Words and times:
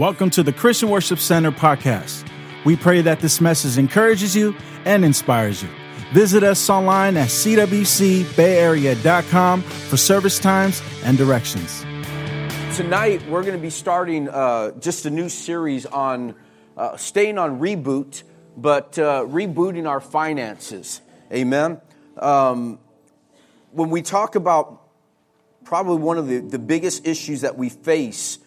Welcome 0.00 0.30
to 0.30 0.42
the 0.42 0.52
Christian 0.54 0.88
Worship 0.88 1.18
Center 1.18 1.52
podcast. 1.52 2.26
We 2.64 2.74
pray 2.74 3.02
that 3.02 3.20
this 3.20 3.38
message 3.38 3.76
encourages 3.76 4.34
you 4.34 4.56
and 4.86 5.04
inspires 5.04 5.62
you. 5.62 5.68
Visit 6.14 6.42
us 6.42 6.70
online 6.70 7.18
at 7.18 7.28
cwcbayarea.com 7.28 9.60
for 9.60 9.98
service 9.98 10.38
times 10.38 10.80
and 11.04 11.18
directions. 11.18 11.82
Tonight, 12.74 13.20
we're 13.28 13.42
going 13.42 13.52
to 13.52 13.58
be 13.58 13.68
starting 13.68 14.30
uh, 14.30 14.70
just 14.80 15.04
a 15.04 15.10
new 15.10 15.28
series 15.28 15.84
on 15.84 16.34
uh, 16.78 16.96
staying 16.96 17.36
on 17.36 17.60
reboot, 17.60 18.22
but 18.56 18.98
uh, 18.98 19.26
rebooting 19.26 19.86
our 19.86 20.00
finances. 20.00 21.02
Amen. 21.30 21.78
Um, 22.16 22.78
when 23.72 23.90
we 23.90 24.00
talk 24.00 24.34
about 24.34 24.80
probably 25.64 25.98
one 25.98 26.16
of 26.16 26.26
the, 26.26 26.38
the 26.38 26.58
biggest 26.58 27.06
issues 27.06 27.42
that 27.42 27.58
we 27.58 27.68
face 27.68 28.38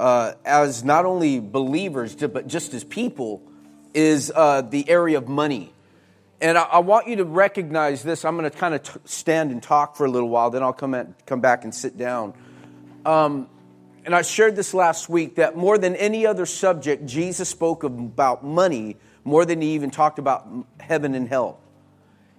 uh, 0.00 0.32
as 0.46 0.82
not 0.82 1.04
only 1.04 1.40
believers, 1.40 2.14
but 2.14 2.48
just 2.48 2.72
as 2.72 2.82
people, 2.82 3.42
is 3.92 4.32
uh, 4.34 4.62
the 4.62 4.88
area 4.88 5.18
of 5.18 5.28
money. 5.28 5.74
And 6.40 6.56
I, 6.56 6.62
I, 6.62 6.78
want 6.78 7.06
you 7.06 7.16
to 7.16 7.24
recognize 7.24 8.02
this. 8.02 8.24
I'm 8.24 8.38
going 8.38 8.50
to 8.50 8.56
kind 8.56 8.74
of 8.74 8.82
t- 8.82 9.00
stand 9.04 9.50
and 9.50 9.62
talk 9.62 9.96
for 9.96 10.06
a 10.06 10.10
little 10.10 10.30
while, 10.30 10.48
then 10.48 10.62
I'll 10.62 10.72
come, 10.72 10.94
at, 10.94 11.26
come 11.26 11.42
back 11.42 11.64
and 11.64 11.74
sit 11.74 11.98
down. 11.98 12.32
Um, 13.04 13.46
and 14.06 14.14
I 14.14 14.22
shared 14.22 14.56
this 14.56 14.72
last 14.72 15.10
week 15.10 15.34
that 15.34 15.54
more 15.54 15.76
than 15.76 15.94
any 15.96 16.26
other 16.26 16.46
subject, 16.46 17.04
Jesus 17.04 17.50
spoke 17.50 17.84
about 17.84 18.42
money 18.42 18.96
more 19.24 19.44
than 19.44 19.60
he 19.60 19.74
even 19.74 19.90
talked 19.90 20.18
about 20.18 20.48
heaven 20.78 21.14
and 21.14 21.28
hell. 21.28 21.60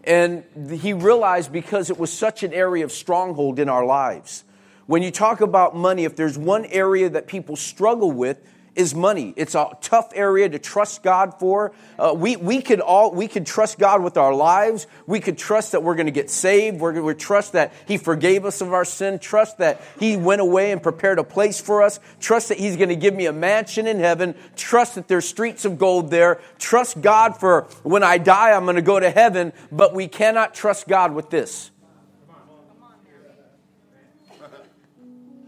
And 0.03 0.43
he 0.71 0.93
realized 0.93 1.51
because 1.51 1.91
it 1.91 1.99
was 1.99 2.11
such 2.11 2.41
an 2.41 2.53
area 2.53 2.83
of 2.83 2.91
stronghold 2.91 3.59
in 3.59 3.69
our 3.69 3.85
lives 3.85 4.45
when 4.91 5.03
you 5.03 5.09
talk 5.09 5.39
about 5.39 5.73
money, 5.73 6.03
if 6.03 6.17
there's 6.17 6.37
one 6.37 6.65
area 6.65 7.09
that 7.09 7.25
people 7.25 7.55
struggle 7.55 8.11
with, 8.11 8.45
is 8.75 8.93
money. 8.93 9.33
It's 9.37 9.55
a 9.55 9.69
tough 9.79 10.11
area 10.13 10.49
to 10.49 10.59
trust 10.59 11.01
God 11.01 11.39
for. 11.39 11.71
Uh, 11.97 12.13
we, 12.13 12.35
we 12.35 12.61
could 12.61 12.81
all, 12.81 13.13
we 13.13 13.29
could 13.29 13.45
trust 13.45 13.79
God 13.79 14.03
with 14.03 14.17
our 14.17 14.33
lives. 14.33 14.87
We 15.07 15.21
could 15.21 15.37
trust 15.37 15.71
that 15.71 15.81
we're 15.81 15.95
going 15.95 16.07
to 16.07 16.11
get 16.11 16.29
saved. 16.29 16.81
We're 16.81 17.13
trust 17.13 17.53
that 17.53 17.71
He 17.87 17.95
forgave 17.95 18.43
us 18.43 18.59
of 18.59 18.73
our 18.73 18.83
sin. 18.83 19.19
Trust 19.19 19.59
that 19.59 19.79
He 19.97 20.17
went 20.17 20.41
away 20.41 20.73
and 20.73 20.83
prepared 20.83 21.19
a 21.19 21.23
place 21.23 21.61
for 21.61 21.83
us. 21.83 22.01
Trust 22.19 22.49
that 22.49 22.57
He's 22.57 22.75
going 22.75 22.89
to 22.89 22.97
give 22.97 23.15
me 23.15 23.27
a 23.27 23.33
mansion 23.33 23.87
in 23.87 23.97
heaven. 23.97 24.35
Trust 24.57 24.95
that 24.95 25.07
there's 25.07 25.25
streets 25.25 25.63
of 25.63 25.77
gold 25.77 26.11
there. 26.11 26.41
Trust 26.59 26.99
God 26.99 27.39
for 27.39 27.61
when 27.83 28.03
I 28.03 28.17
die, 28.17 28.51
I'm 28.51 28.65
going 28.65 28.75
to 28.75 28.81
go 28.81 28.99
to 28.99 29.09
heaven. 29.09 29.53
But 29.71 29.93
we 29.93 30.09
cannot 30.09 30.53
trust 30.53 30.89
God 30.89 31.13
with 31.13 31.29
this. 31.29 31.71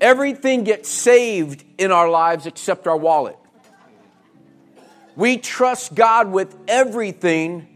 Everything 0.01 0.63
gets 0.63 0.89
saved 0.89 1.63
in 1.77 1.91
our 1.91 2.09
lives 2.09 2.45
except 2.45 2.87
our 2.87 2.97
wallet. 2.97 3.37
We 5.15 5.37
trust 5.37 5.93
God 5.93 6.31
with 6.31 6.55
everything, 6.67 7.67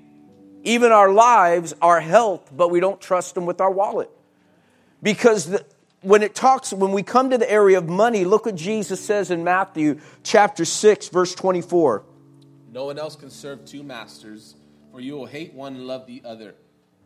even 0.63 0.91
our 0.91 1.11
lives, 1.11 1.73
our 1.81 1.99
health, 1.99 2.49
but 2.55 2.71
we 2.71 2.79
don't 2.79 2.99
trust 2.99 3.37
Him 3.37 3.45
with 3.45 3.61
our 3.61 3.71
wallet. 3.71 4.09
Because 5.03 5.45
the, 5.45 5.65
when 6.01 6.23
it 6.23 6.33
talks, 6.33 6.73
when 6.73 6.91
we 6.91 7.03
come 7.03 7.29
to 7.29 7.37
the 7.37 7.49
area 7.49 7.77
of 7.77 7.87
money, 7.87 8.25
look 8.25 8.45
what 8.45 8.55
Jesus 8.55 9.03
says 9.03 9.29
in 9.29 9.43
Matthew 9.43 9.99
chapter 10.23 10.65
6, 10.65 11.09
verse 11.09 11.35
24. 11.35 12.03
No 12.71 12.85
one 12.85 12.97
else 12.97 13.15
can 13.15 13.29
serve 13.29 13.65
two 13.65 13.83
masters, 13.83 14.55
for 14.91 14.99
you 14.99 15.13
will 15.13 15.25
hate 15.25 15.53
one 15.53 15.75
and 15.75 15.87
love 15.87 16.07
the 16.07 16.21
other. 16.25 16.55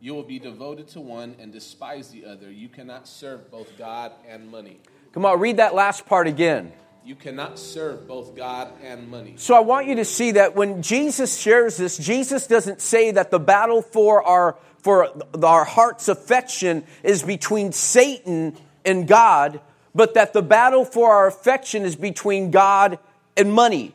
You 0.00 0.14
will 0.14 0.24
be 0.24 0.38
devoted 0.38 0.88
to 0.88 1.00
one 1.00 1.36
and 1.38 1.52
despise 1.52 2.08
the 2.08 2.24
other. 2.24 2.50
You 2.50 2.68
cannot 2.68 3.06
serve 3.06 3.50
both 3.50 3.78
God 3.78 4.12
and 4.28 4.50
money. 4.50 4.80
Come 5.12 5.24
on, 5.24 5.38
read 5.40 5.58
that 5.58 5.74
last 5.74 6.06
part 6.06 6.26
again. 6.26 6.72
You 7.04 7.16
cannot 7.16 7.58
serve 7.58 8.06
both 8.06 8.36
God 8.36 8.72
and 8.82 9.08
money. 9.08 9.34
So 9.36 9.54
I 9.54 9.60
want 9.60 9.86
you 9.86 9.96
to 9.96 10.04
see 10.04 10.32
that 10.32 10.54
when 10.54 10.82
Jesus 10.82 11.38
shares 11.38 11.76
this, 11.76 11.98
Jesus 11.98 12.46
doesn't 12.46 12.80
say 12.80 13.10
that 13.10 13.30
the 13.30 13.40
battle 13.40 13.82
for 13.82 14.22
our 14.22 14.56
for 14.78 15.08
our 15.44 15.64
heart's 15.64 16.08
affection 16.08 16.84
is 17.04 17.22
between 17.22 17.72
Satan 17.72 18.56
and 18.84 19.06
God, 19.06 19.60
but 19.94 20.14
that 20.14 20.32
the 20.32 20.42
battle 20.42 20.84
for 20.84 21.12
our 21.12 21.28
affection 21.28 21.84
is 21.84 21.94
between 21.94 22.50
God 22.50 22.98
and 23.36 23.52
money. 23.52 23.94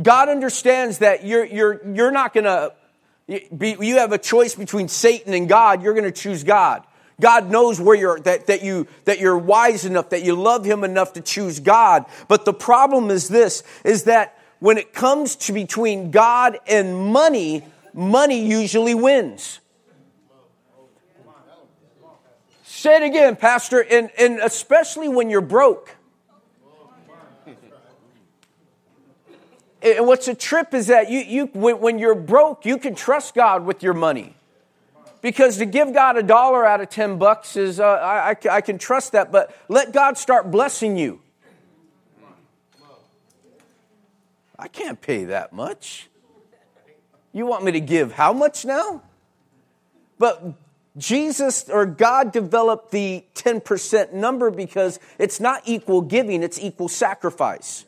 God 0.00 0.28
understands 0.28 0.98
that 0.98 1.24
you're, 1.24 1.44
you're, 1.44 1.80
you're 1.94 2.10
not 2.10 2.34
going 2.34 2.44
to, 2.44 2.72
you 3.28 3.96
have 3.98 4.12
a 4.12 4.18
choice 4.18 4.54
between 4.54 4.88
Satan 4.88 5.32
and 5.32 5.48
God, 5.48 5.82
you're 5.82 5.94
going 5.94 6.04
to 6.04 6.12
choose 6.12 6.44
God. 6.44 6.84
God 7.20 7.50
knows 7.50 7.80
where 7.80 7.96
you're, 7.96 8.20
that, 8.20 8.46
that 8.46 8.62
you, 8.62 8.86
that 9.04 9.18
you're 9.18 9.36
wise 9.36 9.84
enough, 9.84 10.10
that 10.10 10.22
you 10.22 10.36
love 10.36 10.64
Him 10.64 10.84
enough 10.84 11.14
to 11.14 11.20
choose 11.20 11.58
God. 11.58 12.04
But 12.28 12.44
the 12.44 12.52
problem 12.52 13.10
is 13.10 13.28
this, 13.28 13.64
is 13.84 14.04
that 14.04 14.38
when 14.60 14.78
it 14.78 14.92
comes 14.92 15.34
to 15.36 15.52
between 15.52 16.10
God 16.10 16.58
and 16.68 16.96
money, 16.96 17.64
money 17.92 18.46
usually 18.46 18.94
wins. 18.94 19.58
Say 22.64 22.96
it 22.96 23.02
again, 23.02 23.34
Pastor, 23.34 23.80
and, 23.80 24.10
and 24.16 24.38
especially 24.38 25.08
when 25.08 25.30
you're 25.30 25.40
broke. 25.40 25.96
And 29.82 30.06
what's 30.06 30.28
a 30.28 30.34
trip 30.34 30.74
is 30.74 30.88
that 30.88 31.08
you, 31.10 31.20
you 31.20 31.46
when 31.46 31.98
you're 31.98 32.14
broke, 32.14 32.66
you 32.66 32.78
can 32.78 32.94
trust 32.94 33.34
God 33.34 33.64
with 33.64 33.82
your 33.82 33.94
money 33.94 34.34
because 35.20 35.58
to 35.58 35.66
give 35.66 35.92
God 35.92 36.16
a 36.16 36.22
dollar 36.22 36.64
out 36.64 36.80
of 36.80 36.88
10 36.88 37.18
bucks 37.18 37.56
is, 37.56 37.80
uh, 37.80 37.84
I, 37.86 38.30
I, 38.30 38.36
I 38.56 38.60
can 38.60 38.78
trust 38.78 39.12
that, 39.12 39.32
but 39.32 39.54
let 39.68 39.92
God 39.92 40.16
start 40.18 40.50
blessing 40.50 40.96
you. 40.96 41.20
I 44.58 44.68
can't 44.68 45.00
pay 45.00 45.24
that 45.24 45.52
much. 45.52 46.08
You 47.32 47.46
want 47.46 47.64
me 47.64 47.72
to 47.72 47.80
give 47.80 48.12
how 48.12 48.32
much 48.32 48.64
now? 48.64 49.02
But 50.18 50.54
Jesus 50.96 51.68
or 51.68 51.86
God 51.86 52.32
developed 52.32 52.90
the 52.90 53.24
10% 53.34 54.12
number 54.12 54.50
because 54.50 54.98
it's 55.18 55.38
not 55.38 55.62
equal 55.64 56.00
giving, 56.00 56.42
it's 56.42 56.58
equal 56.58 56.88
sacrifice. 56.88 57.84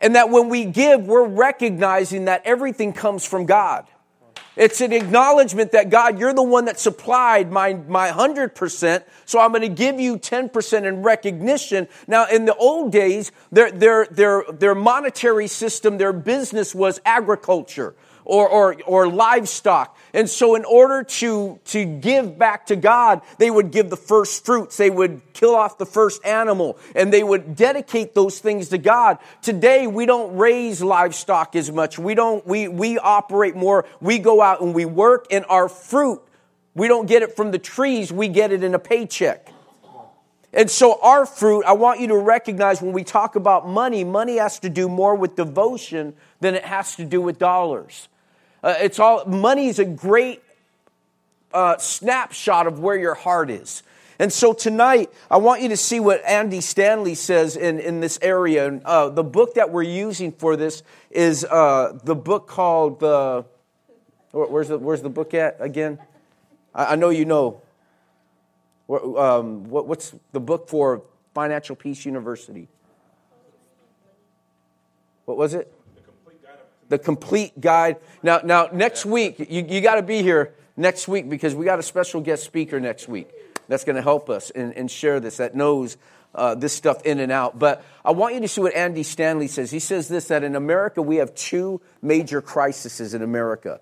And 0.00 0.14
that 0.16 0.30
when 0.30 0.48
we 0.48 0.64
give, 0.64 1.06
we're 1.06 1.26
recognizing 1.26 2.26
that 2.26 2.42
everything 2.44 2.92
comes 2.92 3.24
from 3.24 3.46
God. 3.46 3.86
It's 4.58 4.80
an 4.80 4.92
acknowledgement 4.92 5.70
that 5.70 5.88
God, 5.88 6.18
you're 6.18 6.34
the 6.34 6.42
one 6.42 6.64
that 6.64 6.80
supplied 6.80 7.52
my, 7.52 7.74
my 7.74 8.10
100%, 8.10 9.04
so 9.24 9.38
I'm 9.38 9.52
going 9.52 9.62
to 9.62 9.68
give 9.68 10.00
you 10.00 10.18
10% 10.18 10.82
in 10.82 11.02
recognition. 11.04 11.86
Now, 12.08 12.26
in 12.26 12.44
the 12.44 12.56
old 12.56 12.90
days, 12.90 13.30
their, 13.52 13.70
their, 13.70 14.06
their, 14.06 14.42
their 14.50 14.74
monetary 14.74 15.46
system, 15.46 15.96
their 15.98 16.12
business 16.12 16.74
was 16.74 17.00
agriculture 17.04 17.94
or, 18.28 18.46
or, 18.46 18.76
or 18.86 19.08
livestock. 19.08 19.96
And 20.12 20.28
so 20.28 20.54
in 20.54 20.64
order 20.66 21.02
to, 21.02 21.58
to 21.64 21.84
give 21.86 22.38
back 22.38 22.66
to 22.66 22.76
God, 22.76 23.22
they 23.38 23.50
would 23.50 23.70
give 23.70 23.88
the 23.88 23.96
first 23.96 24.44
fruits. 24.44 24.76
They 24.76 24.90
would 24.90 25.22
kill 25.32 25.54
off 25.54 25.78
the 25.78 25.86
first 25.86 26.24
animal 26.26 26.78
and 26.94 27.10
they 27.10 27.22
would 27.22 27.56
dedicate 27.56 28.14
those 28.14 28.38
things 28.38 28.68
to 28.68 28.78
God. 28.78 29.18
Today, 29.40 29.86
we 29.86 30.04
don't 30.04 30.36
raise 30.36 30.82
livestock 30.82 31.56
as 31.56 31.72
much. 31.72 31.98
We 31.98 32.14
don't, 32.14 32.46
we, 32.46 32.68
we 32.68 32.98
operate 32.98 33.56
more. 33.56 33.86
We 34.00 34.18
go 34.18 34.42
out 34.42 34.60
and 34.60 34.74
we 34.74 34.84
work 34.84 35.26
and 35.30 35.46
our 35.48 35.68
fruit, 35.70 36.20
we 36.74 36.86
don't 36.86 37.06
get 37.06 37.22
it 37.22 37.34
from 37.34 37.50
the 37.50 37.58
trees. 37.58 38.12
We 38.12 38.28
get 38.28 38.52
it 38.52 38.62
in 38.62 38.74
a 38.74 38.78
paycheck. 38.78 39.52
And 40.52 40.70
so, 40.70 40.98
our 41.02 41.26
fruit, 41.26 41.64
I 41.66 41.72
want 41.72 42.00
you 42.00 42.08
to 42.08 42.16
recognize 42.16 42.80
when 42.80 42.92
we 42.92 43.04
talk 43.04 43.36
about 43.36 43.68
money, 43.68 44.02
money 44.02 44.38
has 44.38 44.58
to 44.60 44.70
do 44.70 44.88
more 44.88 45.14
with 45.14 45.36
devotion 45.36 46.14
than 46.40 46.54
it 46.54 46.64
has 46.64 46.96
to 46.96 47.04
do 47.04 47.20
with 47.20 47.38
dollars. 47.38 48.08
Uh, 48.62 48.74
it's 48.78 48.98
all 48.98 49.24
money 49.24 49.66
is 49.66 49.78
a 49.78 49.84
great 49.84 50.42
uh, 51.52 51.76
snapshot 51.78 52.66
of 52.66 52.80
where 52.80 52.96
your 52.96 53.14
heart 53.14 53.50
is. 53.50 53.82
And 54.18 54.32
so 54.32 54.52
tonight, 54.52 55.10
I 55.30 55.36
want 55.36 55.62
you 55.62 55.68
to 55.68 55.76
see 55.76 56.00
what 56.00 56.24
Andy 56.24 56.60
Stanley 56.60 57.14
says 57.14 57.56
in, 57.56 57.78
in 57.78 58.00
this 58.00 58.18
area. 58.20 58.80
Uh, 58.84 59.10
the 59.10 59.22
book 59.22 59.54
that 59.54 59.70
we're 59.70 59.82
using 59.84 60.32
for 60.32 60.56
this 60.56 60.82
is 61.10 61.44
uh, 61.44 61.98
the 62.02 62.16
book 62.16 62.48
called 62.48 63.00
the. 63.00 63.44
Where's 64.32 64.68
the, 64.68 64.78
where's 64.78 65.02
the 65.02 65.08
book 65.08 65.34
at 65.34 65.56
again? 65.60 65.98
I, 66.74 66.92
I 66.92 66.96
know 66.96 67.10
you 67.10 67.24
know. 67.24 67.62
Um, 68.90 69.68
what, 69.68 69.86
what's 69.86 70.14
the 70.32 70.40
book 70.40 70.68
for 70.68 71.02
Financial 71.32 71.76
Peace 71.76 72.04
University? 72.04 72.68
What 75.26 75.36
was 75.36 75.54
it? 75.54 75.72
The 76.88 76.98
complete 76.98 77.60
guide. 77.60 77.96
Now, 78.22 78.40
now 78.44 78.68
next 78.72 79.04
week, 79.06 79.38
you, 79.38 79.64
you 79.68 79.80
got 79.80 79.96
to 79.96 80.02
be 80.02 80.22
here 80.22 80.54
next 80.76 81.08
week 81.08 81.28
because 81.28 81.54
we 81.54 81.64
got 81.64 81.78
a 81.78 81.82
special 81.82 82.20
guest 82.20 82.44
speaker 82.44 82.80
next 82.80 83.08
week 83.08 83.30
that's 83.68 83.84
going 83.84 83.96
to 83.96 84.02
help 84.02 84.30
us 84.30 84.50
and, 84.50 84.74
and, 84.74 84.90
share 84.90 85.20
this, 85.20 85.36
that 85.38 85.54
knows 85.54 85.96
uh, 86.34 86.54
this 86.54 86.72
stuff 86.72 87.04
in 87.04 87.20
and 87.20 87.30
out. 87.30 87.58
But 87.58 87.84
I 88.04 88.12
want 88.12 88.34
you 88.34 88.40
to 88.40 88.48
see 88.48 88.60
what 88.60 88.74
Andy 88.74 89.02
Stanley 89.02 89.48
says. 89.48 89.70
He 89.70 89.80
says 89.80 90.08
this 90.08 90.28
that 90.28 90.42
in 90.42 90.56
America, 90.56 91.02
we 91.02 91.16
have 91.16 91.34
two 91.34 91.80
major 92.00 92.40
crises 92.40 93.14
in 93.14 93.22
America 93.22 93.80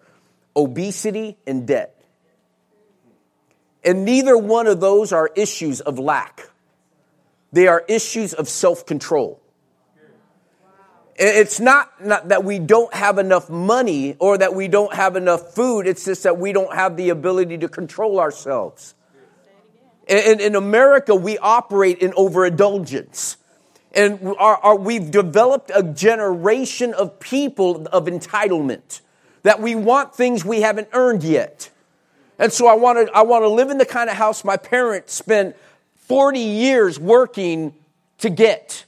obesity 0.56 1.36
and 1.46 1.66
debt. 1.66 1.92
And 3.84 4.04
neither 4.04 4.36
one 4.36 4.66
of 4.66 4.80
those 4.80 5.12
are 5.12 5.30
issues 5.36 5.80
of 5.80 5.98
lack, 5.98 6.48
they 7.52 7.68
are 7.68 7.84
issues 7.88 8.34
of 8.34 8.48
self 8.48 8.86
control. 8.86 9.40
It's 11.18 11.60
not, 11.60 12.04
not 12.04 12.28
that 12.28 12.44
we 12.44 12.58
don't 12.58 12.92
have 12.92 13.18
enough 13.18 13.48
money 13.48 14.16
or 14.18 14.36
that 14.36 14.54
we 14.54 14.68
don't 14.68 14.92
have 14.92 15.16
enough 15.16 15.54
food. 15.54 15.86
It's 15.86 16.04
just 16.04 16.24
that 16.24 16.36
we 16.36 16.52
don't 16.52 16.74
have 16.74 16.96
the 16.96 17.08
ability 17.08 17.56
to 17.58 17.68
control 17.68 18.20
ourselves. 18.20 18.94
In, 20.06 20.40
in 20.40 20.54
America, 20.54 21.14
we 21.14 21.38
operate 21.38 21.98
in 21.98 22.12
overindulgence. 22.16 23.38
And 23.92 24.34
our, 24.38 24.56
our, 24.58 24.76
we've 24.76 25.10
developed 25.10 25.70
a 25.74 25.82
generation 25.82 26.92
of 26.92 27.18
people 27.18 27.86
of 27.86 28.04
entitlement 28.04 29.00
that 29.42 29.60
we 29.60 29.74
want 29.74 30.14
things 30.14 30.44
we 30.44 30.60
haven't 30.60 30.88
earned 30.92 31.24
yet. 31.24 31.70
And 32.38 32.52
so 32.52 32.66
I 32.66 32.74
want 32.74 33.06
to 33.06 33.16
I 33.16 33.22
want 33.22 33.44
to 33.44 33.48
live 33.48 33.70
in 33.70 33.78
the 33.78 33.86
kind 33.86 34.10
of 34.10 34.16
house 34.16 34.44
my 34.44 34.58
parents 34.58 35.14
spent 35.14 35.56
40 35.94 36.38
years 36.38 37.00
working 37.00 37.74
to 38.18 38.28
get. 38.28 38.84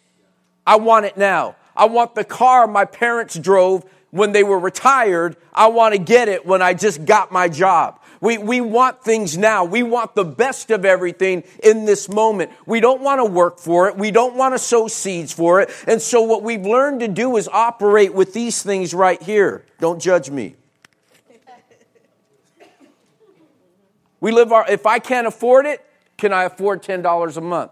I 0.66 0.76
want 0.76 1.06
it 1.06 1.16
now. 1.16 1.56
I 1.78 1.86
want 1.86 2.14
the 2.14 2.24
car 2.24 2.66
my 2.66 2.84
parents 2.84 3.38
drove 3.38 3.84
when 4.10 4.32
they 4.32 4.42
were 4.42 4.58
retired. 4.58 5.36
I 5.54 5.68
want 5.68 5.94
to 5.94 5.98
get 5.98 6.28
it 6.28 6.44
when 6.44 6.60
I 6.60 6.74
just 6.74 7.04
got 7.04 7.30
my 7.30 7.48
job. 7.48 8.00
We, 8.20 8.36
we 8.36 8.60
want 8.60 9.04
things 9.04 9.38
now. 9.38 9.64
We 9.64 9.84
want 9.84 10.14
the 10.16 10.24
best 10.24 10.70
of 10.70 10.84
everything 10.84 11.44
in 11.62 11.84
this 11.84 12.08
moment. 12.08 12.50
We 12.66 12.80
don't 12.80 13.00
want 13.00 13.20
to 13.20 13.24
work 13.24 13.60
for 13.60 13.88
it. 13.88 13.96
We 13.96 14.10
don't 14.10 14.34
want 14.34 14.54
to 14.54 14.58
sow 14.58 14.88
seeds 14.88 15.32
for 15.32 15.60
it. 15.60 15.70
And 15.86 16.02
so 16.02 16.22
what 16.22 16.42
we've 16.42 16.66
learned 16.66 17.00
to 17.00 17.08
do 17.08 17.36
is 17.36 17.48
operate 17.48 18.12
with 18.12 18.34
these 18.34 18.62
things 18.62 18.92
right 18.92 19.22
here. 19.22 19.64
Don't 19.78 20.00
judge 20.00 20.30
me. 20.30 20.56
We 24.20 24.32
live 24.32 24.50
our, 24.50 24.68
if 24.68 24.84
I 24.84 24.98
can't 24.98 25.28
afford 25.28 25.66
it, 25.66 25.84
can 26.16 26.32
I 26.32 26.42
afford 26.42 26.82
$10 26.82 27.36
a 27.36 27.40
month? 27.40 27.70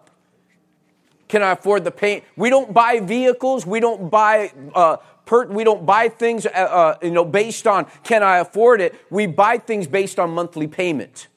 Can 1.28 1.42
I 1.42 1.52
afford 1.52 1.84
the 1.84 1.90
paint? 1.90 2.24
We 2.36 2.50
don't 2.50 2.72
buy 2.72 3.00
vehicles. 3.00 3.66
We 3.66 3.80
don't 3.80 4.10
buy, 4.10 4.52
uh, 4.74 4.98
per, 5.24 5.46
we 5.46 5.64
don't 5.64 5.84
buy 5.84 6.08
things, 6.08 6.46
uh, 6.46 6.50
uh, 6.50 6.98
you 7.02 7.10
know, 7.10 7.24
based 7.24 7.66
on 7.66 7.86
can 8.04 8.22
I 8.22 8.38
afford 8.38 8.80
it? 8.80 8.94
We 9.10 9.26
buy 9.26 9.58
things 9.58 9.86
based 9.86 10.18
on 10.18 10.30
monthly 10.30 10.68
payment. 10.68 11.28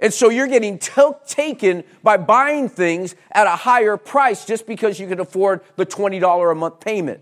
And 0.00 0.14
so 0.14 0.28
you're 0.28 0.46
getting 0.46 0.78
t- 0.78 1.02
taken 1.26 1.84
by 2.02 2.16
buying 2.16 2.68
things 2.68 3.16
at 3.32 3.46
a 3.46 3.56
higher 3.56 3.96
price 3.96 4.44
just 4.44 4.66
because 4.66 5.00
you 5.00 5.08
can 5.08 5.18
afford 5.18 5.60
the 5.76 5.84
$20 5.84 6.52
a 6.52 6.54
month 6.54 6.80
payment. 6.80 7.20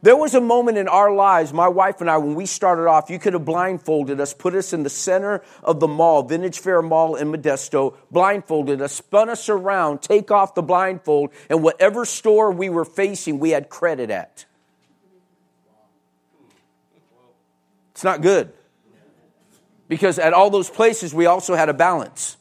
There 0.00 0.16
was 0.16 0.34
a 0.34 0.40
moment 0.40 0.78
in 0.78 0.86
our 0.86 1.12
lives, 1.12 1.52
my 1.52 1.66
wife 1.68 2.00
and 2.00 2.08
I, 2.08 2.18
when 2.18 2.36
we 2.36 2.46
started 2.46 2.86
off, 2.86 3.10
you 3.10 3.18
could 3.18 3.32
have 3.32 3.44
blindfolded 3.44 4.20
us, 4.20 4.32
put 4.32 4.54
us 4.54 4.72
in 4.72 4.84
the 4.84 4.90
center 4.90 5.42
of 5.62 5.80
the 5.80 5.88
mall, 5.88 6.22
Vintage 6.22 6.60
Faire 6.60 6.82
Mall 6.82 7.16
in 7.16 7.32
Modesto, 7.32 7.96
blindfolded 8.10 8.80
us, 8.80 8.92
spun 8.92 9.28
us 9.28 9.48
around, 9.48 10.00
take 10.00 10.30
off 10.30 10.54
the 10.54 10.62
blindfold, 10.62 11.30
and 11.50 11.62
whatever 11.62 12.04
store 12.04 12.52
we 12.52 12.68
were 12.68 12.84
facing, 12.84 13.40
we 13.40 13.50
had 13.50 13.68
credit 13.68 14.10
at. 14.10 14.46
It's 17.90 18.04
not 18.04 18.22
good. 18.22 18.52
Because 19.88 20.18
at 20.18 20.32
all 20.32 20.50
those 20.50 20.70
places, 20.70 21.12
we 21.12 21.26
also 21.26 21.54
had 21.54 21.68
a 21.68 21.74
balance. 21.74 22.37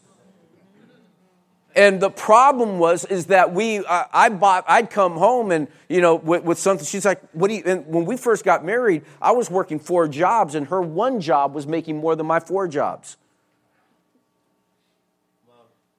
And 1.78 2.02
the 2.02 2.10
problem 2.10 2.80
was, 2.80 3.06
is 3.06 3.28
that 3.28 3.54
we, 3.54 3.86
uh, 3.86 4.06
I 4.12 4.30
bought, 4.30 4.66
I'd 4.68 4.90
come 4.90 5.14
home 5.14 5.52
and, 5.52 5.68
you 5.88 6.02
know, 6.02 6.16
with, 6.16 6.44
with, 6.44 6.58
something, 6.58 6.84
she's 6.84 7.06
like, 7.06 7.22
what 7.34 7.50
do 7.50 7.54
you, 7.54 7.62
and 7.68 7.86
when 7.86 8.06
we 8.06 8.18
first 8.18 8.44
got 8.44 8.66
married, 8.66 9.04
I 9.22 9.34
was 9.34 9.52
working 9.52 9.78
four 9.78 10.08
jobs 10.08 10.56
and 10.56 10.66
her 10.70 10.82
one 10.82 11.22
job 11.22 11.54
was 11.54 11.68
making 11.68 11.98
more 11.98 12.16
than 12.16 12.26
my 12.26 12.40
four 12.40 12.68
jobs. 12.68 13.18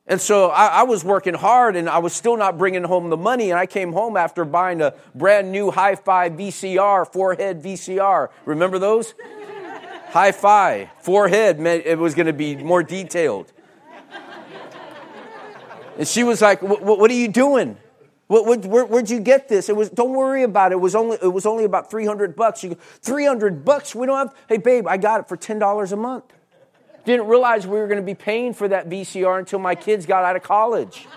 And 0.09 0.21
so 0.21 0.49
I, 0.49 0.67
I, 0.67 0.83
was 0.83 1.05
working 1.05 1.35
hard 1.35 1.77
and 1.77 1.89
I 1.89 1.99
was 1.99 2.13
still 2.13 2.37
not 2.37 2.59
bringing 2.59 2.83
home 2.83 3.09
the 3.09 3.17
money. 3.17 3.51
And 3.51 3.61
I 3.61 3.67
came 3.67 3.93
home 3.93 4.17
after 4.17 4.45
buying 4.45 4.81
a 4.81 4.95
brand 5.15 5.53
new 5.53 5.71
hi 5.71 5.95
fi 5.95 6.29
VCR, 6.29 7.07
four 7.13 7.35
head 7.35 7.63
VCR. 7.63 8.31
Remember 8.47 8.81
those? 8.81 9.15
hi 10.09 10.33
fi, 10.33 10.91
four 11.03 11.29
head, 11.29 11.61
it 11.61 11.99
was 11.99 12.17
going 12.17 12.27
to 12.27 12.33
be 12.33 12.57
more 12.57 12.83
detailed. 12.83 13.53
And 15.99 16.07
she 16.07 16.23
was 16.23 16.41
like, 16.41 16.63
what 16.63 17.11
are 17.11 17.15
you 17.15 17.29
doing? 17.29 17.77
What, 18.29 18.47
what, 18.47 18.65
where, 18.67 18.85
would 18.85 19.11
you 19.11 19.21
get 19.21 19.49
this? 19.49 19.69
It 19.69 19.77
was, 19.77 19.89
don't 19.91 20.13
worry 20.13 20.43
about 20.43 20.71
it. 20.71 20.77
It 20.77 20.81
was 20.81 20.95
only, 20.95 21.19
it 21.21 21.33
was 21.33 21.45
only 21.45 21.65
about 21.65 21.91
300 21.91 22.37
bucks. 22.37 22.63
You 22.63 22.71
go, 22.71 22.77
300 23.01 23.65
bucks? 23.65 23.95
We 23.95 24.07
don't 24.07 24.17
have, 24.19 24.37
hey 24.49 24.59
babe, 24.59 24.87
I 24.87 24.99
got 24.99 25.21
it 25.21 25.29
for 25.29 25.37
$10 25.37 25.93
a 25.93 25.97
month. 25.97 26.25
Didn't 27.05 27.27
realize 27.27 27.67
we 27.67 27.79
were 27.79 27.87
going 27.89 28.01
to 28.01 28.07
be 28.07 28.15
paying 28.15 28.53
for 28.53 28.69
that 28.69 28.89
VCR 28.89 29.39
until 29.39 29.59
my 29.59 29.75
kids 29.75 30.05
got 30.05 30.25
out 30.25 30.37
of 30.37 30.43
college. 30.43 31.09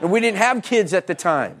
and 0.00 0.10
we 0.10 0.20
didn't 0.20 0.38
have 0.38 0.62
kids 0.62 0.94
at 0.94 1.06
the 1.06 1.14
time. 1.14 1.60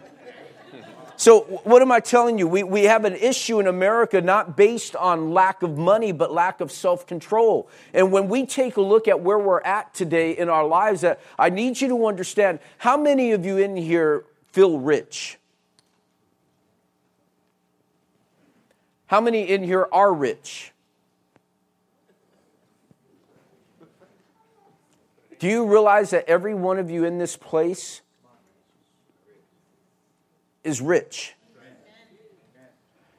So, 1.16 1.42
what 1.62 1.80
am 1.80 1.92
I 1.92 2.00
telling 2.00 2.38
you? 2.38 2.48
We, 2.48 2.64
we 2.64 2.84
have 2.84 3.04
an 3.04 3.14
issue 3.14 3.60
in 3.60 3.68
America 3.68 4.20
not 4.20 4.56
based 4.56 4.96
on 4.96 5.32
lack 5.32 5.62
of 5.62 5.78
money, 5.78 6.10
but 6.10 6.32
lack 6.32 6.60
of 6.60 6.72
self 6.72 7.06
control. 7.06 7.68
And 7.92 8.10
when 8.10 8.28
we 8.28 8.46
take 8.46 8.76
a 8.76 8.80
look 8.80 9.06
at 9.06 9.20
where 9.20 9.38
we're 9.38 9.60
at 9.60 9.94
today 9.94 10.32
in 10.36 10.48
our 10.48 10.66
lives, 10.66 11.02
that 11.02 11.20
I 11.38 11.50
need 11.50 11.80
you 11.80 11.88
to 11.88 12.06
understand 12.06 12.58
how 12.78 12.96
many 12.96 13.30
of 13.30 13.46
you 13.46 13.58
in 13.58 13.76
here 13.76 14.24
feel 14.48 14.78
rich? 14.78 15.38
How 19.06 19.20
many 19.20 19.42
in 19.48 19.62
here 19.62 19.86
are 19.92 20.12
rich? 20.12 20.72
Do 25.38 25.46
you 25.46 25.66
realize 25.66 26.10
that 26.10 26.28
every 26.28 26.54
one 26.54 26.78
of 26.78 26.90
you 26.90 27.04
in 27.04 27.18
this 27.18 27.36
place 27.36 28.00
is 30.64 30.80
rich. 30.80 31.34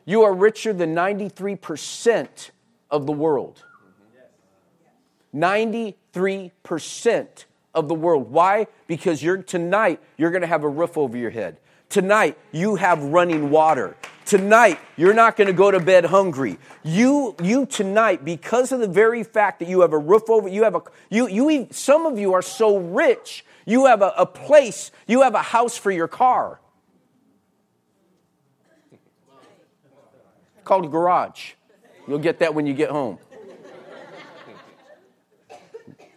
You 0.05 0.23
are 0.23 0.33
richer 0.33 0.73
than 0.73 0.93
93% 0.93 2.51
of 2.91 3.05
the 3.05 3.11
world. 3.11 3.63
93% 5.33 7.45
of 7.73 7.87
the 7.87 7.95
world. 7.95 8.31
Why? 8.31 8.67
Because 8.87 9.21
you're 9.21 9.43
tonight 9.43 9.99
you're 10.17 10.31
going 10.31 10.41
to 10.41 10.47
have 10.47 10.63
a 10.63 10.69
roof 10.69 10.97
over 10.97 11.17
your 11.17 11.31
head. 11.31 11.57
Tonight 11.89 12.37
you 12.51 12.75
have 12.75 13.03
running 13.03 13.49
water. 13.49 13.97
Tonight 14.25 14.79
you're 14.95 15.13
not 15.13 15.35
going 15.35 15.47
to 15.47 15.53
go 15.53 15.71
to 15.71 15.79
bed 15.79 16.05
hungry. 16.05 16.57
You 16.83 17.35
you 17.43 17.65
tonight 17.65 18.23
because 18.23 18.71
of 18.71 18.79
the 18.79 18.87
very 18.87 19.23
fact 19.23 19.59
that 19.59 19.67
you 19.67 19.81
have 19.81 19.93
a 19.93 19.99
roof 19.99 20.29
over 20.29 20.47
you 20.47 20.63
have 20.63 20.75
a 20.75 20.81
you 21.09 21.27
you 21.27 21.67
some 21.71 22.05
of 22.05 22.17
you 22.17 22.33
are 22.33 22.41
so 22.41 22.77
rich 22.77 23.43
you 23.65 23.87
have 23.87 24.01
a, 24.01 24.13
a 24.17 24.25
place 24.25 24.91
you 25.05 25.23
have 25.23 25.35
a 25.35 25.41
house 25.41 25.77
for 25.77 25.91
your 25.91 26.07
car. 26.07 26.59
Called 30.65 30.91
garage. 30.91 31.53
You'll 32.07 32.19
get 32.19 32.39
that 32.39 32.53
when 32.53 32.65
you 32.65 32.73
get 32.73 32.89
home. 32.89 33.17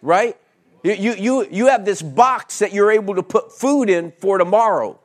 Right? 0.03 0.37
You, 0.83 0.93
you, 0.93 1.15
you, 1.15 1.49
you 1.51 1.67
have 1.67 1.85
this 1.85 2.03
box 2.03 2.61
that 2.61 2.73
you're 2.73 2.91
able 2.91 3.17
to 3.17 3.23
put 3.23 3.53
food 3.53 3.91
in 3.91 4.13
for 4.19 4.39
tomorrow 4.39 4.99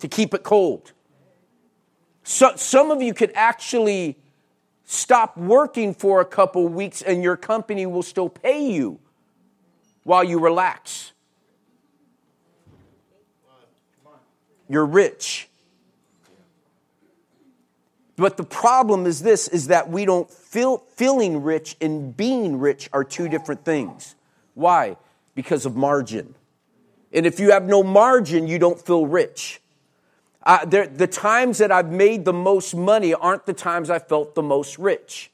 to 0.00 0.08
keep 0.08 0.34
it 0.34 0.42
cold. 0.42 0.92
So, 2.22 2.52
some 2.56 2.90
of 2.90 3.00
you 3.00 3.14
could 3.14 3.32
actually 3.34 4.18
stop 4.84 5.36
working 5.36 5.94
for 5.94 6.20
a 6.20 6.24
couple 6.24 6.68
weeks 6.68 7.00
and 7.00 7.22
your 7.22 7.36
company 7.36 7.86
will 7.86 8.02
still 8.02 8.28
pay 8.28 8.70
you 8.70 9.00
while 10.04 10.24
you 10.24 10.38
relax. 10.38 11.12
You're 14.68 14.86
rich. 14.86 15.47
But 18.18 18.36
the 18.36 18.44
problem 18.44 19.06
is 19.06 19.22
this 19.22 19.46
is 19.46 19.68
that 19.68 19.90
we 19.90 20.04
don't 20.04 20.28
feel 20.28 20.78
feeling 20.96 21.42
rich 21.44 21.76
and 21.80 22.16
being 22.16 22.58
rich 22.58 22.90
are 22.92 23.04
two 23.04 23.28
different 23.28 23.64
things. 23.64 24.16
Why? 24.54 24.96
Because 25.36 25.64
of 25.64 25.76
margin. 25.76 26.34
And 27.12 27.26
if 27.26 27.38
you 27.38 27.52
have 27.52 27.66
no 27.66 27.84
margin, 27.84 28.48
you 28.48 28.58
don't 28.58 28.80
feel 28.84 29.06
rich. 29.06 29.62
Uh, 30.42 30.64
the 30.64 31.06
times 31.06 31.58
that 31.58 31.70
I've 31.70 31.92
made 31.92 32.24
the 32.24 32.32
most 32.32 32.74
money 32.74 33.14
aren't 33.14 33.46
the 33.46 33.52
times 33.52 33.88
I 33.88 34.00
felt 34.00 34.34
the 34.34 34.42
most 34.42 34.78
rich. 34.78 35.30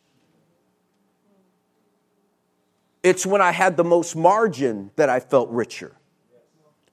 It's 3.03 3.25
when 3.25 3.41
I 3.41 3.53
had 3.53 3.77
the 3.77 3.85
most 3.85 4.15
margin 4.15 4.91
that 4.97 5.09
I 5.09 5.21
felt 5.21 5.49
richer. 5.51 5.97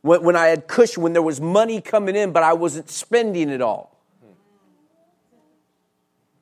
When, 0.02 0.24
when 0.24 0.36
I 0.36 0.48
had 0.48 0.68
cushion, 0.68 1.04
when 1.04 1.14
there 1.14 1.22
was 1.22 1.42
money 1.42 1.82
coming 1.82 2.16
in, 2.16 2.32
but 2.32 2.44
I 2.44 2.54
wasn't 2.54 2.90
spending 2.90 3.50
it 3.50 3.62
all. 3.62 3.91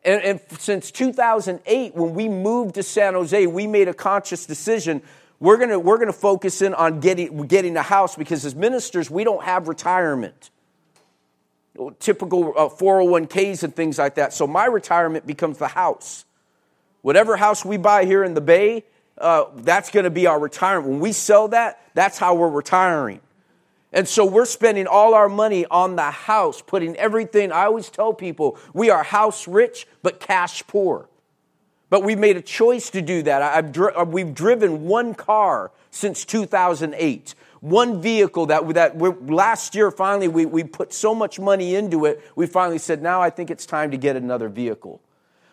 And, 0.09 0.23
and, 0.23 0.41
since 0.57 0.89
2008, 0.89 1.93
when 1.93 2.15
we 2.15 2.29
moved 2.29 2.75
to 2.75 2.83
San 2.83 3.13
Jose, 3.13 3.45
we 3.45 3.67
made 3.67 3.87
a 3.87 3.93
conscious 3.93 4.47
decision. 4.47 5.03
We're 5.39 5.57
going 5.57 5.83
we're 5.83 5.99
gonna 5.99 6.13
focus 6.13 6.63
in 6.63 6.73
on 6.73 6.99
getting, 6.99 7.43
getting 7.45 7.77
a 7.77 7.83
house 7.83 8.15
because 8.15 8.43
as 8.43 8.55
ministers, 8.55 9.11
we 9.11 9.23
don't 9.23 9.43
have 9.43 9.67
retirement. 9.67 10.49
Typical 11.99 12.55
uh, 12.57 12.69
401ks 12.69 13.61
and 13.61 13.75
things 13.75 13.99
like 13.99 14.15
that. 14.15 14.33
So 14.33 14.47
my 14.47 14.65
retirement 14.65 15.27
becomes 15.27 15.59
the 15.59 15.67
house. 15.67 16.25
Whatever 17.03 17.37
house 17.37 17.63
we 17.63 17.77
buy 17.77 18.05
here 18.05 18.23
in 18.23 18.33
the 18.33 18.41
Bay, 18.41 18.85
uh, 19.19 19.45
that's 19.57 19.91
going 19.91 20.05
to 20.05 20.09
be 20.09 20.25
our 20.25 20.39
retirement. 20.39 20.89
When 20.89 20.99
we 21.01 21.11
sell 21.11 21.49
that, 21.49 21.79
that's 21.93 22.17
how 22.17 22.33
we're 22.33 22.49
retiring. 22.49 23.21
And 23.91 24.07
so 24.07 24.23
we're 24.25 24.45
spending 24.45 24.85
all 24.85 25.15
our 25.15 25.29
money 25.29 25.65
on 25.65 25.95
the 25.95 26.11
house, 26.11 26.61
putting 26.61 26.95
everything. 26.95 27.51
I 27.51 27.65
always 27.65 27.89
tell 27.89 28.13
people 28.13 28.57
we 28.73 28.89
are 28.89 29.03
house 29.03 29.47
rich, 29.47 29.87
but 30.03 30.19
cash 30.19 30.65
poor. 30.67 31.09
But 31.89 32.03
we've 32.03 32.19
made 32.19 32.37
a 32.37 32.41
choice 32.41 32.91
to 32.91 33.01
do 33.01 33.23
that. 33.23 33.41
I've 33.41 33.71
dri- 33.71 33.93
uh, 33.93 34.05
we've 34.05 34.33
driven 34.33 34.85
one 34.85 35.15
car 35.15 35.71
since 35.89 36.23
2008. 36.23 37.33
One 37.61 38.01
vehicle 38.01 38.45
that, 38.45 38.67
that 38.75 39.27
last 39.27 39.73
year 39.73 39.89
finally 39.89 40.27
we, 40.27 40.45
we 40.45 40.63
put 40.63 40.93
so 40.93 41.15
much 41.15 41.39
money 41.39 41.75
into 41.75 42.05
it, 42.05 42.21
we 42.35 42.45
finally 42.45 42.77
said, 42.77 43.01
now 43.01 43.21
I 43.21 43.31
think 43.31 43.49
it's 43.49 43.65
time 43.65 43.91
to 43.91 43.97
get 43.97 44.15
another 44.15 44.49
vehicle. 44.49 45.01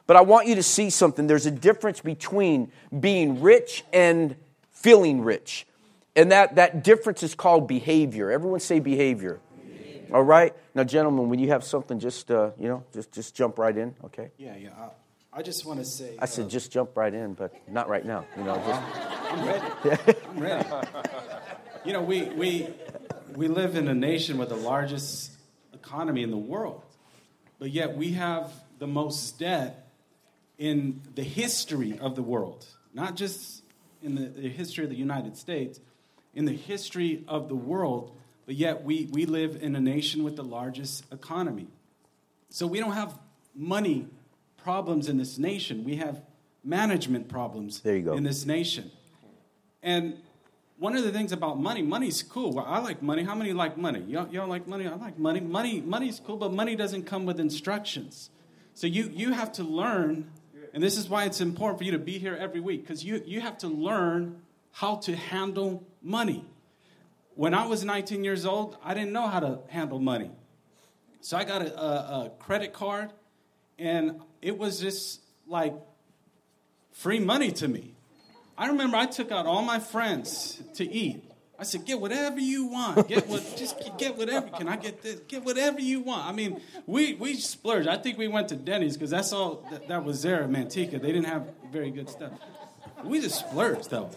But 0.07 0.17
I 0.17 0.21
want 0.21 0.47
you 0.47 0.55
to 0.55 0.63
see 0.63 0.91
something. 0.91 1.27
There's 1.27 1.47
a 1.47 1.51
difference 1.51 2.01
between 2.01 2.71
being 3.01 3.41
rich 3.41 3.83
and 3.93 4.37
feeling 4.71 5.23
rich. 5.23 5.67
And 6.17 6.33
that, 6.33 6.55
that 6.55 6.83
difference 6.83 7.23
is 7.23 7.35
called 7.35 7.69
behavior. 7.69 8.31
Everyone 8.31 8.59
say 8.59 8.81
behavior. 8.81 9.39
behavior. 9.55 10.17
All 10.17 10.23
right? 10.23 10.55
Now, 10.75 10.83
gentlemen, 10.85 11.29
when 11.29 11.39
you 11.39 11.49
have 11.49 11.63
something, 11.63 11.99
just, 11.99 12.31
uh, 12.31 12.53
you 12.59 12.69
know, 12.69 12.85
just, 12.95 13.13
just 13.13 13.35
jump 13.35 13.59
right 13.59 13.77
in, 13.77 13.95
okay? 14.05 14.31
Yeah, 14.39 14.57
yeah. 14.57 14.71
I, 15.33 15.41
I 15.41 15.43
just 15.43 15.67
want 15.67 15.79
to 15.81 15.85
say. 15.85 16.17
I 16.19 16.25
said, 16.25 16.47
uh, 16.47 16.49
just 16.49 16.73
jump 16.73 16.97
right 16.97 17.13
in, 17.13 17.35
but 17.35 17.53
not 17.71 17.91
right 17.91 18.05
now. 18.05 18.25
You 18.39 18.45
know, 18.45 18.57
just. 18.67 18.83
I'm 19.31 19.47
ready. 19.47 20.19
I'm 20.31 20.41
ready. 20.41 20.69
You 21.85 21.93
know, 21.93 22.03
we, 22.03 22.23
we, 22.31 22.69
we 23.35 23.49
live 23.49 23.77
in 23.77 23.87
a 23.87 23.95
nation 23.95 24.39
with 24.39 24.49
the 24.49 24.57
largest 24.57 25.33
economy 25.75 26.23
in 26.23 26.31
the 26.31 26.39
world, 26.39 26.83
but 27.59 27.71
yet 27.71 27.95
we 27.95 28.13
have 28.13 28.51
the 28.79 28.87
most 28.87 29.39
debt 29.39 29.89
in 30.59 31.03
the 31.15 31.23
history 31.23 31.99
of 31.99 32.17
the 32.17 32.23
world, 32.23 32.65
not 32.95 33.17
just 33.17 33.63
in 34.03 34.15
the, 34.15 34.23
the 34.23 34.49
history 34.49 34.85
of 34.85 34.91
the 34.91 34.97
United 34.97 35.37
States, 35.37 35.79
in 36.37 36.45
the 36.45 36.53
history 36.53 37.25
of 37.27 37.49
the 37.49 37.57
world, 37.57 38.15
but 38.45 38.55
yet 38.55 38.85
we, 38.85 39.09
we 39.11 39.25
live 39.25 39.59
in 39.61 39.75
a 39.75 39.81
nation 39.81 40.23
with 40.23 40.37
the 40.37 40.45
largest 40.45 41.05
economy. 41.11 41.67
So 42.51 42.67
we 42.67 42.79
don't 42.79 42.93
have 42.93 43.19
money 43.55 44.07
problems 44.59 45.09
in 45.09 45.17
this 45.17 45.39
nation. 45.39 45.83
We 45.83 45.97
have 45.97 46.23
management 46.63 47.29
problems 47.29 47.81
there 47.81 47.97
you 47.97 48.03
go. 48.03 48.13
in 48.13 48.23
this 48.23 48.45
nation. 48.45 48.91
And 49.83 50.19
one 50.79 50.95
of 50.95 51.05
the 51.05 51.11
things 51.11 51.33
about 51.33 51.59
money, 51.59 51.81
money's 51.81 52.23
cool. 52.23 52.53
Well, 52.53 52.67
I 52.69 52.81
like 52.81 53.03
money. 53.03 53.25
How 53.25 53.35
many 53.35 53.55
like 53.55 53.79
money? 53.79 54.05
Y'all, 54.07 54.29
y'all 54.29 54.47
like 54.47 54.69
money? 54.69 54.87
I 54.87 54.95
like 54.95 55.19
money. 55.19 55.41
Money, 55.41 55.81
money's 55.81 56.21
cool, 56.25 56.37
but 56.37 56.53
money 56.53 56.77
doesn't 56.77 57.05
come 57.05 57.25
with 57.25 57.41
instructions. 57.41 58.29
So 58.75 58.87
you 58.87 59.11
you 59.15 59.33
have 59.33 59.53
to 59.53 59.63
learn, 59.63 60.31
and 60.75 60.83
this 60.83 60.99
is 60.99 61.09
why 61.09 61.25
it's 61.25 61.41
important 61.41 61.79
for 61.79 61.85
you 61.85 61.93
to 61.93 61.99
be 61.99 62.19
here 62.19 62.37
every 62.39 62.61
week 62.61 62.83
because 62.83 63.03
you 63.03 63.23
you 63.25 63.41
have 63.41 63.57
to 63.59 63.69
learn 63.69 64.43
how 64.77 64.97
to 64.97 65.17
handle 65.17 65.83
money. 66.03 66.45
When 67.35 67.55
I 67.55 67.67
was 67.67 67.83
19 67.83 68.23
years 68.25 68.45
old, 68.45 68.77
I 68.85 68.93
didn't 68.93 69.13
know 69.13 69.27
how 69.27 69.41
to 69.41 69.61
handle 69.69 69.99
money, 69.99 70.31
so 71.23 71.39
I 71.39 71.45
got 71.45 71.63
a, 71.63 71.81
a, 71.81 72.27
a 72.27 72.33
credit 72.39 72.75
card, 72.75 73.11
and 73.79 74.21
it 74.43 74.59
was 74.59 74.79
just 74.79 75.23
like 75.47 75.75
free 76.93 77.19
money 77.19 77.53
to 77.53 77.69
me. 77.69 77.95
I 78.59 78.67
remember 78.67 78.99
I 78.99 79.07
took 79.07 79.33
out 79.33 79.47
all 79.47 79.63
my 79.63 79.79
friends 79.79 80.63
to 80.75 80.85
eat. 80.85 81.25
I 81.59 81.63
said, 81.63 81.87
"Get 81.87 81.99
whatever 81.99 82.39
you 82.39 82.67
want. 82.67 83.09
Get 83.09 83.27
what, 83.29 83.55
just 83.59 83.77
get 83.97 84.19
whatever. 84.19 84.49
Can 84.49 84.69
I 84.69 84.77
get 84.77 85.01
this? 85.01 85.21
Get 85.21 85.43
whatever 85.43 85.81
you 85.81 86.01
want." 86.01 86.27
I 86.27 86.33
mean, 86.33 86.61
we 86.85 87.15
we 87.15 87.35
splurged. 87.37 87.89
I 87.89 87.97
think 87.97 88.19
we 88.19 88.29
went 88.29 88.49
to 88.51 88.57
Denny's 88.57 88.95
because 88.95 89.11
that's 89.11 89.33
all 89.33 89.67
that, 89.71 89.89
that, 89.89 90.05
was 90.05 90.21
there 90.21 90.43
at 90.43 90.51
Manteca. 90.51 91.01
They 91.01 91.13
didn't 91.13 91.25
have 91.25 91.49
very 91.73 91.91
good 91.91 92.11
stuff. 92.11 92.33
We 93.05 93.23
just 93.23 93.39
splurged 93.39 93.89
though. 93.89 94.11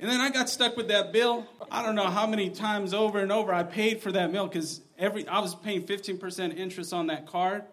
And 0.00 0.10
then 0.10 0.20
I 0.20 0.30
got 0.30 0.50
stuck 0.50 0.76
with 0.76 0.88
that 0.88 1.12
bill. 1.12 1.46
I 1.70 1.82
don't 1.82 1.94
know 1.94 2.10
how 2.10 2.26
many 2.26 2.50
times 2.50 2.92
over 2.92 3.20
and 3.20 3.32
over 3.32 3.54
I 3.54 3.62
paid 3.62 4.02
for 4.02 4.12
that 4.12 4.32
meal 4.32 4.46
because 4.46 4.80
every 4.98 5.26
I 5.26 5.40
was 5.40 5.54
paying 5.54 5.84
15% 5.84 6.56
interest 6.56 6.92
on 6.92 7.06
that 7.06 7.26
card, 7.26 7.64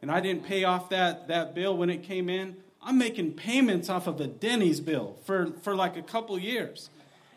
and 0.00 0.10
I 0.10 0.20
didn't 0.20 0.44
pay 0.44 0.64
off 0.64 0.90
that 0.90 1.28
that 1.28 1.54
bill 1.54 1.76
when 1.76 1.90
it 1.90 2.02
came 2.02 2.28
in. 2.28 2.56
I'm 2.84 2.98
making 2.98 3.34
payments 3.34 3.88
off 3.88 4.06
of 4.06 4.20
a 4.20 4.26
Denny's 4.26 4.80
bill 4.80 5.16
for, 5.24 5.52
for 5.62 5.74
like 5.74 5.96
a 5.96 6.02
couple 6.02 6.36
years. 6.38 6.90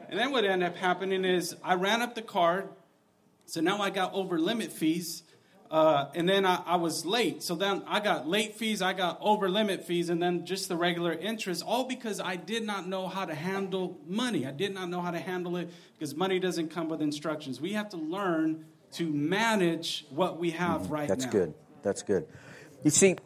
And 0.09 0.19
then 0.19 0.31
what 0.31 0.43
ended 0.43 0.67
up 0.67 0.75
happening 0.75 1.23
is 1.23 1.55
I 1.63 1.75
ran 1.75 2.01
up 2.01 2.15
the 2.15 2.23
card, 2.23 2.69
so 3.45 3.61
now 3.61 3.79
I 3.79 3.91
got 3.91 4.13
over 4.13 4.39
limit 4.39 4.71
fees, 4.71 5.23
uh, 5.75 6.09
and 6.15 6.29
then 6.29 6.45
I, 6.45 6.61
I, 6.65 6.75
was 6.77 7.05
late. 7.05 7.43
So 7.43 7.53
then 7.53 7.83
I 7.85 7.99
got 7.99 8.29
late 8.29 8.55
fees, 8.55 8.81
I 8.81 8.93
got 8.93 9.17
over 9.19 9.49
limit 9.49 9.83
fees, 9.83 10.07
and 10.07 10.23
then 10.23 10.45
just 10.45 10.69
the 10.69 10.77
regular 10.77 11.11
interest, 11.11 11.65
all 11.67 11.83
because 11.83 12.21
I 12.21 12.37
did 12.37 12.63
not 12.63 12.87
know 12.87 13.09
how 13.09 13.25
to 13.25 13.35
handle 13.35 13.99
money. 14.07 14.47
I 14.47 14.51
did 14.51 14.73
not 14.73 14.89
know 14.89 15.01
how 15.01 15.11
to 15.11 15.19
handle 15.19 15.57
it 15.57 15.69
because 15.99 16.15
money 16.15 16.39
doesn't 16.39 16.69
come 16.69 16.87
with 16.87 17.01
instructions. 17.01 17.59
We 17.59 17.73
have 17.73 17.89
to 17.89 17.97
learn 17.97 18.63
to 18.93 19.11
manage 19.11 20.05
what 20.11 20.39
we 20.39 20.51
have 20.51 20.83
mm, 20.83 20.91
right 20.91 21.09
That's 21.09 21.25
now. 21.25 21.31
That's 21.31 21.45
good. 21.45 21.53
That's 21.83 22.03
good. 22.03 22.25
You 22.85 22.91
see, 22.91 23.17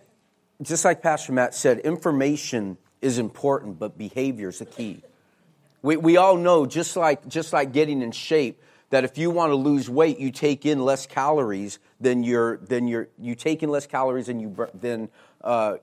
just 0.63 0.83
like 0.83 1.03
Pastor 1.03 1.33
Matt 1.33 1.53
said, 1.53 1.77
information 1.77 2.79
is 2.99 3.19
important, 3.19 3.77
but 3.77 3.95
behavior 3.95 4.49
is 4.49 4.57
the 4.57 4.65
key. 4.65 5.03
We, 5.83 5.97
we 5.97 6.17
all 6.17 6.35
know, 6.35 6.65
just 6.65 6.95
like, 6.95 7.27
just 7.27 7.53
like 7.53 7.73
getting 7.73 8.01
in 8.01 8.11
shape, 8.11 8.59
that 8.89 9.03
if 9.03 9.17
you 9.17 9.29
want 9.29 9.51
to 9.51 9.55
lose 9.55 9.89
weight, 9.89 10.19
you 10.19 10.31
take 10.31 10.65
in 10.65 10.83
less 10.83 11.05
calories 11.05 11.79
than 11.99 12.23
you're, 12.23 12.57
than 12.57 12.87
you're, 12.87 13.07
you 13.19 13.35
take 13.35 13.63
in 13.63 13.69
less 13.69 13.85
calories 13.85 14.27
than 14.27 14.39
you, 14.39 14.67
than, 14.73 15.09
uh, 15.43 15.75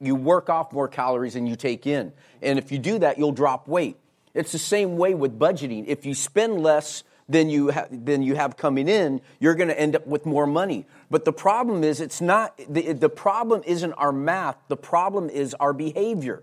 you 0.00 0.14
work 0.14 0.50
off 0.50 0.72
more 0.72 0.88
calories 0.88 1.34
than 1.34 1.46
you 1.46 1.56
take 1.56 1.86
in. 1.86 2.12
And 2.40 2.58
if 2.58 2.72
you 2.72 2.78
do 2.78 2.98
that, 3.00 3.18
you'll 3.18 3.32
drop 3.32 3.68
weight. 3.68 3.96
It's 4.34 4.52
the 4.52 4.58
same 4.58 4.96
way 4.96 5.14
with 5.14 5.38
budgeting. 5.38 5.84
If 5.86 6.06
you 6.06 6.14
spend 6.14 6.62
less 6.62 7.04
than 7.28 7.50
you, 7.50 7.70
ha- 7.70 7.86
than 7.90 8.22
you 8.22 8.34
have 8.34 8.56
coming 8.56 8.88
in, 8.88 9.20
you're 9.38 9.54
going 9.54 9.68
to 9.68 9.78
end 9.78 9.94
up 9.94 10.06
with 10.06 10.26
more 10.26 10.46
money. 10.46 10.86
But 11.10 11.24
the 11.24 11.32
problem 11.32 11.84
is, 11.84 12.00
it's 12.00 12.20
not, 12.20 12.58
the, 12.68 12.92
the 12.92 13.08
problem 13.08 13.62
isn't 13.66 13.92
our 13.92 14.12
math, 14.12 14.56
the 14.68 14.76
problem 14.76 15.30
is 15.30 15.54
our 15.54 15.72
behavior. 15.72 16.42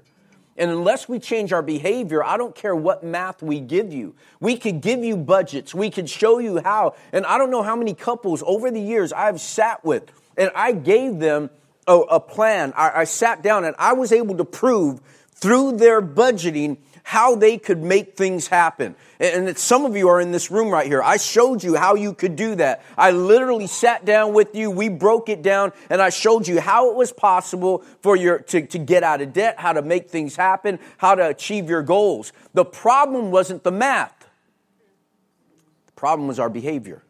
And 0.60 0.70
unless 0.70 1.08
we 1.08 1.20
change 1.20 1.54
our 1.54 1.62
behavior, 1.62 2.22
I 2.22 2.36
don't 2.36 2.54
care 2.54 2.75
what 2.75 3.01
math 3.01 3.42
we 3.42 3.62
give 3.62 3.94
you. 3.94 4.13
We 4.42 4.58
could 4.58 4.82
give 4.82 5.06
you 5.06 5.16
budgets. 5.16 5.74
We 5.74 5.89
could 5.89 6.10
show 6.10 6.39
you 6.39 6.62
how. 6.62 6.96
And 7.13 7.25
I 7.25 7.38
don't 7.38 7.50
know 7.50 7.63
how 7.63 7.78
many 7.78 7.94
couples 7.94 8.44
over 8.46 8.70
the 8.70 8.82
years 8.82 9.13
I've 9.13 9.39
sat 9.39 9.86
with 9.86 10.12
and 10.36 10.51
I 10.54 10.74
gave 10.74 11.20
them 11.20 11.50
a, 11.88 11.96
a 11.98 12.20
plan. 12.20 12.74
I, 12.75 13.01
I 13.01 13.04
sat 13.06 13.42
down 13.42 13.63
and 13.63 13.74
I 13.80 13.94
was 13.94 14.12
able 14.12 14.36
to 14.36 14.46
prove 14.46 15.00
through 15.32 15.78
their 15.78 16.01
budgeting 16.01 16.78
how 17.03 17.36
they 17.36 17.58
could 17.58 17.82
make 17.82 18.15
things 18.15 18.48
happen. 18.48 18.96
And 19.20 19.58
some 19.58 19.86
of 19.86 19.98
you 19.98 20.08
are 20.10 20.22
in 20.22 20.32
this 20.32 20.50
room 20.50 20.70
right 20.70 20.88
here. 20.88 21.03
I 21.03 21.18
showed 21.18 21.63
you 21.63 21.75
how 21.75 21.96
you 21.96 22.13
could 22.13 22.36
do 22.36 22.56
that. 22.56 22.84
I 22.98 23.12
literally 23.12 23.68
sat 23.68 24.06
down 24.06 24.34
with 24.34 24.56
you. 24.56 24.72
We 24.72 24.89
broke 24.89 25.27
it 25.27 25.41
down 25.41 25.74
and 25.89 26.01
I 26.01 26.10
showed 26.10 26.48
you 26.48 26.62
how 26.62 26.91
it 26.91 26.96
was 26.96 27.12
possible 27.12 27.84
for 28.01 28.15
your, 28.15 28.39
to, 28.39 28.65
to 28.68 28.77
get 28.77 29.03
out 29.03 29.22
of 29.22 29.34
debt, 29.34 29.56
how 29.60 29.74
to 29.74 29.82
make 29.82 30.10
things 30.10 30.36
happen, 30.36 30.79
how 30.98 31.15
to 31.15 31.27
achieve 31.27 31.70
your 31.70 31.82
goals. 31.82 32.32
The 32.53 32.65
problem 32.65 33.32
wasn't 33.32 33.63
the 33.63 33.72
math. 33.72 34.27
The 35.88 35.91
problem 35.94 36.27
was 36.27 36.39
our 36.39 36.50
behavior. 36.50 37.03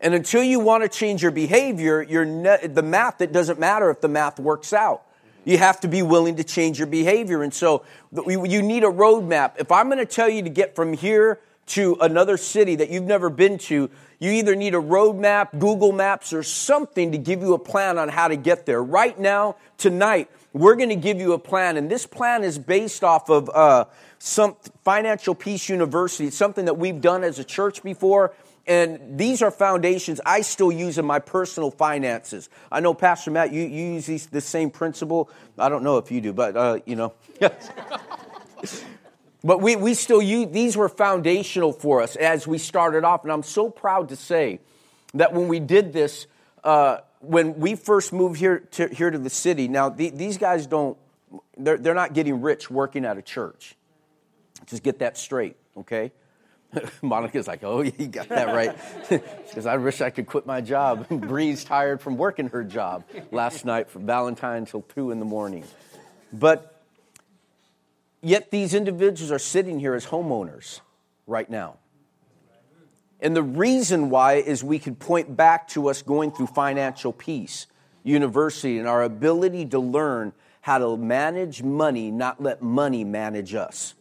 And 0.00 0.14
until 0.14 0.42
you 0.42 0.60
want 0.60 0.82
to 0.82 0.88
change 0.88 1.22
your 1.22 1.30
behavior, 1.30 2.04
ne- 2.04 2.66
the 2.66 2.82
math, 2.82 3.20
it 3.20 3.32
doesn't 3.32 3.58
matter 3.60 3.90
if 3.90 4.00
the 4.00 4.08
math 4.08 4.40
works 4.40 4.72
out. 4.72 5.02
You 5.44 5.58
have 5.58 5.80
to 5.80 5.88
be 5.88 6.02
willing 6.02 6.36
to 6.36 6.44
change 6.44 6.78
your 6.78 6.86
behavior. 6.86 7.42
And 7.42 7.52
so 7.52 7.84
you 8.26 8.62
need 8.62 8.84
a 8.84 8.88
roadmap. 8.88 9.52
If 9.58 9.72
I'm 9.72 9.86
going 9.86 9.98
to 9.98 10.06
tell 10.06 10.28
you 10.28 10.42
to 10.42 10.50
get 10.50 10.74
from 10.74 10.92
here 10.92 11.40
to 11.68 11.96
another 12.00 12.36
city 12.36 12.76
that 12.76 12.90
you've 12.90 13.04
never 13.04 13.30
been 13.30 13.58
to, 13.58 13.90
you 14.18 14.30
either 14.32 14.54
need 14.54 14.74
a 14.74 14.78
roadmap, 14.78 15.58
Google 15.58 15.92
Maps, 15.92 16.32
or 16.32 16.42
something 16.42 17.12
to 17.12 17.18
give 17.18 17.40
you 17.40 17.54
a 17.54 17.58
plan 17.58 17.96
on 17.96 18.08
how 18.08 18.28
to 18.28 18.36
get 18.36 18.66
there. 18.66 18.82
Right 18.82 19.18
now, 19.18 19.56
tonight, 19.78 20.28
we're 20.52 20.74
going 20.74 20.90
to 20.90 20.96
give 20.96 21.18
you 21.18 21.32
a 21.32 21.38
plan, 21.38 21.76
and 21.76 21.90
this 21.90 22.06
plan 22.06 22.42
is 22.44 22.58
based 22.58 23.04
off 23.04 23.30
of 23.30 23.48
uh, 23.50 23.84
some 24.18 24.56
Financial 24.84 25.34
Peace 25.34 25.68
University. 25.68 26.26
It's 26.26 26.36
something 26.36 26.66
that 26.66 26.76
we've 26.76 27.00
done 27.00 27.24
as 27.24 27.38
a 27.38 27.44
church 27.44 27.82
before. 27.82 28.34
And 28.66 29.18
these 29.18 29.42
are 29.42 29.50
foundations 29.50 30.20
I 30.24 30.42
still 30.42 30.70
use 30.70 30.98
in 30.98 31.04
my 31.04 31.18
personal 31.18 31.70
finances. 31.70 32.48
I 32.70 32.80
know, 32.80 32.94
Pastor 32.94 33.30
Matt, 33.30 33.52
you, 33.52 33.62
you 33.62 33.94
use 33.94 34.06
these, 34.06 34.26
the 34.26 34.40
same 34.40 34.70
principle. 34.70 35.30
I 35.58 35.68
don't 35.68 35.82
know 35.82 35.98
if 35.98 36.10
you 36.10 36.20
do, 36.20 36.32
but, 36.32 36.56
uh, 36.56 36.78
you 36.86 36.96
know. 36.96 37.14
but 39.42 39.60
we, 39.60 39.76
we 39.76 39.94
still 39.94 40.22
use, 40.22 40.48
these 40.52 40.76
were 40.76 40.88
foundational 40.88 41.72
for 41.72 42.02
us 42.02 42.16
as 42.16 42.46
we 42.46 42.58
started 42.58 43.04
off. 43.04 43.24
And 43.24 43.32
I'm 43.32 43.42
so 43.42 43.70
proud 43.70 44.10
to 44.10 44.16
say 44.16 44.60
that 45.14 45.32
when 45.32 45.48
we 45.48 45.58
did 45.58 45.92
this, 45.92 46.26
uh, 46.62 46.98
when 47.20 47.58
we 47.58 47.74
first 47.74 48.12
moved 48.12 48.38
here 48.38 48.60
to, 48.72 48.88
here 48.88 49.10
to 49.10 49.18
the 49.18 49.30
city, 49.30 49.68
now 49.68 49.88
the, 49.88 50.10
these 50.10 50.38
guys 50.38 50.66
don't, 50.66 50.96
they're, 51.56 51.78
they're 51.78 51.94
not 51.94 52.12
getting 52.12 52.40
rich 52.40 52.70
working 52.70 53.04
at 53.04 53.18
a 53.18 53.22
church. 53.22 53.76
Just 54.66 54.82
get 54.82 54.98
that 54.98 55.16
straight, 55.16 55.56
okay? 55.76 56.12
Monica's 57.02 57.46
like, 57.46 57.62
oh, 57.62 57.80
you 57.98 58.06
got 58.06 58.28
that 58.28 58.54
right. 58.54 58.76
Because 59.48 59.66
I 59.66 59.76
wish 59.76 60.00
I 60.00 60.10
could 60.10 60.26
quit 60.26 60.46
my 60.46 60.60
job. 60.60 61.08
Bree's 61.08 61.64
tired 61.64 62.00
from 62.00 62.16
working 62.16 62.48
her 62.50 62.62
job 62.62 63.04
last 63.32 63.64
night 63.64 63.90
from 63.90 64.06
Valentine 64.06 64.64
till 64.64 64.82
2 64.82 65.10
in 65.10 65.18
the 65.18 65.24
morning. 65.24 65.64
But 66.32 66.80
yet 68.22 68.52
these 68.52 68.74
individuals 68.74 69.32
are 69.32 69.40
sitting 69.40 69.80
here 69.80 69.94
as 69.94 70.06
homeowners 70.06 70.80
right 71.26 71.50
now. 71.50 71.78
And 73.20 73.36
the 73.36 73.42
reason 73.42 74.08
why 74.08 74.34
is 74.34 74.62
we 74.62 74.78
could 74.78 74.98
point 74.98 75.36
back 75.36 75.68
to 75.68 75.88
us 75.88 76.00
going 76.00 76.30
through 76.30 76.46
financial 76.46 77.12
peace, 77.12 77.66
university, 78.04 78.78
and 78.78 78.86
our 78.86 79.02
ability 79.02 79.66
to 79.66 79.80
learn 79.80 80.32
how 80.62 80.78
to 80.78 80.96
manage 80.96 81.62
money, 81.62 82.10
not 82.10 82.40
let 82.40 82.62
money 82.62 83.04
manage 83.04 83.54
us. 83.54 83.94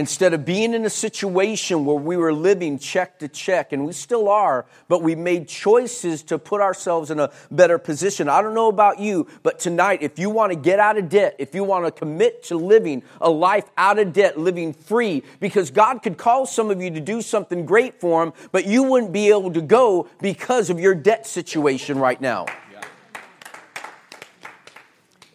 Instead 0.00 0.32
of 0.32 0.46
being 0.46 0.72
in 0.72 0.86
a 0.86 0.90
situation 0.90 1.84
where 1.84 1.94
we 1.94 2.16
were 2.16 2.32
living 2.32 2.78
check 2.78 3.18
to 3.18 3.28
check, 3.28 3.70
and 3.70 3.84
we 3.84 3.92
still 3.92 4.30
are, 4.30 4.64
but 4.88 5.02
we 5.02 5.14
made 5.14 5.46
choices 5.46 6.22
to 6.22 6.38
put 6.38 6.62
ourselves 6.62 7.10
in 7.10 7.20
a 7.20 7.30
better 7.50 7.76
position. 7.76 8.26
I 8.26 8.40
don't 8.40 8.54
know 8.54 8.68
about 8.68 8.98
you, 8.98 9.26
but 9.42 9.58
tonight, 9.58 9.98
if 10.00 10.18
you 10.18 10.30
want 10.30 10.52
to 10.52 10.56
get 10.56 10.78
out 10.78 10.96
of 10.96 11.10
debt, 11.10 11.36
if 11.38 11.54
you 11.54 11.64
want 11.64 11.84
to 11.84 11.90
commit 11.90 12.44
to 12.44 12.56
living 12.56 13.02
a 13.20 13.28
life 13.28 13.68
out 13.76 13.98
of 13.98 14.14
debt, 14.14 14.38
living 14.38 14.72
free, 14.72 15.22
because 15.38 15.70
God 15.70 16.02
could 16.02 16.16
call 16.16 16.46
some 16.46 16.70
of 16.70 16.80
you 16.80 16.90
to 16.92 17.00
do 17.00 17.20
something 17.20 17.66
great 17.66 18.00
for 18.00 18.22
Him, 18.22 18.32
but 18.52 18.64
you 18.64 18.84
wouldn't 18.84 19.12
be 19.12 19.28
able 19.28 19.52
to 19.52 19.60
go 19.60 20.08
because 20.22 20.70
of 20.70 20.80
your 20.80 20.94
debt 20.94 21.26
situation 21.26 21.98
right 21.98 22.22
now. 22.22 22.46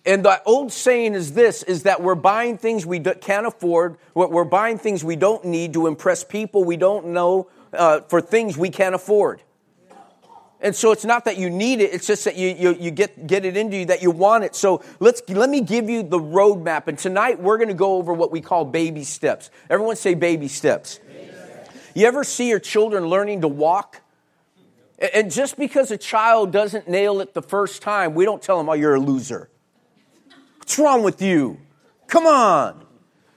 And 0.05 0.24
the 0.24 0.41
old 0.45 0.71
saying 0.71 1.15
is 1.15 1.33
this, 1.33 1.63
is 1.63 1.83
that 1.83 2.01
we're 2.01 2.15
buying 2.15 2.57
things 2.57 2.85
we 2.85 3.00
can't 3.00 3.47
afford. 3.47 3.97
We're 4.13 4.43
buying 4.43 4.77
things 4.77 5.03
we 5.03 5.15
don't 5.15 5.45
need 5.45 5.74
to 5.74 5.88
impress 5.88 6.24
people 6.24 6.63
we 6.63 6.77
don't 6.77 7.07
know 7.07 7.50
uh, 7.74 8.01
for 8.01 8.21
things 8.21 8.57
we 8.57 8.69
can't 8.69 8.93
afford. 8.93 9.41
And 10.62 10.75
so 10.75 10.91
it's 10.91 11.05
not 11.05 11.25
that 11.25 11.38
you 11.38 11.50
need 11.50 11.81
it, 11.81 11.93
it's 11.93 12.07
just 12.07 12.25
that 12.25 12.38
you, 12.38 12.50
you, 12.50 12.75
you, 12.75 12.91
get, 12.91 13.27
get 13.27 13.45
it 13.45 13.57
into 13.57 13.77
you 13.77 13.85
that 13.88 14.01
you 14.01 14.09
want 14.09 14.43
it. 14.43 14.55
So 14.55 14.83
let's, 15.00 15.21
let 15.27 15.50
me 15.50 15.62
give 15.62 15.89
you 15.89 16.01
the 16.01 16.17
roadmap. 16.17 16.88
And 16.88 16.97
tonight 16.97 17.39
we're 17.39 17.57
going 17.57 17.67
to 17.67 17.75
go 17.75 17.97
over 17.97 18.13
what 18.13 18.31
we 18.31 18.41
call 18.41 18.65
baby 18.65 19.03
steps. 19.03 19.50
Everyone 19.69 19.95
say 19.95 20.13
baby 20.13 20.47
steps. 20.47 21.00
baby 21.07 21.31
steps. 21.33 21.69
You 21.93 22.07
ever 22.07 22.24
see 22.24 22.50
your 22.50 22.59
children 22.59 23.07
learning 23.07 23.41
to 23.41 23.47
walk? 23.47 24.01
And 25.13 25.29
just 25.29 25.57
because 25.57 25.91
a 25.91 25.97
child 25.97 26.51
doesn't 26.51 26.88
nail 26.88 27.19
it 27.19 27.33
the 27.33 27.41
first 27.41 27.81
time, 27.81 28.15
we 28.15 28.24
don't 28.24 28.41
tell 28.41 28.57
them, 28.57 28.69
oh, 28.69 28.74
you're 28.74 28.95
a 28.95 29.00
loser. 29.00 29.50
What's 30.65 30.79
wrong 30.79 31.03
with 31.03 31.22
you? 31.22 31.60
Come 32.07 32.25
on. 32.25 32.84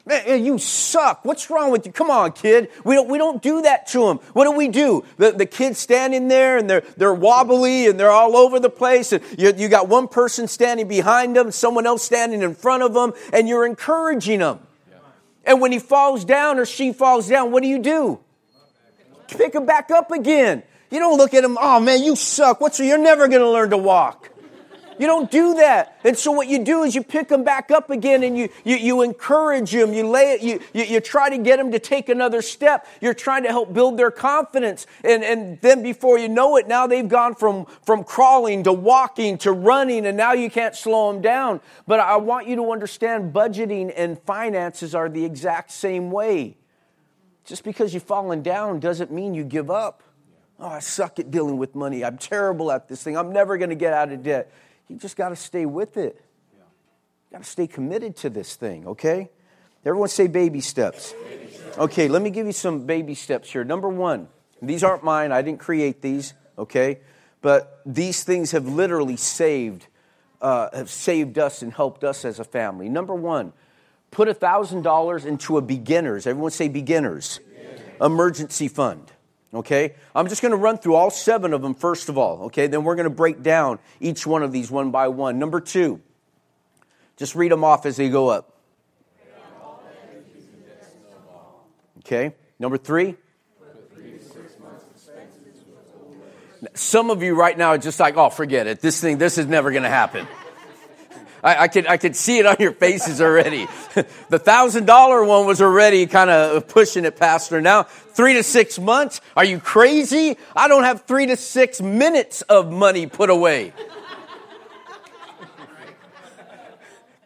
Man, 0.06 0.42
you 0.42 0.56
suck. 0.56 1.26
What's 1.26 1.50
wrong 1.50 1.70
with 1.70 1.85
you? 1.85 1.92
Come 1.92 2.11
on, 2.11 2.32
kid. 2.32 2.70
We 2.85 2.94
don't, 2.94 3.11
we 3.11 3.18
don't 3.18 3.42
do 3.42 3.61
that 3.61 3.87
to 3.88 4.06
them. 4.06 4.16
What 4.32 4.44
do 4.44 4.52
we 4.52 4.68
do? 4.68 5.04
The, 5.18 5.32
the 5.32 5.44
kid's 5.44 5.78
standing 5.78 6.28
there 6.28 6.56
and 6.56 6.70
they're, 6.70 6.82
they're 6.97 7.12
wobbly 7.12 7.87
and 7.87 8.00
they're 8.00 8.11
all 8.11 8.35
over 8.35 8.58
the 8.58 8.70
place. 8.70 9.12
And 9.12 9.23
you, 9.37 9.52
you 9.54 9.68
got 9.68 9.88
one 9.88 10.08
person 10.08 10.49
standing 10.49 10.88
behind 10.88 11.37
them, 11.37 11.50
someone 11.50 11.87
else 11.87 12.02
standing 12.02 12.40
in 12.40 12.54
front 12.54 12.82
of 12.82 12.94
them, 12.94 13.12
and 13.30 13.47
you're 13.47 13.66
encouraging 13.66 14.38
them. 14.38 14.61
And 15.44 15.61
when 15.61 15.70
he 15.70 15.78
falls 15.78 16.25
down 16.25 16.58
or 16.58 16.64
she 16.64 16.94
falls 16.94 17.28
down, 17.28 17.52
what 17.52 17.62
do 17.62 17.68
you 17.68 17.78
do? 17.78 18.20
Pick 19.26 19.54
him 19.54 19.66
back 19.66 19.90
up 19.90 20.11
again. 20.12 20.62
You 20.90 20.99
don't 20.99 21.18
look 21.18 21.35
at 21.35 21.44
him, 21.44 21.58
oh 21.61 21.78
man, 21.78 22.02
you 22.02 22.16
suck. 22.16 22.62
What's, 22.62 22.80
you're 22.80 22.97
never 22.97 23.28
going 23.28 23.42
to 23.42 23.50
learn 23.50 23.68
to 23.68 23.76
walk. 23.76 24.30
You 24.98 25.06
don't 25.06 25.30
do 25.30 25.54
that. 25.54 25.98
And 26.04 26.16
so 26.16 26.32
what 26.32 26.48
you 26.48 26.64
do 26.64 26.82
is 26.82 26.94
you 26.94 27.02
pick 27.02 27.28
them 27.28 27.44
back 27.44 27.70
up 27.70 27.90
again 27.90 28.22
and 28.22 28.36
you, 28.36 28.48
you, 28.64 28.76
you 28.76 29.02
encourage 29.02 29.70
them. 29.70 29.92
You 29.92 30.08
lay 30.08 30.32
it, 30.32 30.42
you, 30.42 30.60
you, 30.72 30.84
you 30.84 31.00
try 31.00 31.30
to 31.30 31.38
get 31.38 31.58
them 31.58 31.72
to 31.72 31.78
take 31.78 32.08
another 32.08 32.42
step. 32.42 32.86
You're 33.00 33.14
trying 33.14 33.44
to 33.44 33.48
help 33.50 33.72
build 33.72 33.96
their 33.96 34.10
confidence. 34.10 34.86
And, 35.04 35.22
and 35.22 35.60
then 35.60 35.82
before 35.82 36.18
you 36.18 36.28
know 36.28 36.56
it, 36.56 36.66
now 36.66 36.86
they've 36.86 37.08
gone 37.08 37.34
from, 37.34 37.66
from 37.86 38.04
crawling 38.04 38.64
to 38.64 38.72
walking 38.72 39.38
to 39.38 39.52
running 39.52 40.06
and 40.06 40.16
now 40.16 40.32
you 40.32 40.50
can't 40.50 40.74
slow 40.74 41.12
them 41.12 41.22
down. 41.22 41.60
But 41.86 42.00
I 42.00 42.16
want 42.16 42.48
you 42.48 42.56
to 42.56 42.72
understand 42.72 43.32
budgeting 43.32 43.92
and 43.96 44.18
finances 44.22 44.94
are 44.94 45.08
the 45.08 45.24
exact 45.24 45.70
same 45.70 46.10
way. 46.10 46.56
Just 47.44 47.64
because 47.64 47.94
you've 47.94 48.02
fallen 48.02 48.42
down 48.42 48.78
doesn't 48.78 49.10
mean 49.10 49.32
you 49.32 49.42
give 49.42 49.70
up. 49.70 50.02
Oh, 50.60 50.68
I 50.68 50.80
suck 50.80 51.18
at 51.18 51.30
dealing 51.30 51.56
with 51.56 51.74
money. 51.74 52.04
I'm 52.04 52.18
terrible 52.18 52.72
at 52.72 52.88
this 52.88 53.02
thing. 53.02 53.16
I'm 53.16 53.32
never 53.32 53.56
going 53.56 53.70
to 53.70 53.76
get 53.76 53.92
out 53.92 54.12
of 54.12 54.22
debt. 54.22 54.52
You 54.88 54.97
just 54.97 55.16
got 55.16 55.30
to 55.30 55.37
stay 55.37 55.66
with 55.66 55.97
it. 55.97 56.20
Yeah. 56.57 56.64
Got 57.33 57.44
to 57.44 57.48
stay 57.48 57.66
committed 57.66 58.16
to 58.18 58.31
this 58.31 58.57
thing, 58.57 58.87
okay? 58.87 59.31
Everyone 59.85 60.09
say 60.09 60.27
baby 60.27 60.61
steps. 60.61 61.12
baby 61.12 61.53
steps. 61.53 61.79
Okay, 61.79 62.09
let 62.09 62.22
me 62.22 62.31
give 62.31 62.46
you 62.46 62.53
some 62.53 62.87
baby 62.87 63.14
steps 63.14 63.51
here. 63.53 63.64
Number 63.64 63.88
one, 63.88 64.29
these 64.61 64.83
aren't 64.83 65.05
mine, 65.05 65.31
I 65.31 65.42
didn't 65.42 65.61
create 65.61 66.03
these, 66.03 66.35
okay? 66.59 67.01
But 67.40 67.81
these 67.87 68.24
things 68.24 68.51
have 68.53 68.66
literally 68.66 69.16
saved, 69.16 69.87
uh, 70.40 70.68
have 70.72 70.90
saved 70.90 71.38
us 71.38 71.62
and 71.62 71.72
helped 71.72 72.03
us 72.03 72.24
as 72.24 72.40
a 72.40 72.44
family. 72.44 72.88
Number 72.88 73.14
one, 73.14 73.53
put 74.11 74.29
$1,000 74.29 75.27
into 75.27 75.59
a 75.59 75.62
beginners, 75.62 76.27
everyone 76.27 76.51
say 76.51 76.68
beginners, 76.68 77.38
beginners. 77.38 77.81
emergency 78.01 78.68
fund. 78.68 79.12
Okay? 79.52 79.94
I'm 80.14 80.28
just 80.28 80.42
going 80.42 80.52
to 80.52 80.58
run 80.58 80.78
through 80.78 80.94
all 80.94 81.11
seven 81.11 81.52
of 81.52 81.62
them 81.62 81.74
first 81.74 82.08
of 82.08 82.18
all. 82.18 82.44
Okay? 82.44 82.66
Then 82.66 82.84
we're 82.84 82.96
going 82.96 83.08
to 83.08 83.14
break 83.14 83.42
down 83.42 83.78
each 84.00 84.26
one 84.26 84.42
of 84.42 84.52
these 84.52 84.70
one 84.70 84.90
by 84.90 85.08
one. 85.08 85.38
Number 85.38 85.61
two, 85.61 86.00
just 87.16 87.34
read 87.34 87.50
them 87.50 87.64
off 87.64 87.87
as 87.87 87.96
they 87.96 88.08
go 88.08 88.28
up. 88.28 88.54
Okay? 92.00 92.34
Number 92.58 92.78
three, 92.78 93.16
some 96.74 97.11
of 97.11 97.22
you 97.22 97.34
right 97.34 97.56
now 97.56 97.68
are 97.68 97.78
just 97.78 98.00
like, 98.00 98.16
oh, 98.16 98.30
forget 98.30 98.66
it. 98.66 98.80
This 98.80 99.00
thing, 99.00 99.18
this 99.18 99.38
is 99.38 99.46
never 99.46 99.70
going 99.70 99.82
to 99.82 99.88
happen. 99.88 100.26
I, 101.42 101.64
I, 101.64 101.68
could, 101.68 101.87
I 101.87 101.96
could 101.96 102.16
see 102.16 102.38
it 102.38 102.46
on 102.46 102.57
your 102.59 102.72
faces 102.72 103.20
already. 103.20 103.66
the 104.29 104.38
thousand 104.38 104.87
dollar 104.87 105.24
one 105.24 105.46
was 105.46 105.61
already 105.62 106.07
kind 106.07 106.31
of 106.31 106.68
pushing 106.68 107.05
it, 107.05 107.16
Pastor. 107.16 107.61
Now, 107.61 107.85
three 107.85 108.35
to 108.35 108.42
six 108.42 108.79
months? 108.79 109.20
Are 109.37 109.44
you 109.44 109.61
crazy? 109.61 110.37
I 110.57 110.68
don't 110.68 110.85
have 110.85 111.05
three 111.05 111.27
to 111.27 111.37
six 111.37 111.81
minutes 111.81 112.42
of 112.42 112.70
money 112.72 113.07
put 113.07 113.31
away. 113.31 113.72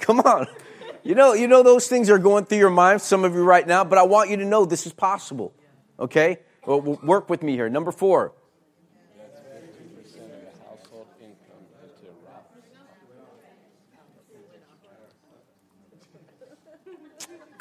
Come 0.00 0.20
on. 0.20 0.46
You 1.04 1.14
know, 1.14 1.32
you 1.32 1.48
know 1.48 1.62
those 1.62 1.88
things 1.88 2.10
are 2.10 2.18
going 2.18 2.44
through 2.44 2.58
your 2.58 2.70
mind, 2.70 3.02
some 3.02 3.24
of 3.24 3.34
you 3.34 3.42
right 3.42 3.66
now, 3.66 3.82
but 3.82 3.98
I 3.98 4.04
want 4.04 4.30
you 4.30 4.36
to 4.36 4.44
know 4.44 4.64
this 4.64 4.86
is 4.86 4.92
possible. 4.92 5.52
Okay? 5.98 6.38
Well, 6.64 6.80
work 6.80 7.28
with 7.28 7.42
me 7.42 7.52
here. 7.52 7.68
Number 7.68 7.90
four. 7.90 8.34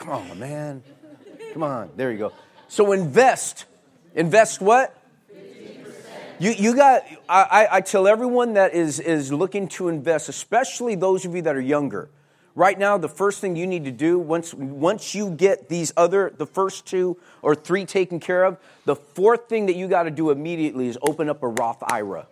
Come 0.02 0.14
on, 0.32 0.40
man. 0.40 0.84
Come 1.54 1.62
on. 1.62 1.92
There 1.96 2.12
you 2.12 2.18
go. 2.18 2.34
So 2.68 2.92
invest. 2.92 3.66
Invest 4.16 4.60
what? 4.60 4.98
You, 6.40 6.50
you 6.54 6.76
got, 6.76 7.04
I, 7.30 7.68
I 7.72 7.82
tell 7.82 8.08
everyone 8.08 8.54
that 8.54 8.74
is, 8.74 9.00
is 9.00 9.32
looking 9.32 9.68
to 9.70 9.90
invest, 9.90 10.28
especially 10.28 10.96
those 10.96 11.24
of 11.24 11.36
you 11.36 11.44
that 11.44 11.56
are 11.56 11.62
younger. 11.62 12.10
Right 12.56 12.80
now, 12.80 12.98
the 12.98 13.08
first 13.08 13.42
thing 13.42 13.56
you 13.56 13.68
need 13.68 13.86
to 13.86 13.92
do, 13.92 14.18
once, 14.18 14.56
once 14.56 15.14
you 15.14 15.30
get 15.30 15.70
these 15.70 15.94
other, 15.96 16.34
the 16.36 16.48
first 16.48 16.88
two 16.88 17.18
or 17.44 17.54
three 17.54 17.86
taken 17.86 18.20
care 18.20 18.44
of, 18.44 18.58
the 18.86 18.96
fourth 18.96 19.50
thing 19.50 19.68
that 19.68 19.76
you 19.76 19.88
got 19.88 20.04
to 20.04 20.12
do 20.12 20.32
immediately 20.32 20.88
is 20.88 20.98
open 21.04 21.30
up 21.30 21.44
a 21.44 21.48
Roth 21.48 21.84
IRA. 21.84 22.26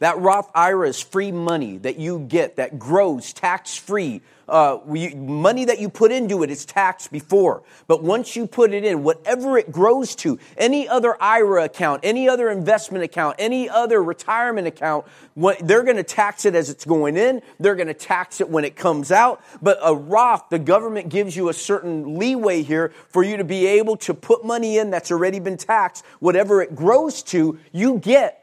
That 0.00 0.18
Roth 0.18 0.50
IRA 0.54 0.88
is 0.88 1.00
free 1.00 1.32
money 1.32 1.78
that 1.78 1.98
you 1.98 2.18
get 2.18 2.56
that 2.56 2.78
grows 2.78 3.32
tax 3.32 3.74
free. 3.74 4.20
Uh, 4.50 4.80
money 5.16 5.64
that 5.64 5.78
you 5.78 5.88
put 5.88 6.10
into 6.10 6.42
it 6.42 6.50
is 6.50 6.64
taxed 6.64 7.12
before. 7.12 7.62
But 7.86 8.02
once 8.02 8.34
you 8.34 8.46
put 8.46 8.72
it 8.72 8.84
in, 8.84 9.02
whatever 9.04 9.56
it 9.56 9.70
grows 9.70 10.14
to, 10.16 10.38
any 10.56 10.88
other 10.88 11.16
IRA 11.22 11.64
account, 11.64 12.00
any 12.02 12.28
other 12.28 12.50
investment 12.50 13.04
account, 13.04 13.36
any 13.38 13.68
other 13.68 14.02
retirement 14.02 14.66
account, 14.66 15.06
what, 15.34 15.58
they're 15.60 15.84
going 15.84 15.96
to 15.96 16.02
tax 16.02 16.44
it 16.44 16.54
as 16.54 16.68
it's 16.68 16.84
going 16.84 17.16
in. 17.16 17.42
They're 17.60 17.76
going 17.76 17.86
to 17.86 17.94
tax 17.94 18.40
it 18.40 18.48
when 18.48 18.64
it 18.64 18.74
comes 18.76 19.12
out. 19.12 19.42
But 19.62 19.78
a 19.82 19.94
Roth, 19.94 20.48
the 20.50 20.58
government 20.58 21.08
gives 21.08 21.36
you 21.36 21.48
a 21.48 21.54
certain 21.54 22.18
leeway 22.18 22.62
here 22.62 22.92
for 23.08 23.22
you 23.22 23.36
to 23.36 23.44
be 23.44 23.66
able 23.66 23.96
to 23.98 24.14
put 24.14 24.44
money 24.44 24.78
in 24.78 24.90
that's 24.90 25.12
already 25.12 25.38
been 25.38 25.56
taxed. 25.56 26.04
Whatever 26.18 26.60
it 26.60 26.74
grows 26.74 27.22
to, 27.24 27.58
you 27.72 27.98
get 27.98 28.40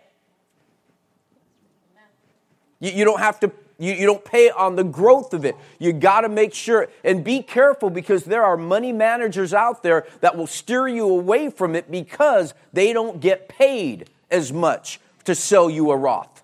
you, 2.79 2.91
you 2.91 3.05
don't 3.05 3.19
have 3.19 3.39
to 3.41 3.51
you, 3.79 3.93
you 3.93 4.05
don't 4.05 4.23
pay 4.25 4.49
on 4.49 4.75
the 4.75 4.83
growth 4.83 5.33
of 5.33 5.45
it. 5.45 5.55
You 5.79 5.93
got 5.93 6.21
to 6.21 6.29
make 6.29 6.53
sure 6.53 6.89
and 7.03 7.23
be 7.23 7.43
careful 7.43 7.89
because 7.89 8.25
there 8.25 8.43
are 8.43 8.57
money 8.57 8.91
managers 8.91 9.53
out 9.53 9.83
there 9.83 10.07
that 10.21 10.35
will 10.35 10.47
steer 10.47 10.87
you 10.87 11.07
away 11.07 11.49
from 11.49 11.75
it 11.75 11.91
because 11.91 12.53
they 12.73 12.93
don't 12.93 13.19
get 13.19 13.47
paid 13.47 14.09
as 14.31 14.51
much 14.51 14.99
to 15.25 15.35
sell 15.35 15.69
you 15.69 15.91
a 15.91 15.97
Roth. 15.97 16.43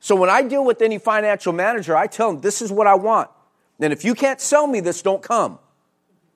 So 0.00 0.14
when 0.14 0.30
I 0.30 0.42
deal 0.42 0.64
with 0.64 0.80
any 0.80 0.98
financial 0.98 1.52
manager, 1.52 1.96
I 1.96 2.06
tell 2.06 2.32
them, 2.32 2.40
this 2.40 2.62
is 2.62 2.70
what 2.70 2.86
I 2.86 2.94
want. 2.94 3.30
And 3.80 3.92
if 3.92 4.04
you 4.04 4.14
can't 4.14 4.40
sell 4.40 4.66
me 4.66 4.80
this, 4.80 5.02
don't 5.02 5.22
come. 5.22 5.58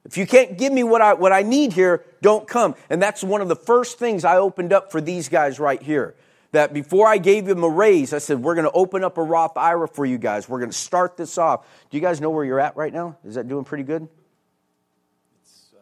If 0.05 0.17
you 0.17 0.27
can't 0.27 0.59
give 0.59 0.73
me 0.73 0.83
what 0.83 1.01
I, 1.01 1.15
what 1.15 1.33
I 1.33 1.43
need 1.43 1.73
here, 1.73 2.05
don't 2.23 2.47
come. 2.49 2.75
And 2.91 3.01
that's 3.01 3.23
one 3.23 3.41
of 3.41 3.49
the 3.49 3.57
first 3.57 3.99
things 3.99 4.25
I 4.25 4.37
opened 4.37 4.73
up 4.73 4.91
for 4.91 5.01
these 5.01 5.29
guys 5.29 5.61
right 5.61 5.81
here 5.81 6.17
that 6.53 6.73
before 6.73 7.09
I 7.09 7.19
gave 7.19 7.49
him 7.49 7.65
a 7.65 7.69
raise, 7.69 8.12
I 8.12 8.19
said, 8.19 8.43
We're 8.43 8.55
going 8.55 8.67
to 8.67 8.73
open 8.73 9.03
up 9.03 9.19
a 9.19 9.23
Roth 9.23 9.57
IRA 9.57 9.88
for 9.88 10.07
you 10.07 10.19
guys. 10.19 10.49
We're 10.49 10.59
going 10.59 10.71
to 10.71 10.77
start 10.77 11.17
this 11.17 11.37
off. 11.38 11.67
Do 11.91 11.97
you 11.97 12.01
guys 12.01 12.21
know 12.21 12.31
where 12.31 12.45
you're 12.45 12.61
at 12.61 12.77
right 12.77 12.93
now? 12.93 13.17
Is 13.25 13.35
that 13.35 13.49
doing 13.49 13.65
pretty 13.65 13.85
good? 13.85 14.09
It's 15.43 15.73
uh, 15.75 15.79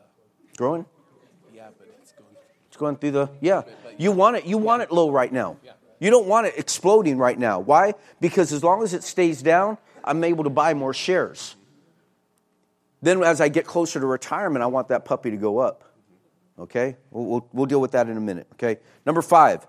growing? 0.57 0.87
Yeah, 1.55 1.69
but 1.77 1.89
it's 2.01 2.13
going. 2.13 2.31
It's 2.69 2.77
going 2.77 2.97
through 2.97 3.11
the 3.11 3.29
yeah. 3.41 3.63
You 3.99 4.13
want 4.13 4.37
it. 4.37 4.47
You 4.47 4.59
want 4.59 4.83
it 4.83 4.91
low 4.91 5.11
right 5.11 5.33
now. 5.33 5.59
You 5.99 6.11
don't 6.11 6.27
want 6.27 6.47
it 6.47 6.55
exploding 6.57 7.19
right 7.19 7.39
now. 7.39 7.61
Why? 7.61 7.93
Because 8.21 8.53
as 8.53 8.65
long 8.65 8.83
as 8.83 8.95
it 8.95 9.05
stays 9.05 9.43
down, 9.43 9.77
I'm 10.03 10.25
able 10.25 10.45
to 10.45 10.51
buy 10.51 10.73
more 10.73 10.95
shares. 10.95 11.57
Then, 13.03 13.23
as 13.23 13.41
I 13.41 13.49
get 13.49 13.67
closer 13.67 14.01
to 14.01 14.07
retirement, 14.07 14.63
I 14.63 14.67
want 14.67 14.89
that 14.89 15.05
puppy 15.05 15.31
to 15.31 15.37
go 15.37 15.59
up. 15.59 15.85
Okay? 16.59 16.97
We'll, 17.11 17.25
we'll, 17.25 17.49
we'll 17.53 17.67
deal 17.67 17.81
with 17.81 17.93
that 17.93 18.09
in 18.09 18.17
a 18.17 18.21
minute. 18.21 18.47
Okay? 18.55 18.81
Number 19.07 19.23
five, 19.23 19.67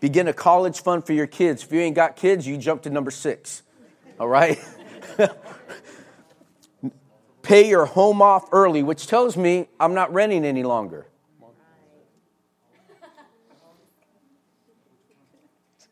begin 0.00 0.28
a 0.28 0.32
college 0.32 0.82
fund 0.82 1.04
for 1.06 1.12
your 1.12 1.26
kids. 1.26 1.64
If 1.64 1.72
you 1.72 1.80
ain't 1.80 1.96
got 1.96 2.16
kids, 2.16 2.46
you 2.46 2.56
jump 2.56 2.82
to 2.82 2.90
number 2.90 3.10
six. 3.10 3.62
All 4.18 4.28
right? 4.28 4.58
Pay 7.42 7.68
your 7.68 7.86
home 7.86 8.20
off 8.20 8.48
early, 8.52 8.82
which 8.82 9.06
tells 9.06 9.36
me 9.36 9.68
I'm 9.80 9.94
not 9.94 10.12
renting 10.12 10.44
any 10.44 10.62
longer. 10.62 11.06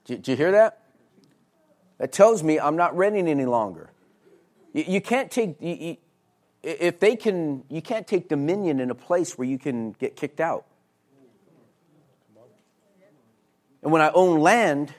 Did 0.04 0.28
you 0.28 0.36
hear 0.36 0.52
that? 0.52 0.82
That 1.98 2.12
tells 2.12 2.42
me 2.42 2.60
I'm 2.60 2.76
not 2.76 2.96
renting 2.96 3.26
any 3.26 3.46
longer. 3.46 3.90
You, 4.72 5.00
can't 5.00 5.30
take, 5.30 5.56
if 6.62 7.00
they 7.00 7.16
can, 7.16 7.64
you 7.70 7.80
can't 7.80 8.06
take 8.06 8.28
dominion 8.28 8.78
in 8.78 8.90
a 8.90 8.94
place 8.94 9.38
where 9.38 9.48
you 9.48 9.58
can 9.58 9.92
get 9.92 10.14
kicked 10.14 10.40
out. 10.40 10.66
And 13.86 13.92
when 13.92 14.02
I 14.02 14.10
own 14.14 14.40
land, 14.40 14.92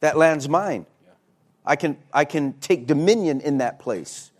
that 0.00 0.16
land's 0.16 0.48
mine. 0.48 0.86
I 1.66 1.76
can, 1.76 1.98
I 2.14 2.24
can 2.24 2.54
take 2.54 2.86
dominion 2.86 3.42
in 3.42 3.58
that 3.58 3.78
place. 3.78 4.30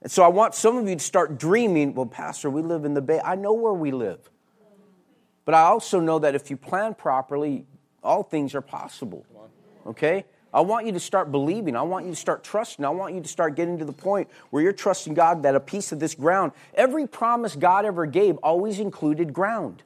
And 0.00 0.10
so 0.10 0.22
I 0.22 0.28
want 0.28 0.54
some 0.54 0.78
of 0.78 0.88
you 0.88 0.94
to 0.94 1.04
start 1.04 1.38
dreaming 1.38 1.92
well, 1.92 2.06
Pastor, 2.06 2.48
we 2.48 2.62
live 2.62 2.86
in 2.86 2.94
the 2.94 3.02
Bay. 3.02 3.20
I 3.22 3.34
know 3.34 3.52
where 3.52 3.74
we 3.74 3.90
live. 3.90 4.20
But 5.44 5.54
I 5.54 5.64
also 5.64 6.00
know 6.00 6.18
that 6.20 6.34
if 6.34 6.48
you 6.48 6.56
plan 6.56 6.94
properly, 6.94 7.66
all 8.02 8.22
things 8.22 8.54
are 8.54 8.62
possible. 8.62 9.26
Okay? 9.86 10.24
I 10.54 10.62
want 10.62 10.86
you 10.86 10.92
to 10.92 11.00
start 11.00 11.30
believing. 11.30 11.76
I 11.76 11.82
want 11.82 12.06
you 12.06 12.12
to 12.12 12.16
start 12.16 12.42
trusting. 12.42 12.82
I 12.82 12.88
want 12.88 13.14
you 13.14 13.20
to 13.20 13.28
start 13.28 13.54
getting 13.54 13.76
to 13.80 13.84
the 13.84 13.92
point 13.92 14.30
where 14.48 14.62
you're 14.62 14.72
trusting 14.72 15.12
God 15.12 15.42
that 15.42 15.54
a 15.54 15.60
piece 15.60 15.92
of 15.92 16.00
this 16.00 16.14
ground, 16.14 16.52
every 16.72 17.06
promise 17.06 17.54
God 17.54 17.84
ever 17.84 18.06
gave 18.06 18.38
always 18.38 18.80
included 18.80 19.34
ground. 19.34 19.82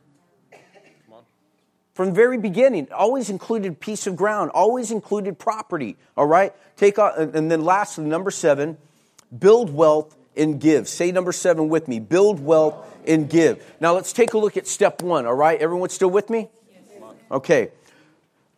From 1.94 2.06
the 2.06 2.12
very 2.12 2.38
beginning, 2.38 2.88
always 2.92 3.30
included 3.30 3.78
piece 3.78 4.08
of 4.08 4.16
ground, 4.16 4.50
always 4.50 4.90
included 4.90 5.38
property. 5.38 5.96
All 6.16 6.26
right? 6.26 6.52
Take 6.76 6.98
and 6.98 7.50
then 7.50 7.64
lastly, 7.64 8.04
number 8.04 8.32
seven, 8.32 8.76
build 9.36 9.72
wealth 9.72 10.16
and 10.36 10.60
give. 10.60 10.88
Say 10.88 11.12
number 11.12 11.30
seven 11.30 11.68
with 11.68 11.86
me. 11.86 12.00
Build 12.00 12.40
wealth 12.40 12.74
and 13.06 13.30
give. 13.30 13.64
Now 13.78 13.94
let's 13.94 14.12
take 14.12 14.34
a 14.34 14.38
look 14.38 14.56
at 14.56 14.66
step 14.66 15.02
one. 15.02 15.24
All 15.24 15.34
right? 15.34 15.60
Everyone 15.60 15.88
still 15.88 16.10
with 16.10 16.30
me? 16.30 16.48
Okay. 17.30 17.70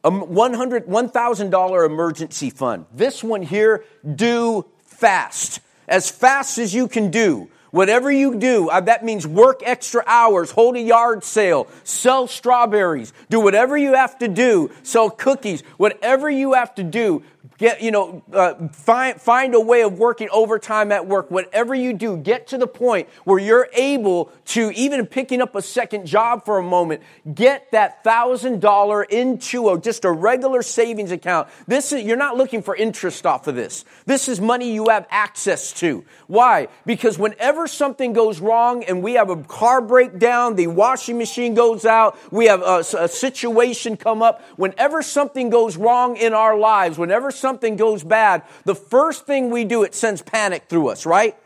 A 0.02 0.10
$100, 0.10 0.86
$1,000 0.86 1.86
emergency 1.86 2.48
fund. 2.48 2.86
This 2.94 3.22
one 3.22 3.42
here, 3.42 3.84
do 4.14 4.64
fast. 4.84 5.60
As 5.88 6.10
fast 6.10 6.58
as 6.58 6.74
you 6.74 6.88
can 6.88 7.10
do. 7.10 7.50
Whatever 7.76 8.10
you 8.10 8.36
do, 8.36 8.70
uh, 8.70 8.80
that 8.80 9.04
means 9.04 9.26
work 9.26 9.60
extra 9.62 10.02
hours, 10.06 10.50
hold 10.50 10.76
a 10.76 10.80
yard 10.80 11.22
sale, 11.22 11.68
sell 11.84 12.26
strawberries, 12.26 13.12
do 13.28 13.38
whatever 13.38 13.76
you 13.76 13.92
have 13.92 14.18
to 14.20 14.28
do, 14.28 14.70
sell 14.82 15.10
cookies, 15.10 15.60
whatever 15.76 16.30
you 16.30 16.54
have 16.54 16.74
to 16.76 16.82
do, 16.82 17.22
get 17.58 17.80
you 17.80 17.90
know 17.90 18.22
uh, 18.32 18.54
find 18.68 19.20
find 19.20 19.54
a 19.54 19.60
way 19.60 19.82
of 19.82 19.98
working 19.98 20.28
overtime 20.30 20.92
at 20.92 21.06
work. 21.06 21.30
Whatever 21.30 21.74
you 21.74 21.92
do 21.92 22.16
get 22.16 22.46
to 22.48 22.58
the 22.58 22.66
point 22.66 23.08
where 23.24 23.38
you're 23.38 23.68
able 23.72 24.32
to 24.46 24.70
even 24.72 25.06
picking 25.06 25.40
up 25.40 25.54
a 25.54 25.62
second 25.62 26.06
job 26.06 26.44
for 26.44 26.58
a 26.58 26.62
moment 26.62 27.02
get 27.34 27.70
that 27.72 28.04
thousand 28.04 28.60
dollar 28.60 29.02
into 29.02 29.68
a 29.70 29.80
just 29.80 30.04
a 30.04 30.10
regular 30.10 30.62
savings 30.62 31.12
account. 31.12 31.48
This 31.66 31.92
is 31.92 32.02
you're 32.02 32.16
not 32.16 32.36
looking 32.36 32.62
for 32.62 32.76
interest 32.76 33.26
off 33.26 33.46
of 33.46 33.54
this. 33.54 33.84
This 34.04 34.28
is 34.28 34.40
money 34.40 34.72
you 34.72 34.88
have 34.88 35.06
access 35.10 35.72
to. 35.74 36.04
Why? 36.26 36.68
Because 36.84 37.18
whenever 37.18 37.66
something 37.66 38.12
goes 38.12 38.40
wrong 38.40 38.84
and 38.84 39.02
we 39.02 39.14
have 39.14 39.30
a 39.30 39.36
car 39.44 39.80
breakdown 39.80 40.56
the 40.56 40.66
washing 40.66 41.18
machine 41.18 41.54
goes 41.54 41.84
out 41.84 42.18
we 42.32 42.46
have 42.46 42.62
a, 42.62 42.84
a 42.98 43.08
situation 43.08 43.96
come 43.96 44.22
up 44.22 44.42
whenever 44.56 45.02
something 45.02 45.50
goes 45.50 45.76
wrong 45.76 46.16
in 46.16 46.32
our 46.32 46.56
lives 46.56 46.98
whenever 46.98 47.30
something 47.30 47.45
goes 47.76 48.04
bad, 48.04 48.42
the 48.64 48.74
first 48.74 49.26
thing 49.26 49.50
we 49.50 49.64
do, 49.64 49.82
it 49.82 49.94
sends 49.94 50.22
panic 50.22 50.64
through 50.68 50.88
us, 50.88 51.06
right? 51.06 51.36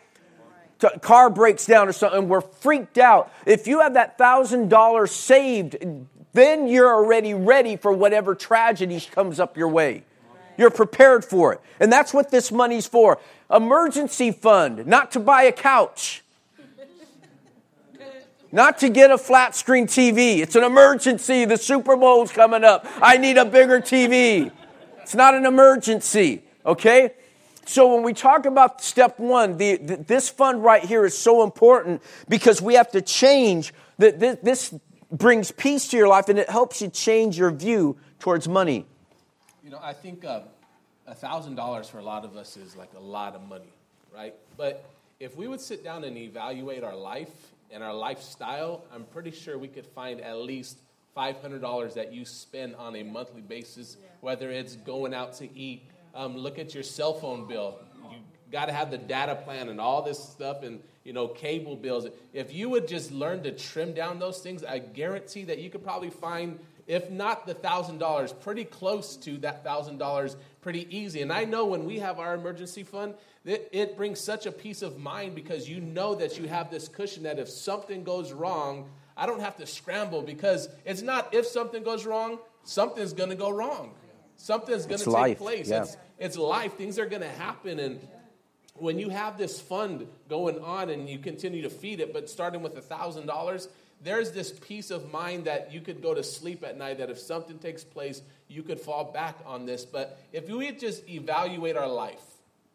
car 1.02 1.28
breaks 1.28 1.66
down 1.66 1.88
or 1.88 1.92
something, 1.92 2.28
we're 2.28 2.40
freaked 2.40 2.98
out. 2.98 3.30
If 3.44 3.66
you 3.66 3.80
have 3.80 3.94
that 3.94 4.16
thousand 4.16 4.70
dollars 4.70 5.10
saved, 5.10 5.76
then 6.32 6.68
you're 6.68 6.92
already 6.92 7.34
ready 7.34 7.76
for 7.76 7.92
whatever 7.92 8.34
tragedy 8.34 9.00
comes 9.00 9.40
up 9.40 9.56
your 9.56 9.68
way. 9.68 10.04
You're 10.56 10.70
prepared 10.70 11.24
for 11.24 11.52
it. 11.52 11.60
And 11.80 11.92
that's 11.92 12.12
what 12.12 12.30
this 12.30 12.52
money's 12.52 12.86
for. 12.86 13.18
Emergency 13.50 14.30
fund, 14.30 14.86
not 14.86 15.12
to 15.12 15.20
buy 15.20 15.42
a 15.42 15.52
couch. 15.52 16.22
Not 18.52 18.78
to 18.78 18.88
get 18.88 19.12
a 19.12 19.18
flat 19.18 19.54
screen 19.54 19.86
TV. 19.86 20.38
It's 20.38 20.56
an 20.56 20.64
emergency. 20.64 21.44
The 21.44 21.56
Super 21.56 21.96
Bowl's 21.96 22.32
coming 22.32 22.64
up. 22.64 22.84
I 23.00 23.16
need 23.16 23.38
a 23.38 23.44
bigger 23.44 23.80
TV. 23.80 24.50
It's 25.10 25.16
not 25.16 25.34
an 25.34 25.44
emergency, 25.44 26.44
okay? 26.64 27.10
So 27.66 27.92
when 27.92 28.04
we 28.04 28.12
talk 28.12 28.46
about 28.46 28.80
step 28.80 29.18
one, 29.18 29.56
the, 29.56 29.76
the, 29.76 29.96
this 29.96 30.28
fund 30.28 30.62
right 30.62 30.84
here 30.84 31.04
is 31.04 31.18
so 31.18 31.42
important 31.42 32.00
because 32.28 32.62
we 32.62 32.74
have 32.74 32.92
to 32.92 33.02
change. 33.02 33.74
That 33.98 34.20
this, 34.20 34.38
this 34.40 34.74
brings 35.10 35.50
peace 35.50 35.88
to 35.88 35.96
your 35.96 36.06
life 36.06 36.28
and 36.28 36.38
it 36.38 36.48
helps 36.48 36.80
you 36.80 36.86
change 36.86 37.36
your 37.36 37.50
view 37.50 37.96
towards 38.20 38.46
money. 38.46 38.86
You 39.64 39.70
know, 39.70 39.80
I 39.82 39.94
think 39.94 40.24
uh, 40.24 40.42
thousand 41.14 41.56
dollars 41.56 41.88
for 41.88 41.98
a 41.98 42.04
lot 42.04 42.24
of 42.24 42.36
us 42.36 42.56
is 42.56 42.76
like 42.76 42.90
a 42.96 43.00
lot 43.00 43.34
of 43.34 43.42
money, 43.48 43.72
right? 44.14 44.36
But 44.56 44.88
if 45.18 45.36
we 45.36 45.48
would 45.48 45.60
sit 45.60 45.82
down 45.82 46.04
and 46.04 46.16
evaluate 46.16 46.84
our 46.84 46.94
life 46.94 47.32
and 47.72 47.82
our 47.82 47.94
lifestyle, 47.94 48.84
I'm 48.94 49.02
pretty 49.06 49.32
sure 49.32 49.58
we 49.58 49.66
could 49.66 49.86
find 49.86 50.20
at 50.20 50.36
least 50.36 50.78
$500 51.16 51.94
that 51.94 52.12
you 52.12 52.24
spend 52.24 52.74
on 52.76 52.96
a 52.96 53.02
monthly 53.02 53.40
basis, 53.40 53.96
whether 54.20 54.50
it's 54.50 54.76
going 54.76 55.14
out 55.14 55.34
to 55.34 55.58
eat. 55.58 55.82
Um, 56.14 56.36
look 56.36 56.58
at 56.58 56.74
your 56.74 56.82
cell 56.82 57.14
phone 57.14 57.46
bill. 57.46 57.78
You 58.10 58.18
got 58.52 58.66
to 58.66 58.72
have 58.72 58.90
the 58.90 58.98
data 58.98 59.36
plan 59.36 59.68
and 59.68 59.80
all 59.80 60.02
this 60.02 60.18
stuff 60.18 60.62
and 60.62 60.80
you 61.04 61.12
know 61.12 61.28
cable 61.28 61.76
bills. 61.76 62.06
If 62.32 62.52
you 62.52 62.68
would 62.68 62.88
just 62.88 63.12
learn 63.12 63.42
to 63.44 63.52
trim 63.52 63.92
down 63.92 64.18
those 64.18 64.40
things, 64.40 64.64
I 64.64 64.78
guarantee 64.78 65.44
that 65.44 65.58
you 65.58 65.70
could 65.70 65.84
probably 65.84 66.10
find, 66.10 66.58
if 66.88 67.10
not 67.10 67.46
the 67.46 67.54
thousand 67.54 67.98
dollars, 67.98 68.32
pretty 68.32 68.64
close 68.64 69.16
to 69.18 69.38
that 69.38 69.62
thousand 69.62 69.98
dollars, 69.98 70.36
pretty 70.62 70.86
easy. 70.96 71.22
And 71.22 71.32
I 71.32 71.44
know 71.44 71.66
when 71.66 71.84
we 71.84 72.00
have 72.00 72.18
our 72.18 72.34
emergency 72.34 72.82
fund, 72.82 73.14
it, 73.44 73.68
it 73.72 73.96
brings 73.96 74.20
such 74.20 74.46
a 74.46 74.52
peace 74.52 74.82
of 74.82 74.98
mind 74.98 75.34
because 75.34 75.68
you 75.68 75.80
know 75.80 76.14
that 76.16 76.36
you 76.38 76.48
have 76.48 76.70
this 76.70 76.88
cushion 76.88 77.22
that 77.22 77.38
if 77.38 77.48
something 77.48 78.04
goes 78.04 78.32
wrong, 78.32 78.90
I 79.20 79.26
don't 79.26 79.40
have 79.40 79.58
to 79.58 79.66
scramble 79.66 80.22
because 80.22 80.70
it's 80.86 81.02
not 81.02 81.34
if 81.34 81.44
something 81.44 81.82
goes 81.82 82.06
wrong, 82.06 82.38
something's 82.64 83.12
going 83.12 83.28
to 83.28 83.36
go 83.36 83.50
wrong. 83.50 83.92
Something's 84.38 84.86
going 84.86 84.98
to 85.00 85.04
take 85.04 85.12
life. 85.12 85.38
place. 85.38 85.68
Yeah. 85.68 85.82
It's, 85.82 85.96
it's 86.18 86.36
life. 86.38 86.78
Things 86.78 86.98
are 86.98 87.04
going 87.04 87.20
to 87.20 87.28
happen. 87.28 87.78
And 87.78 88.00
when 88.76 88.98
you 88.98 89.10
have 89.10 89.36
this 89.36 89.60
fund 89.60 90.06
going 90.30 90.58
on 90.60 90.88
and 90.88 91.06
you 91.06 91.18
continue 91.18 91.60
to 91.60 91.68
feed 91.68 92.00
it, 92.00 92.14
but 92.14 92.30
starting 92.30 92.62
with 92.62 92.78
a 92.78 92.80
$1,000, 92.80 93.68
there's 94.02 94.32
this 94.32 94.52
peace 94.52 94.90
of 94.90 95.12
mind 95.12 95.44
that 95.44 95.70
you 95.70 95.82
could 95.82 96.00
go 96.00 96.14
to 96.14 96.22
sleep 96.22 96.64
at 96.64 96.78
night 96.78 96.96
that 96.96 97.10
if 97.10 97.18
something 97.18 97.58
takes 97.58 97.84
place, 97.84 98.22
you 98.48 98.62
could 98.62 98.80
fall 98.80 99.04
back 99.12 99.36
on 99.44 99.66
this. 99.66 99.84
But 99.84 100.18
if 100.32 100.48
we 100.48 100.72
just 100.72 101.06
evaluate 101.06 101.76
our 101.76 101.88
life, 101.88 102.22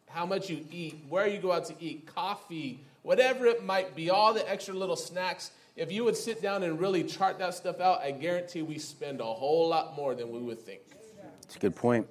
how 0.07 0.27
much 0.27 0.51
you 0.51 0.63
eat, 0.71 1.03
where 1.09 1.25
you 1.25 1.39
go 1.39 1.51
out 1.51 1.65
to 1.65 1.75
eat, 1.79 2.05
coffee, 2.13 2.81
whatever 3.01 3.47
it 3.47 3.65
might 3.65 3.95
be, 3.95 4.11
all 4.11 4.35
the 4.35 4.47
extra 4.47 4.75
little 4.75 4.95
snacks, 4.95 5.49
if 5.75 5.91
you 5.91 6.03
would 6.03 6.15
sit 6.15 6.41
down 6.41 6.63
and 6.63 6.79
really 6.79 7.03
chart 7.03 7.39
that 7.39 7.53
stuff 7.53 7.79
out, 7.79 8.01
I 8.01 8.11
guarantee 8.11 8.61
we 8.61 8.77
spend 8.77 9.19
a 9.19 9.25
whole 9.25 9.67
lot 9.67 9.95
more 9.95 10.15
than 10.15 10.31
we 10.31 10.39
would 10.39 10.61
think. 10.61 10.81
It's 11.43 11.55
a 11.55 11.59
good 11.59 11.75
point. 11.75 12.07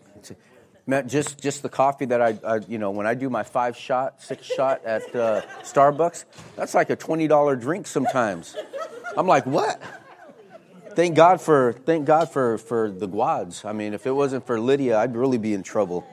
Matt, 0.87 1.07
just 1.07 1.41
just 1.41 1.63
the 1.63 1.71
coffee 1.71 2.05
that 2.07 2.21
I, 2.21 2.39
I, 2.47 2.57
you 2.69 2.79
know, 2.79 2.91
when 2.91 3.07
I 3.07 3.15
do 3.15 3.31
my 3.31 3.43
five 3.43 3.75
shot, 3.75 4.23
six 4.23 4.45
shot 4.45 4.85
at 4.85 5.03
uh, 5.17 5.41
Starbucks, 5.63 6.27
that's 6.57 6.75
like 6.75 6.91
a 6.91 6.97
twenty 6.97 7.27
dollar 7.27 7.57
drink 7.57 7.87
sometimes. 7.87 8.55
I'm 9.17 9.27
like, 9.27 9.47
what? 9.47 9.81
Thank 10.95 11.17
God 11.17 11.41
for 11.41 11.73
thank 11.73 12.05
God 12.05 12.31
for 12.31 12.59
for 12.59 12.91
the 12.91 13.09
Guads. 13.09 13.65
I 13.65 13.73
mean, 13.73 13.95
if 13.95 14.07
it 14.07 14.13
wasn't 14.13 14.47
for 14.47 14.61
Lydia, 14.61 14.99
I'd 14.99 15.17
really 15.17 15.39
be 15.39 15.55
in 15.55 15.63
trouble. 15.63 16.07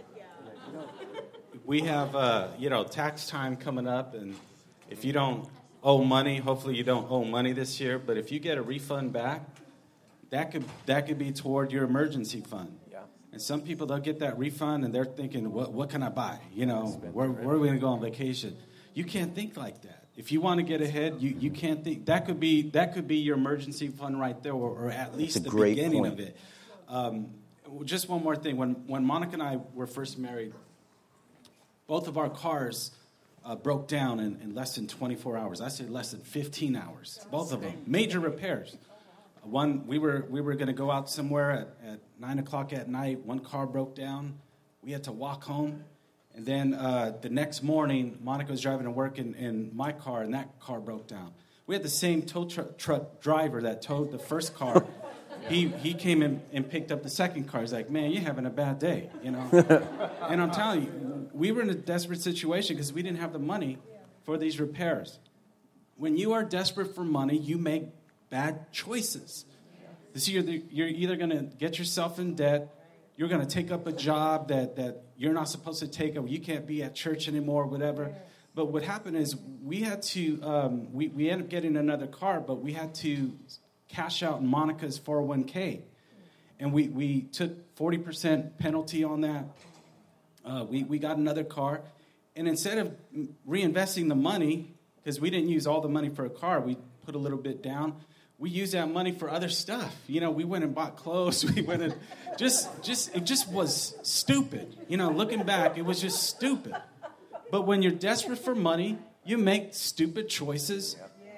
We 1.66 1.82
have, 1.82 2.16
uh, 2.16 2.48
you 2.58 2.70
know, 2.70 2.84
tax 2.84 3.28
time 3.28 3.58
coming 3.58 3.88
up, 3.88 4.14
and 4.14 4.36
if 4.90 5.06
you 5.06 5.14
don't 5.14 5.48
owe 5.84 6.04
money. 6.04 6.38
Hopefully, 6.38 6.76
you 6.76 6.84
don't 6.84 7.10
owe 7.10 7.24
money 7.24 7.54
this 7.54 7.80
year. 7.80 8.00
But 8.00 8.18
if 8.18 8.32
you 8.32 8.40
get 8.40 8.58
a 8.58 8.62
refund 8.62 9.14
back, 9.14 9.42
that 10.30 10.52
could 10.52 10.66
that 10.86 11.08
could 11.08 11.18
be 11.18 11.32
toward 11.32 11.72
your 11.72 11.84
emergency 11.84 12.42
fund. 12.42 12.78
Yeah. 12.92 13.00
And 13.32 13.42
some 13.42 13.62
people 13.62 13.88
they'll 13.88 14.00
get 14.00 14.20
that 14.20 14.38
refund 14.38 14.84
and 14.86 14.94
they're 14.94 15.06
thinking, 15.06 15.52
what 15.52 15.72
what 15.72 15.90
can 15.90 16.04
I 16.04 16.10
buy? 16.10 16.40
You 16.54 16.66
know, 16.66 16.88
where, 17.14 17.30
where 17.30 17.56
are 17.56 17.60
we 17.60 17.68
going 17.68 17.80
to 17.80 17.82
go 17.82 17.90
on 17.90 18.02
vacation? 18.02 18.58
You 18.94 19.04
can't 19.04 19.34
think 19.34 19.56
like 19.56 19.82
that. 19.84 20.06
If 20.18 20.32
you 20.32 20.42
want 20.42 20.60
to 20.60 20.64
get 20.64 20.82
ahead, 20.82 21.18
you, 21.20 21.36
you 21.40 21.52
can't 21.52 21.84
think 21.84 22.06
that 22.08 22.26
could 22.26 22.40
be 22.40 22.64
that 22.72 22.94
could 22.94 23.08
be 23.08 23.18
your 23.18 23.38
emergency 23.38 23.88
fund 23.88 24.20
right 24.20 24.42
there, 24.44 24.54
or, 24.54 24.70
or 24.70 24.92
at 24.92 25.18
least 25.18 25.44
the 25.44 25.50
beginning 25.50 26.02
point. 26.04 26.14
of 26.14 26.20
it. 26.20 26.38
Um, 26.90 27.32
just 27.86 28.10
one 28.10 28.22
more 28.22 28.36
thing. 28.36 28.58
When 28.58 28.72
when 28.88 29.06
Monica 29.06 29.34
and 29.34 29.44
I 29.44 29.60
were 29.74 29.88
first 29.88 30.18
married, 30.18 30.54
both 31.88 32.08
of 32.08 32.18
our 32.18 32.30
cars 32.30 32.92
uh, 33.46 33.56
broke 33.56 33.88
down 33.88 34.20
in, 34.20 34.40
in, 34.42 34.54
less 34.54 34.76
than 34.76 34.88
24 34.88 35.38
hours. 35.38 35.62
I 35.62 35.70
said 35.70 35.90
less 35.90 36.12
than 36.12 36.22
15 36.22 36.76
hours. 36.76 37.26
Both 37.32 37.52
of 37.54 37.62
them, 37.62 37.84
major 37.86 38.20
repairs. 38.20 38.78
One, 39.44 39.88
we 39.88 39.98
were 39.98 40.26
we 40.30 40.40
were 40.40 40.54
going 40.54 40.68
to 40.68 40.74
go 40.74 40.92
out 40.92 41.10
somewhere 41.10 41.52
at, 41.52 41.68
at 41.84 42.00
nine 42.20 42.38
o'clock 42.38 42.74
at 42.74 42.88
night. 42.88 43.26
One 43.26 43.40
car 43.40 43.66
broke 43.66 43.96
down. 43.96 44.38
We 44.84 44.92
had 44.92 45.06
to 45.06 45.12
walk 45.12 45.44
home. 45.44 45.84
And 46.36 46.46
then 46.46 46.74
uh, 46.74 47.18
the 47.22 47.30
next 47.30 47.62
morning, 47.62 48.18
Monica 48.22 48.52
was 48.52 48.62
driving 48.62 48.86
to 48.86 48.92
work 48.92 49.18
in, 49.18 49.36
in, 49.36 49.76
my 49.76 49.92
car, 49.92 50.22
and 50.22 50.34
that 50.34 50.60
car 50.60 50.80
broke 50.80 51.08
down. 51.08 51.34
We 51.68 51.76
had 51.76 51.84
the 51.84 51.90
same 51.90 52.22
tow 52.22 52.46
truck, 52.46 52.78
truck 52.78 53.20
driver 53.20 53.62
that 53.64 53.82
towed 53.82 54.12
the 54.12 54.20
first 54.20 54.56
car. 54.56 54.86
he, 55.48 55.68
he 55.68 55.94
came 55.94 56.22
in 56.22 56.42
and 56.52 56.70
picked 56.70 56.92
up 56.92 57.04
the 57.04 57.10
second 57.10 57.48
car. 57.48 57.62
He's 57.62 57.74
like, 57.74 57.90
man, 57.90 58.12
you're 58.12 58.22
having 58.22 58.46
a 58.46 58.50
bad 58.50 58.80
day, 58.80 59.10
you 59.24 59.32
know? 59.32 59.50
and 60.30 60.42
I'm 60.42 60.52
telling 60.52 60.84
you, 60.84 61.30
we 61.34 61.52
were 61.52 61.62
in 61.62 61.70
a 61.70 61.76
desperate 61.76 62.22
situation 62.22 62.76
because 62.76 62.94
we 62.94 63.02
didn't 63.02 63.20
have 63.20 63.34
the 63.34 63.40
money 63.40 63.78
for 64.24 64.38
these 64.38 64.60
repairs. 64.60 65.20
When 65.98 66.18
you 66.18 66.34
are 66.34 66.44
desperate 66.44 66.96
for 66.96 67.04
money, 67.04 67.38
you 67.38 67.58
make 67.58 67.86
bad 68.30 68.72
choices. 68.72 69.46
This 70.14 70.28
you're, 70.28 70.44
you're 70.44 70.88
either 70.88 71.16
going 71.16 71.30
to 71.30 71.44
get 71.44 71.80
yourself 71.80 72.20
in 72.20 72.36
debt 72.36 72.76
you're 73.22 73.30
going 73.30 73.46
to 73.46 73.48
take 73.48 73.72
up 73.72 73.86
a 73.86 73.92
job 73.92 74.48
that, 74.48 74.78
that 74.78 75.04
you're 75.16 75.32
not 75.32 75.48
supposed 75.48 75.80
to 75.82 75.88
take, 75.88 76.18
or 76.18 76.28
you 76.28 76.40
can't 76.40 76.66
be 76.66 76.82
at 76.82 76.96
church 76.96 77.28
anymore, 77.28 77.68
whatever. 77.68 78.16
But 78.56 78.72
what 78.72 78.82
happened 78.82 79.16
is 79.16 79.36
we 79.64 79.82
had 79.82 80.02
to, 80.02 80.42
um, 80.42 80.92
we, 80.92 81.10
we 81.10 81.30
ended 81.30 81.46
up 81.46 81.52
getting 81.52 81.78
another 81.78 82.08
car, 82.08 82.42
but 82.42 82.64
we 82.64 82.74
had 82.74 82.96
to 82.96 83.32
cash 83.92 84.24
out 84.24 84.40
in 84.42 84.48
Monica's 84.48 85.00
401k. 85.00 85.82
And 86.60 86.74
we, 86.74 86.88
we 86.88 87.22
took 87.22 87.76
40% 87.76 88.58
penalty 88.58 89.04
on 89.04 89.22
that. 89.22 89.46
Uh, 90.46 90.66
we, 90.70 90.84
we 90.84 91.00
got 91.00 91.18
another 91.18 91.44
car. 91.44 91.82
And 92.36 92.48
instead 92.48 92.78
of 92.78 92.96
reinvesting 93.48 94.08
the 94.08 94.16
money, 94.16 94.74
because 94.98 95.20
we 95.20 95.30
didn't 95.30 95.50
use 95.50 95.68
all 95.68 95.82
the 95.82 95.90
money 95.90 96.10
for 96.10 96.26
a 96.26 96.30
car, 96.30 96.62
we 96.62 96.78
put 97.06 97.16
a 97.16 97.18
little 97.18 97.38
bit 97.38 97.64
down 97.64 97.96
we 98.42 98.50
used 98.50 98.74
that 98.74 98.90
money 98.90 99.12
for 99.12 99.30
other 99.30 99.50
stuff. 99.50 99.96
You 100.08 100.20
know, 100.20 100.32
we 100.32 100.44
went 100.44 100.64
and 100.64 100.74
bought 100.74 100.98
clothes. 100.98 101.46
We 101.56 101.62
went 101.62 101.84
and 101.84 101.96
just, 102.38 102.68
just, 102.82 103.16
it 103.16 103.24
just 103.24 103.48
was 103.48 103.96
stupid. 104.02 104.76
You 104.88 104.98
know, 104.98 105.12
looking 105.12 105.44
back, 105.44 105.78
it 105.78 105.84
was 105.84 106.02
just 106.02 106.24
stupid. 106.24 106.76
But 107.52 107.68
when 107.68 107.84
you're 107.84 107.92
desperate 107.92 108.40
for 108.40 108.56
money, 108.56 108.98
you 109.24 109.38
make 109.38 109.76
stupid 109.76 110.28
choices. 110.28 110.96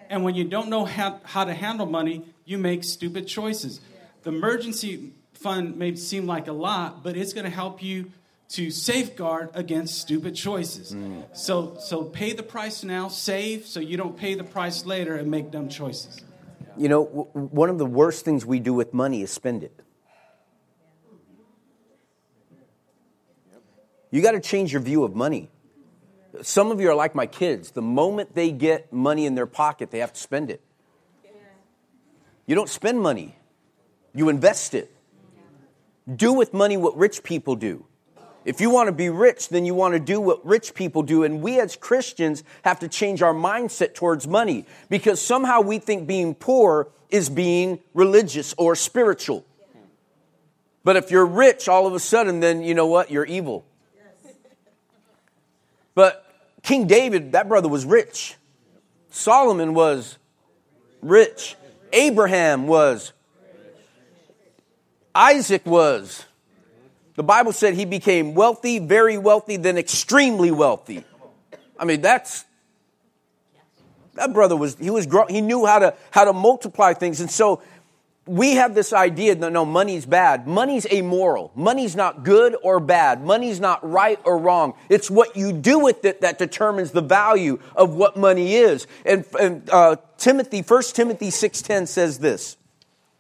And 0.10 0.24
when 0.24 0.36
you 0.36 0.46
don't 0.46 0.70
know 0.70 0.86
how, 0.86 1.20
how 1.24 1.44
to 1.44 1.54
handle 1.54 1.86
money, 1.86 2.24
you 2.46 2.58
make 2.58 2.84
stupid 2.84 3.28
choices. 3.28 3.80
The 4.24 4.30
emergency 4.30 5.14
fund 5.34 5.78
may 5.78 5.96
seem 5.96 6.26
like 6.26 6.48
a 6.48 6.54
lot, 6.54 7.04
but 7.04 7.18
it's 7.18 7.34
going 7.34 7.46
to 7.46 7.52
help 7.52 7.84
you 7.84 8.12
to 8.50 8.70
safeguard 8.70 9.50
against 9.54 10.00
stupid 10.00 10.36
choices. 10.36 10.94
Mm. 10.94 11.24
So, 11.34 11.78
so 11.80 12.04
pay 12.04 12.34
the 12.34 12.44
price 12.44 12.84
now, 12.84 13.08
save 13.08 13.66
so 13.66 13.80
you 13.80 13.98
don't 13.98 14.16
pay 14.16 14.36
the 14.36 14.44
price 14.44 14.86
later 14.86 15.16
and 15.16 15.30
make 15.30 15.52
dumb 15.52 15.70
choices. 15.70 16.22
You 16.78 16.88
know, 16.90 17.06
w- 17.06 17.30
one 17.34 17.70
of 17.70 17.78
the 17.78 17.86
worst 17.86 18.26
things 18.26 18.46
we 18.46 18.60
do 18.60 18.74
with 18.74 18.94
money 18.94 19.22
is 19.22 19.32
spend 19.32 19.64
it. 19.64 19.80
You 24.12 24.22
got 24.22 24.34
to 24.34 24.40
change 24.40 24.72
your 24.72 24.82
view 24.82 25.04
of 25.04 25.16
money. 25.16 25.50
Some 26.44 26.70
of 26.70 26.80
you 26.80 26.90
are 26.92 26.96
like 26.96 27.16
my 27.16 27.26
kids. 27.26 27.72
The 27.72 27.82
moment 27.82 28.36
they 28.36 28.52
get 28.52 28.94
money 28.94 29.26
in 29.26 29.34
their 29.34 29.48
pocket, 29.48 29.90
they 29.90 30.00
have 30.00 30.14
to 30.14 30.20
spend 30.20 30.52
it. 30.52 30.62
You 32.46 32.56
don't 32.56 32.70
spend 32.70 33.00
money, 33.02 33.36
you 34.14 34.30
invest 34.30 34.74
it. 34.74 34.90
Do 36.14 36.34
with 36.34 36.54
money 36.54 36.76
what 36.76 36.98
rich 36.98 37.24
people 37.24 37.56
do. 37.56 37.86
If 38.46 38.60
you 38.60 38.70
want 38.70 38.88
to 38.88 38.92
be 38.92 39.10
rich, 39.10 39.48
then 39.48 39.66
you 39.66 39.74
want 39.74 39.94
to 39.94 40.00
do 40.00 40.20
what 40.20 40.46
rich 40.46 40.74
people 40.74 41.02
do. 41.02 41.24
And 41.24 41.42
we 41.42 41.62
as 41.62 41.78
Christians 41.78 42.44
have 42.64 42.80
to 42.80 42.90
change 42.90 43.22
our 43.22 43.34
mindset 43.34 43.94
towards 43.94 44.28
money 44.28 44.66
because 44.90 45.22
somehow 45.22 45.62
we 45.62 45.80
think 45.80 46.06
being 46.08 46.36
poor 46.36 46.90
is 47.10 47.30
being 47.30 47.80
religious 47.94 48.54
or 48.58 48.76
spiritual. 48.76 49.46
But 50.84 50.98
if 50.98 51.10
you're 51.10 51.26
rich, 51.26 51.70
all 51.70 51.88
of 51.88 51.94
a 51.94 52.00
sudden, 52.00 52.42
then 52.42 52.64
you 52.64 52.74
know 52.74 52.88
what? 52.88 53.10
You're 53.10 53.26
evil. 53.26 53.66
But 55.96 56.26
King 56.64 56.88
David, 56.88 57.32
that 57.34 57.48
brother 57.48 57.70
was 57.70 57.86
rich. 57.86 58.36
Solomon 59.10 59.74
was 59.74 60.18
rich. 61.02 61.56
Abraham 61.94 62.68
was. 62.68 63.14
Isaac 65.16 65.66
was. 65.66 66.26
The 67.16 67.24
Bible 67.24 67.52
said 67.52 67.76
he 67.76 67.86
became 67.86 68.34
wealthy, 68.34 68.80
very 68.80 69.18
wealthy, 69.18 69.58
then 69.58 69.78
extremely 69.78 70.50
wealthy. 70.50 71.06
I 71.78 71.86
mean, 71.86 72.02
that's 72.02 72.46
that 74.16 74.34
brother 74.34 74.56
was 74.56 74.76
he 74.76 74.90
was 74.90 75.08
he 75.30 75.42
knew 75.42 75.66
how 75.66 75.80
to 75.80 75.94
how 76.12 76.26
to 76.26 76.34
multiply 76.34 76.94
things, 76.94 77.20
and 77.20 77.30
so 77.30 77.62
we 78.26 78.56
have 78.56 78.74
this 78.74 78.94
idea 78.94 79.36
that 79.36 79.52
no, 79.52 79.66
money's 79.66 80.06
bad. 80.06 80.48
Money's 80.48 80.86
amoral. 80.92 81.52
Money's 81.56 81.96
not 81.96 82.24
good 82.24 82.56
or 82.64 82.80
bad. 82.80 83.24
Money's 83.24 83.60
not 83.60 83.88
right 83.90 84.20
or 84.24 84.38
wrong. 84.38 84.74
It's 84.90 85.12
what 85.12 85.36
you 85.36 85.52
do 85.52 85.80
with 85.80 86.06
it 86.06 86.22
that 86.22 86.38
determines 86.38 86.92
the 86.92 87.02
value 87.02 87.60
of 87.76 87.96
what 87.96 88.16
money 88.16 88.56
is. 88.56 88.88
And, 89.06 89.26
and 89.40 89.70
uh, 89.70 89.98
Timothy, 90.18 90.62
1 90.62 90.84
Timothy 90.94 91.30
6.10 91.30 91.88
says 91.88 92.20
this. 92.20 92.58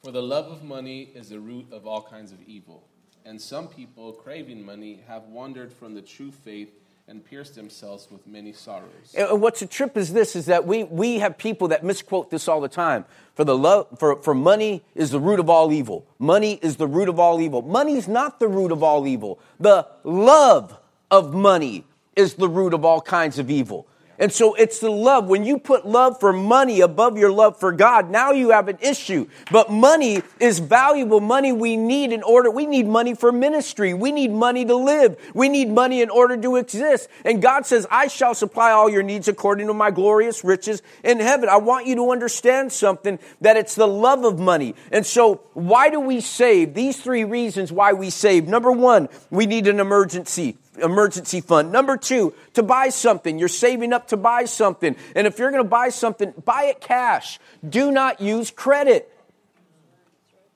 For 0.03 0.11
the 0.11 0.21
love 0.21 0.51
of 0.51 0.63
money 0.63 1.11
is 1.15 1.29
the 1.29 1.39
root 1.39 1.67
of 1.71 1.85
all 1.87 2.01
kinds 2.01 2.31
of 2.31 2.41
evil 2.43 2.83
and 3.25 3.41
some 3.41 3.67
people, 3.67 4.11
craving 4.13 4.65
money, 4.65 5.01
have 5.07 5.23
wandered 5.23 5.71
from 5.71 5.93
the 5.93 6.01
true 6.01 6.31
faith 6.31 6.71
and 7.07 7.23
pierced 7.23 7.55
themselves 7.55 8.07
with 8.09 8.25
many 8.25 8.53
sorrows. 8.53 9.13
And 9.17 9.41
what's 9.41 9.61
a 9.61 9.67
trip 9.67 9.97
is 9.97 10.13
this 10.13 10.35
is 10.35 10.45
that 10.45 10.65
we, 10.65 10.85
we 10.85 11.19
have 11.19 11.37
people 11.37 11.67
that 11.67 11.83
misquote 11.83 12.31
this 12.31 12.47
all 12.47 12.61
the 12.61 12.69
time. 12.69 13.05
For 13.35 13.43
the 13.43 13.57
love 13.57 13.87
for, 13.99 14.15
for 14.21 14.33
money 14.33 14.83
is 14.95 15.11
the 15.11 15.19
root 15.19 15.39
of 15.39 15.49
all 15.49 15.73
evil. 15.73 16.05
Money 16.17 16.59
is 16.61 16.77
the 16.77 16.87
root 16.87 17.09
of 17.09 17.19
all 17.19 17.41
evil. 17.41 17.61
Money 17.61 17.93
is 17.93 18.07
not 18.07 18.39
the 18.39 18.47
root 18.47 18.71
of 18.71 18.83
all 18.83 19.05
evil. 19.05 19.39
The 19.59 19.87
love 20.03 20.77
of 21.11 21.33
money 21.33 21.85
is 22.15 22.35
the 22.35 22.47
root 22.47 22.73
of 22.73 22.85
all 22.85 23.01
kinds 23.01 23.37
of 23.37 23.49
evil. 23.49 23.87
And 24.23 24.31
so 24.31 24.53
it's 24.53 24.79
the 24.79 24.89
love. 24.89 25.27
When 25.27 25.43
you 25.43 25.59
put 25.59 25.86
love 25.86 26.17
for 26.21 26.31
money 26.31 26.79
above 26.79 27.17
your 27.17 27.29
love 27.29 27.59
for 27.59 27.73
God, 27.73 28.09
now 28.09 28.31
you 28.31 28.51
have 28.51 28.69
an 28.69 28.77
issue. 28.79 29.27
But 29.51 29.69
money 29.69 30.23
is 30.39 30.59
valuable. 30.59 31.19
Money 31.19 31.51
we 31.51 31.75
need 31.75 32.13
in 32.13 32.23
order, 32.23 32.49
we 32.49 32.65
need 32.65 32.88
money 32.88 33.15
for 33.15 33.33
ministry. 33.33 33.93
We 33.93 34.13
need 34.13 34.31
money 34.31 34.63
to 34.63 34.75
live. 34.75 35.19
We 35.33 35.49
need 35.49 35.69
money 35.71 36.01
in 36.01 36.09
order 36.09 36.38
to 36.38 36.55
exist. 36.55 37.09
And 37.25 37.41
God 37.41 37.65
says, 37.65 37.86
I 37.91 38.07
shall 38.07 38.33
supply 38.33 38.71
all 38.71 38.89
your 38.89 39.03
needs 39.03 39.27
according 39.27 39.67
to 39.67 39.73
my 39.73 39.91
glorious 39.91 40.41
riches 40.41 40.81
in 41.03 41.19
heaven. 41.19 41.49
I 41.49 41.57
want 41.57 41.86
you 41.86 41.95
to 41.95 42.12
understand 42.12 42.71
something 42.71 43.19
that 43.41 43.57
it's 43.57 43.75
the 43.75 43.89
love 43.89 44.23
of 44.23 44.39
money. 44.39 44.73
And 44.93 45.05
so 45.05 45.41
why 45.51 45.89
do 45.89 45.99
we 45.99 46.21
save? 46.21 46.75
These 46.75 47.01
three 47.01 47.25
reasons 47.25 47.73
why 47.73 47.91
we 47.91 48.09
save. 48.09 48.47
Number 48.47 48.71
one, 48.71 49.09
we 49.29 49.47
need 49.47 49.67
an 49.67 49.81
emergency 49.81 50.59
emergency 50.81 51.41
fund. 51.41 51.71
Number 51.71 51.97
two, 51.97 52.33
to 52.53 52.63
buy 52.63 52.89
something. 52.89 53.39
You're 53.39 53.47
saving 53.47 53.93
up 53.93 54.07
to 54.09 54.17
buy 54.17 54.45
something. 54.45 54.95
And 55.15 55.27
if 55.27 55.39
you're 55.39 55.51
going 55.51 55.63
to 55.63 55.69
buy 55.69 55.89
something, 55.89 56.33
buy 56.43 56.65
it 56.65 56.81
cash. 56.81 57.39
Do 57.67 57.91
not 57.91 58.21
use 58.21 58.51
credit. 58.51 59.09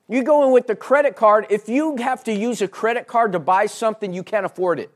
You 0.08 0.22
go 0.22 0.46
in 0.46 0.52
with 0.52 0.66
the 0.66 0.74
credit 0.74 1.16
card. 1.16 1.46
If 1.50 1.68
you 1.68 1.96
have 1.96 2.24
to 2.24 2.32
use 2.32 2.62
a 2.62 2.68
credit 2.68 3.06
card 3.06 3.32
to 3.32 3.38
buy 3.38 3.66
something, 3.66 4.12
you 4.12 4.22
can't 4.22 4.46
afford 4.46 4.80
it. 4.80 4.90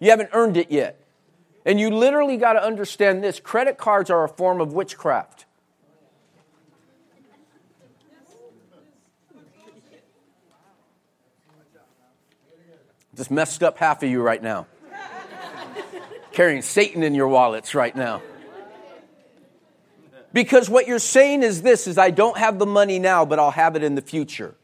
You 0.00 0.10
haven't 0.10 0.30
earned 0.32 0.56
it 0.56 0.70
yet. 0.70 1.04
And 1.64 1.78
you 1.78 1.90
literally 1.90 2.36
got 2.36 2.54
to 2.54 2.62
understand 2.62 3.22
this 3.22 3.40
credit 3.40 3.78
cards 3.78 4.10
are 4.10 4.24
a 4.24 4.28
form 4.28 4.60
of 4.60 4.72
witchcraft. 4.72 5.44
Just 13.18 13.32
messed 13.32 13.64
up 13.64 13.78
half 13.78 14.04
of 14.04 14.08
you 14.08 14.22
right 14.22 14.40
now. 14.40 14.68
Carrying 16.30 16.62
Satan 16.62 17.02
in 17.02 17.16
your 17.16 17.26
wallets 17.26 17.74
right 17.74 17.94
now. 17.94 18.22
Because 20.32 20.70
what 20.70 20.86
you're 20.86 21.00
saying 21.00 21.42
is 21.42 21.62
this 21.62 21.88
is 21.88 21.98
I 21.98 22.10
don't 22.10 22.38
have 22.38 22.60
the 22.60 22.66
money 22.66 23.00
now, 23.00 23.24
but 23.24 23.40
I'll 23.40 23.50
have 23.50 23.74
it 23.74 23.82
in 23.82 23.96
the 23.96 24.02
future. 24.02 24.54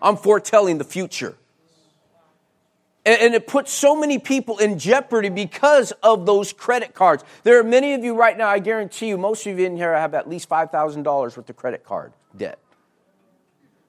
I'm 0.00 0.16
foretelling 0.16 0.78
the 0.78 0.84
future. 0.84 1.36
And, 3.04 3.34
it 3.34 3.48
puts 3.48 3.72
so 3.72 3.96
many 3.96 4.20
people 4.20 4.58
in 4.58 4.78
jeopardy 4.78 5.30
because 5.30 5.90
of 6.00 6.26
those 6.26 6.52
credit 6.52 6.94
cards. 6.94 7.24
There 7.42 7.58
are 7.58 7.64
many 7.64 7.94
of 7.94 8.04
you 8.04 8.14
right 8.14 8.38
now, 8.38 8.46
I 8.48 8.60
guarantee 8.60 9.08
you, 9.08 9.18
most 9.18 9.44
of 9.48 9.58
you 9.58 9.66
in 9.66 9.76
here 9.76 9.92
have 9.96 10.14
at 10.14 10.28
least 10.28 10.48
$5,000 10.48 11.04
worth 11.04 11.36
of 11.38 11.56
credit 11.56 11.82
card 11.82 12.12
debt. 12.36 12.60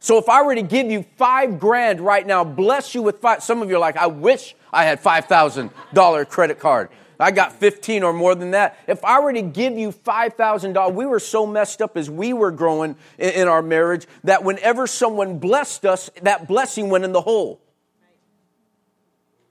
So 0.01 0.17
if 0.17 0.27
I 0.29 0.41
were 0.41 0.55
to 0.55 0.63
give 0.63 0.89
you 0.89 1.05
five 1.15 1.59
grand 1.59 2.01
right 2.01 2.25
now, 2.25 2.43
bless 2.43 2.95
you 2.95 3.03
with 3.03 3.19
five, 3.19 3.43
some 3.43 3.61
of 3.61 3.69
you 3.69 3.75
are 3.75 3.79
like, 3.79 3.97
I 3.97 4.07
wish 4.07 4.55
I 4.73 4.83
had 4.83 5.01
$5,000 5.01 6.27
credit 6.27 6.59
card. 6.59 6.89
I 7.19 7.29
got 7.29 7.53
15 7.53 8.01
or 8.01 8.11
more 8.11 8.33
than 8.33 8.49
that. 8.51 8.79
If 8.87 9.05
I 9.05 9.19
were 9.19 9.31
to 9.31 9.43
give 9.43 9.77
you 9.77 9.91
$5,000, 9.91 10.93
we 10.95 11.05
were 11.05 11.19
so 11.19 11.45
messed 11.45 11.83
up 11.83 11.97
as 11.97 12.09
we 12.09 12.33
were 12.33 12.49
growing 12.49 12.95
in, 13.19 13.29
in 13.29 13.47
our 13.47 13.61
marriage 13.61 14.07
that 14.23 14.43
whenever 14.43 14.87
someone 14.87 15.37
blessed 15.37 15.85
us, 15.85 16.09
that 16.23 16.47
blessing 16.47 16.89
went 16.89 17.03
in 17.03 17.11
the 17.11 17.21
hole. 17.21 17.61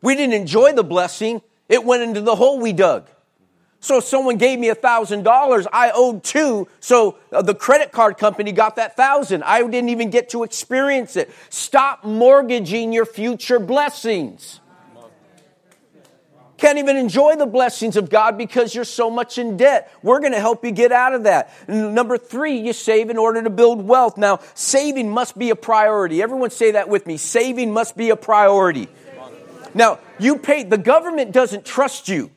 We 0.02 0.16
didn't 0.16 0.34
enjoy 0.34 0.72
the 0.72 0.82
blessing, 0.82 1.42
it 1.68 1.84
went 1.84 2.02
into 2.02 2.22
the 2.22 2.34
hole 2.34 2.58
we 2.58 2.72
dug. 2.72 3.08
So 3.80 3.98
if 3.98 4.04
someone 4.04 4.36
gave 4.36 4.58
me 4.58 4.68
a 4.68 4.74
thousand 4.74 5.22
dollars, 5.22 5.66
I 5.72 5.90
owed 5.94 6.22
two. 6.22 6.68
So 6.80 7.16
uh, 7.32 7.40
the 7.40 7.54
credit 7.54 7.92
card 7.92 8.18
company 8.18 8.52
got 8.52 8.76
that 8.76 8.94
thousand. 8.94 9.42
I 9.42 9.62
didn't 9.62 9.88
even 9.88 10.10
get 10.10 10.28
to 10.30 10.42
experience 10.42 11.16
it. 11.16 11.30
Stop 11.48 12.04
mortgaging 12.04 12.92
your 12.92 13.06
future 13.06 13.58
blessings. 13.58 14.60
Can't 16.58 16.76
even 16.76 16.98
enjoy 16.98 17.36
the 17.36 17.46
blessings 17.46 17.96
of 17.96 18.10
God 18.10 18.36
because 18.36 18.74
you're 18.74 18.84
so 18.84 19.08
much 19.08 19.38
in 19.38 19.56
debt. 19.56 19.90
We're 20.02 20.20
going 20.20 20.32
to 20.32 20.40
help 20.40 20.62
you 20.62 20.72
get 20.72 20.92
out 20.92 21.14
of 21.14 21.22
that. 21.22 21.50
Number 21.66 22.18
three, 22.18 22.58
you 22.58 22.74
save 22.74 23.08
in 23.08 23.16
order 23.16 23.42
to 23.42 23.48
build 23.48 23.80
wealth. 23.80 24.18
Now, 24.18 24.40
saving 24.54 25.08
must 25.08 25.38
be 25.38 25.48
a 25.48 25.56
priority. 25.56 26.20
Everyone 26.20 26.50
say 26.50 26.72
that 26.72 26.90
with 26.90 27.06
me. 27.06 27.16
Saving 27.16 27.72
must 27.72 27.96
be 27.96 28.10
a 28.10 28.16
priority. 28.16 28.88
Now, 29.72 30.00
you 30.18 30.36
pay, 30.36 30.64
the 30.64 30.76
government 30.76 31.32
doesn't 31.32 31.64
trust 31.64 32.10
you. 32.10 32.30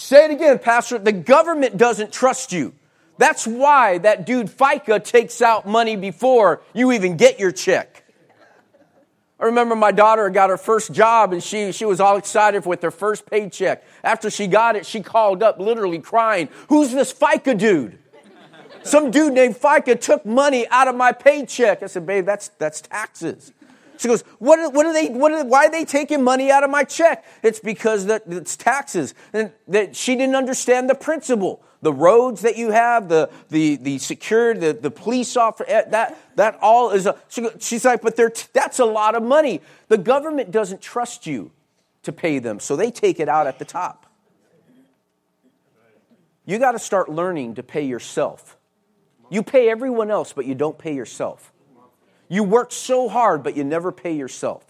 Say 0.00 0.24
it 0.24 0.30
again, 0.30 0.58
Pastor. 0.58 0.98
The 0.98 1.12
government 1.12 1.76
doesn't 1.76 2.10
trust 2.10 2.52
you. 2.52 2.72
That's 3.18 3.46
why 3.46 3.98
that 3.98 4.24
dude 4.24 4.46
FICA 4.46 5.04
takes 5.04 5.42
out 5.42 5.68
money 5.68 5.94
before 5.94 6.62
you 6.72 6.90
even 6.92 7.18
get 7.18 7.38
your 7.38 7.52
check. 7.52 8.02
I 9.38 9.44
remember 9.44 9.76
my 9.76 9.92
daughter 9.92 10.28
got 10.30 10.48
her 10.48 10.56
first 10.56 10.92
job 10.92 11.34
and 11.34 11.42
she, 11.42 11.72
she 11.72 11.84
was 11.84 12.00
all 12.00 12.16
excited 12.16 12.64
with 12.64 12.80
her 12.80 12.90
first 12.90 13.26
paycheck. 13.26 13.84
After 14.02 14.30
she 14.30 14.46
got 14.46 14.74
it, 14.74 14.86
she 14.86 15.02
called 15.02 15.42
up 15.42 15.58
literally 15.58 15.98
crying, 15.98 16.48
Who's 16.70 16.92
this 16.92 17.12
FICA 17.12 17.58
dude? 17.58 17.98
Some 18.82 19.10
dude 19.10 19.34
named 19.34 19.56
FICA 19.56 20.00
took 20.00 20.24
money 20.24 20.66
out 20.68 20.88
of 20.88 20.96
my 20.96 21.12
paycheck. 21.12 21.82
I 21.82 21.86
said, 21.86 22.06
Babe, 22.06 22.24
that's, 22.24 22.48
that's 22.48 22.80
taxes. 22.80 23.52
She 24.00 24.08
goes, 24.08 24.22
what, 24.38 24.72
what 24.72 24.86
are 24.86 24.94
they, 24.94 25.08
what 25.10 25.30
are, 25.30 25.44
why 25.44 25.66
are 25.66 25.70
they 25.70 25.84
taking 25.84 26.24
money 26.24 26.50
out 26.50 26.64
of 26.64 26.70
my 26.70 26.84
check? 26.84 27.22
It's 27.42 27.60
because 27.60 28.06
that 28.06 28.22
it's 28.28 28.56
taxes. 28.56 29.12
And 29.34 29.52
that 29.68 29.94
she 29.94 30.16
didn't 30.16 30.36
understand 30.36 30.88
the 30.88 30.94
principle. 30.94 31.62
The 31.82 31.92
roads 31.92 32.40
that 32.40 32.56
you 32.56 32.70
have, 32.70 33.10
the, 33.10 33.28
the, 33.50 33.76
the 33.76 33.98
security, 33.98 34.58
the, 34.58 34.72
the 34.72 34.90
police 34.90 35.36
officer, 35.36 35.66
eh, 35.68 35.82
that, 35.90 36.16
that 36.36 36.58
all 36.62 36.92
is 36.92 37.04
a, 37.04 37.14
she 37.28 37.46
she's 37.58 37.84
like, 37.84 38.00
but 38.00 38.16
they're, 38.16 38.32
that's 38.54 38.78
a 38.78 38.86
lot 38.86 39.14
of 39.14 39.22
money. 39.22 39.60
The 39.88 39.98
government 39.98 40.50
doesn't 40.50 40.80
trust 40.80 41.26
you 41.26 41.50
to 42.02 42.10
pay 42.10 42.38
them, 42.38 42.58
so 42.58 42.76
they 42.76 42.90
take 42.90 43.20
it 43.20 43.28
out 43.28 43.46
at 43.46 43.58
the 43.58 43.66
top. 43.66 44.06
You 46.46 46.58
got 46.58 46.72
to 46.72 46.78
start 46.78 47.10
learning 47.10 47.56
to 47.56 47.62
pay 47.62 47.82
yourself. 47.82 48.56
You 49.28 49.42
pay 49.42 49.68
everyone 49.68 50.10
else, 50.10 50.32
but 50.32 50.46
you 50.46 50.54
don't 50.54 50.78
pay 50.78 50.94
yourself. 50.94 51.52
You 52.30 52.44
work 52.44 52.72
so 52.72 53.08
hard, 53.08 53.42
but 53.42 53.56
you 53.56 53.64
never 53.64 53.92
pay 53.92 54.12
yourself. 54.12 54.64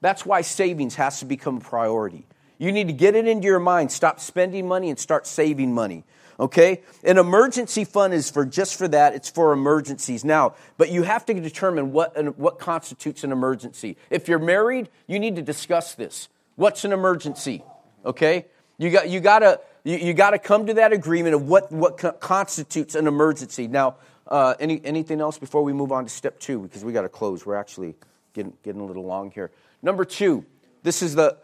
That's 0.00 0.24
why 0.24 0.42
savings 0.42 0.94
has 0.94 1.18
to 1.18 1.26
become 1.26 1.56
a 1.56 1.60
priority. 1.60 2.26
You 2.58 2.72
need 2.72 2.86
to 2.86 2.92
get 2.94 3.16
it 3.16 3.26
into 3.26 3.46
your 3.46 3.58
mind. 3.58 3.90
Stop 3.90 4.20
spending 4.20 4.68
money 4.68 4.88
and 4.88 4.98
start 4.98 5.26
saving 5.26 5.74
money. 5.74 6.04
Okay? 6.38 6.82
An 7.02 7.18
emergency 7.18 7.84
fund 7.84 8.14
is 8.14 8.30
for 8.30 8.46
just 8.46 8.76
for 8.76 8.86
that. 8.88 9.14
It's 9.14 9.28
for 9.28 9.52
emergencies. 9.52 10.24
Now, 10.24 10.54
but 10.78 10.90
you 10.90 11.02
have 11.02 11.26
to 11.26 11.34
determine 11.34 11.92
what, 11.92 12.38
what 12.38 12.58
constitutes 12.60 13.24
an 13.24 13.32
emergency. 13.32 13.96
If 14.08 14.28
you're 14.28 14.38
married, 14.38 14.88
you 15.08 15.18
need 15.18 15.36
to 15.36 15.42
discuss 15.42 15.94
this. 15.94 16.28
What's 16.54 16.84
an 16.84 16.92
emergency? 16.92 17.64
Okay? 18.04 18.46
You 18.78 18.90
got, 18.90 19.08
you 19.08 19.20
gotta, 19.20 19.60
you, 19.82 19.96
you 19.96 20.14
gotta 20.14 20.38
come 20.38 20.66
to 20.66 20.74
that 20.74 20.92
agreement 20.92 21.34
of 21.34 21.48
what, 21.48 21.72
what 21.72 22.20
constitutes 22.20 22.94
an 22.94 23.06
emergency. 23.06 23.66
Now, 23.66 23.96
uh, 24.28 24.54
any, 24.58 24.80
anything 24.84 25.20
else 25.20 25.38
before 25.38 25.62
we 25.62 25.72
move 25.72 25.92
on 25.92 26.04
to 26.04 26.10
step 26.10 26.38
two? 26.38 26.60
Because 26.60 26.84
we 26.84 26.92
got 26.92 27.02
to 27.02 27.08
close. 27.08 27.46
We're 27.46 27.56
actually 27.56 27.94
getting, 28.32 28.52
getting 28.62 28.80
a 28.80 28.84
little 28.84 29.04
long 29.04 29.30
here. 29.30 29.50
Number 29.82 30.04
two, 30.04 30.44
this 30.82 31.02
is 31.02 31.14
the 31.14 31.36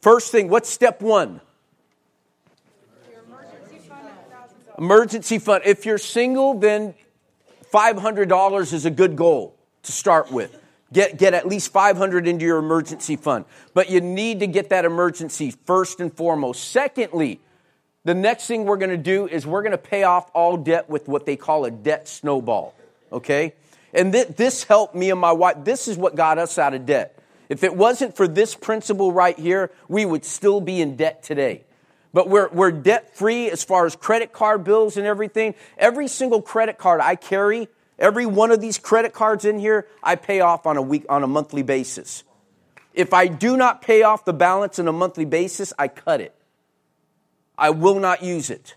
first 0.00 0.32
thing. 0.32 0.48
What's 0.48 0.68
step 0.68 1.00
one? 1.00 1.40
Emergency 3.28 3.78
fund. 3.88 4.08
emergency 4.78 5.38
fund. 5.38 5.62
If 5.64 5.86
you're 5.86 5.98
single, 5.98 6.58
then 6.58 6.94
$500 7.72 8.72
is 8.72 8.86
a 8.86 8.90
good 8.90 9.16
goal 9.16 9.56
to 9.84 9.92
start 9.92 10.30
with. 10.30 10.56
Get, 10.92 11.18
get 11.18 11.34
at 11.34 11.46
least 11.46 11.72
500 11.72 12.28
into 12.28 12.44
your 12.44 12.58
emergency 12.58 13.16
fund. 13.16 13.44
But 13.74 13.90
you 13.90 14.00
need 14.00 14.40
to 14.40 14.46
get 14.46 14.70
that 14.70 14.84
emergency 14.84 15.52
first 15.64 16.00
and 16.00 16.14
foremost. 16.14 16.70
Secondly, 16.70 17.40
the 18.06 18.14
next 18.14 18.46
thing 18.46 18.66
we're 18.66 18.76
going 18.76 18.90
to 18.90 18.96
do 18.96 19.26
is 19.26 19.44
we're 19.44 19.62
going 19.62 19.72
to 19.72 19.78
pay 19.78 20.04
off 20.04 20.30
all 20.32 20.56
debt 20.56 20.88
with 20.88 21.08
what 21.08 21.26
they 21.26 21.34
call 21.34 21.64
a 21.64 21.72
debt 21.72 22.06
snowball. 22.06 22.72
Okay? 23.10 23.52
And 23.92 24.12
th- 24.12 24.28
this 24.28 24.62
helped 24.62 24.94
me 24.94 25.10
and 25.10 25.20
my 25.20 25.32
wife. 25.32 25.56
This 25.64 25.88
is 25.88 25.98
what 25.98 26.14
got 26.14 26.38
us 26.38 26.56
out 26.56 26.72
of 26.72 26.86
debt. 26.86 27.18
If 27.48 27.64
it 27.64 27.74
wasn't 27.74 28.14
for 28.14 28.28
this 28.28 28.54
principle 28.54 29.10
right 29.10 29.36
here, 29.36 29.72
we 29.88 30.06
would 30.06 30.24
still 30.24 30.60
be 30.60 30.80
in 30.80 30.94
debt 30.94 31.24
today. 31.24 31.64
But 32.12 32.28
we're, 32.28 32.48
we're 32.50 32.70
debt 32.70 33.16
free 33.16 33.50
as 33.50 33.64
far 33.64 33.86
as 33.86 33.96
credit 33.96 34.32
card 34.32 34.62
bills 34.62 34.96
and 34.96 35.04
everything. 35.04 35.56
Every 35.76 36.06
single 36.06 36.40
credit 36.40 36.78
card 36.78 37.00
I 37.00 37.16
carry, 37.16 37.66
every 37.98 38.24
one 38.24 38.52
of 38.52 38.60
these 38.60 38.78
credit 38.78 39.14
cards 39.14 39.44
in 39.44 39.58
here, 39.58 39.88
I 40.00 40.14
pay 40.14 40.38
off 40.38 40.64
on 40.64 40.76
a 40.76 40.82
week, 40.82 41.06
on 41.08 41.24
a 41.24 41.26
monthly 41.26 41.64
basis. 41.64 42.22
If 42.94 43.12
I 43.12 43.26
do 43.26 43.56
not 43.56 43.82
pay 43.82 44.04
off 44.04 44.24
the 44.24 44.32
balance 44.32 44.78
on 44.78 44.86
a 44.86 44.92
monthly 44.92 45.24
basis, 45.24 45.72
I 45.76 45.88
cut 45.88 46.20
it. 46.20 46.35
I 47.58 47.70
will 47.70 47.98
not 47.98 48.22
use 48.22 48.50
it. 48.50 48.76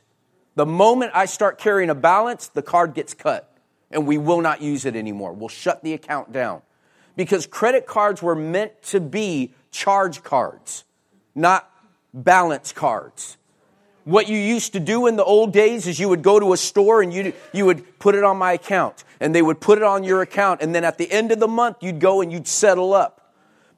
The 0.56 0.66
moment 0.66 1.12
I 1.14 1.26
start 1.26 1.58
carrying 1.58 1.90
a 1.90 1.96
balance, 1.96 2.48
the 2.48 2.62
card 2.62 2.94
gets 2.94 3.14
cut 3.14 3.50
and 3.92 4.06
we 4.06 4.18
will 4.18 4.42
not 4.42 4.62
use 4.62 4.86
it 4.86 4.96
anymore. 4.96 5.34
We'll 5.34 5.50
shut 5.50 5.84
the 5.84 5.94
account 5.94 6.32
down. 6.32 6.62
Because 7.16 7.48
credit 7.48 7.86
cards 7.86 8.22
were 8.22 8.36
meant 8.36 8.82
to 8.84 9.00
be 9.00 9.54
charge 9.72 10.24
cards, 10.24 10.86
not 11.36 11.70
balance 12.14 12.72
cards. 12.72 13.38
What 14.06 14.28
you 14.30 14.38
used 14.38 14.74
to 14.74 14.80
do 14.80 15.08
in 15.08 15.18
the 15.18 15.24
old 15.24 15.52
days 15.52 15.86
is 15.86 16.00
you 16.00 16.10
would 16.10 16.24
go 16.24 16.40
to 16.40 16.54
a 16.54 16.58
store 16.58 17.02
and 17.02 17.14
you, 17.14 17.34
you 17.54 17.66
would 17.66 18.00
put 18.00 18.16
it 18.16 18.24
on 18.24 18.38
my 18.38 18.54
account 18.54 19.04
and 19.20 19.36
they 19.36 19.42
would 19.42 19.60
put 19.60 19.78
it 19.78 19.84
on 19.84 20.04
your 20.04 20.22
account. 20.22 20.62
And 20.62 20.74
then 20.74 20.84
at 20.84 20.98
the 20.98 21.12
end 21.12 21.32
of 21.32 21.40
the 21.40 21.48
month, 21.48 21.78
you'd 21.82 22.00
go 22.00 22.22
and 22.22 22.32
you'd 22.32 22.48
settle 22.48 22.94
up 22.94 23.19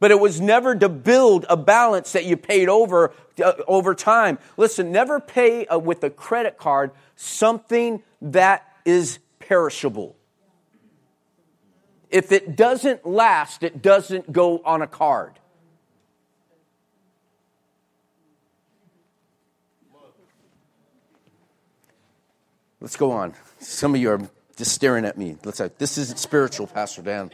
but 0.01 0.09
it 0.09 0.19
was 0.19 0.41
never 0.41 0.75
to 0.75 0.89
build 0.89 1.45
a 1.47 1.55
balance 1.55 2.11
that 2.13 2.25
you 2.25 2.35
paid 2.35 2.67
over 2.67 3.13
uh, 3.41 3.53
over 3.67 3.93
time. 3.95 4.39
Listen, 4.57 4.91
never 4.91 5.19
pay 5.19 5.67
uh, 5.67 5.77
with 5.77 6.03
a 6.03 6.09
credit 6.09 6.57
card 6.57 6.91
something 7.15 8.01
that 8.19 8.67
is 8.83 9.19
perishable. 9.39 10.15
If 12.09 12.31
it 12.31 12.55
doesn't 12.57 13.05
last, 13.05 13.61
it 13.61 13.81
doesn't 13.81 14.33
go 14.33 14.59
on 14.65 14.81
a 14.81 14.87
card. 14.87 15.39
Let's 22.81 22.97
go 22.97 23.11
on. 23.11 23.35
Some 23.59 23.93
of 23.93 24.01
you 24.01 24.09
are 24.09 24.29
just 24.57 24.73
staring 24.73 25.05
at 25.05 25.15
me. 25.15 25.37
Let's. 25.45 25.61
This 25.77 25.99
isn't 25.99 26.17
spiritual, 26.17 26.65
Pastor 26.65 27.03
Dan. 27.03 27.29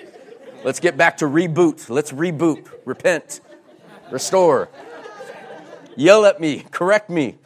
Let's 0.67 0.81
get 0.81 0.97
back 0.97 1.19
to 1.19 1.25
reboot. 1.25 1.89
Let's 1.89 2.11
reboot, 2.11 2.69
repent, 2.83 3.39
restore. 4.11 4.67
Yell 5.95 6.25
at 6.25 6.41
me, 6.41 6.65
correct 6.71 7.09
me. 7.09 7.37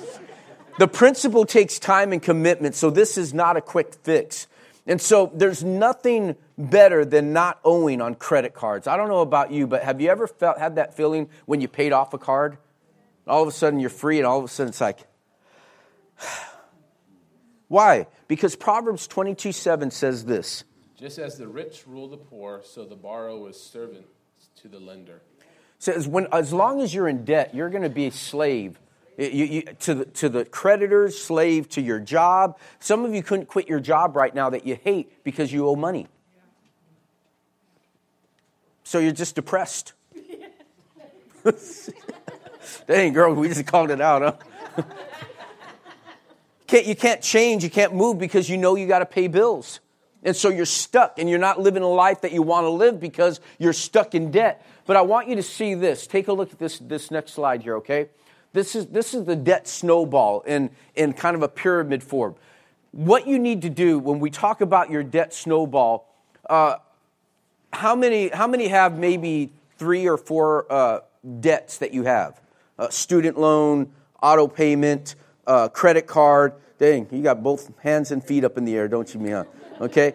the 0.80 0.88
principle 0.88 1.46
takes 1.46 1.78
time 1.78 2.12
and 2.12 2.20
commitment, 2.20 2.74
so 2.74 2.90
this 2.90 3.16
is 3.16 3.32
not 3.32 3.56
a 3.56 3.60
quick 3.60 3.94
fix. 4.02 4.48
And 4.88 5.00
so 5.00 5.30
there's 5.32 5.62
nothing 5.62 6.34
better 6.58 7.04
than 7.04 7.32
not 7.32 7.60
owing 7.62 8.00
on 8.00 8.16
credit 8.16 8.54
cards. 8.54 8.88
I 8.88 8.96
don't 8.96 9.06
know 9.06 9.20
about 9.20 9.52
you, 9.52 9.68
but 9.68 9.84
have 9.84 10.00
you 10.00 10.10
ever 10.10 10.26
felt 10.26 10.58
had 10.58 10.74
that 10.74 10.96
feeling 10.96 11.28
when 11.46 11.60
you 11.60 11.68
paid 11.68 11.92
off 11.92 12.12
a 12.12 12.18
card? 12.18 12.58
All 13.28 13.40
of 13.40 13.46
a 13.46 13.52
sudden 13.52 13.78
you're 13.78 13.88
free 13.88 14.18
and 14.18 14.26
all 14.26 14.40
of 14.40 14.44
a 14.44 14.48
sudden 14.48 14.70
it's 14.70 14.80
like 14.80 14.98
Why? 17.68 18.08
Because 18.26 18.56
Proverbs 18.56 19.06
22 19.06 19.52
7 19.52 19.92
says 19.92 20.24
this 20.24 20.64
just 20.98 21.18
as 21.18 21.38
the 21.38 21.46
rich 21.46 21.84
rule 21.86 22.08
the 22.08 22.16
poor, 22.16 22.62
so 22.64 22.84
the 22.84 22.96
borrower 22.96 23.50
is 23.50 23.60
servant 23.60 24.06
to 24.62 24.68
the 24.68 24.80
lender. 24.80 25.22
Says 25.78 26.08
when 26.08 26.26
as 26.32 26.52
long 26.52 26.80
as 26.80 26.92
you're 26.92 27.08
in 27.08 27.24
debt, 27.24 27.54
you're 27.54 27.70
going 27.70 27.84
to 27.84 27.88
be 27.88 28.06
a 28.06 28.12
slave 28.12 28.78
you, 29.18 29.44
you, 29.44 29.62
to, 29.62 29.94
the, 29.94 30.04
to 30.04 30.28
the 30.28 30.44
creditors, 30.44 31.20
slave 31.20 31.68
to 31.70 31.80
your 31.80 31.98
job. 31.98 32.56
Some 32.78 33.04
of 33.04 33.12
you 33.14 33.22
couldn't 33.22 33.46
quit 33.46 33.68
your 33.68 33.80
job 33.80 34.14
right 34.14 34.32
now 34.32 34.50
that 34.50 34.64
you 34.64 34.78
hate 34.82 35.24
because 35.24 35.52
you 35.52 35.68
owe 35.68 35.74
money. 35.74 36.06
So 38.84 39.00
you're 39.00 39.10
just 39.12 39.34
depressed. 39.34 39.92
Dang, 42.86 43.12
girl, 43.12 43.34
we 43.34 43.48
just 43.48 43.66
called 43.66 43.90
it 43.90 44.00
out, 44.00 44.38
huh? 44.76 44.82
can't, 46.68 46.86
you 46.86 46.94
can't 46.94 47.20
change, 47.20 47.64
you 47.64 47.70
can't 47.70 47.94
move 47.94 48.18
because 48.18 48.48
you 48.48 48.56
know 48.56 48.76
you 48.76 48.86
got 48.86 49.00
to 49.00 49.06
pay 49.06 49.26
bills. 49.26 49.80
And 50.22 50.34
so 50.34 50.48
you're 50.48 50.66
stuck 50.66 51.18
and 51.18 51.28
you're 51.28 51.38
not 51.38 51.60
living 51.60 51.82
a 51.82 51.88
life 51.88 52.22
that 52.22 52.32
you 52.32 52.42
want 52.42 52.64
to 52.64 52.70
live 52.70 52.98
because 53.00 53.40
you're 53.58 53.72
stuck 53.72 54.14
in 54.14 54.30
debt. 54.30 54.64
But 54.86 54.96
I 54.96 55.02
want 55.02 55.28
you 55.28 55.36
to 55.36 55.42
see 55.42 55.74
this. 55.74 56.06
Take 56.06 56.28
a 56.28 56.32
look 56.32 56.52
at 56.52 56.58
this, 56.58 56.78
this 56.78 57.10
next 57.10 57.32
slide 57.32 57.62
here, 57.62 57.76
okay? 57.76 58.08
This 58.52 58.74
is, 58.74 58.86
this 58.86 59.14
is 59.14 59.26
the 59.26 59.36
debt 59.36 59.68
snowball 59.68 60.40
in, 60.40 60.70
in 60.96 61.12
kind 61.12 61.36
of 61.36 61.42
a 61.42 61.48
pyramid 61.48 62.02
form. 62.02 62.34
What 62.92 63.26
you 63.26 63.38
need 63.38 63.62
to 63.62 63.70
do 63.70 63.98
when 63.98 64.18
we 64.18 64.30
talk 64.30 64.60
about 64.60 64.90
your 64.90 65.02
debt 65.02 65.34
snowball, 65.34 66.12
uh, 66.48 66.76
how, 67.72 67.94
many, 67.94 68.28
how 68.28 68.46
many 68.46 68.68
have 68.68 68.98
maybe 68.98 69.52
three 69.76 70.08
or 70.08 70.16
four 70.16 70.66
uh, 70.72 71.00
debts 71.40 71.78
that 71.78 71.92
you 71.92 72.04
have? 72.04 72.40
Uh, 72.78 72.88
student 72.88 73.38
loan, 73.38 73.92
auto 74.22 74.48
payment, 74.48 75.14
uh, 75.46 75.68
credit 75.68 76.06
card. 76.06 76.54
Dang, 76.78 77.06
you 77.10 77.22
got 77.22 77.42
both 77.42 77.70
hands 77.80 78.10
and 78.10 78.24
feet 78.24 78.44
up 78.44 78.56
in 78.56 78.64
the 78.64 78.74
air, 78.74 78.88
don't 78.88 79.12
you, 79.12 79.20
Mia? 79.20 79.46
Okay? 79.80 80.14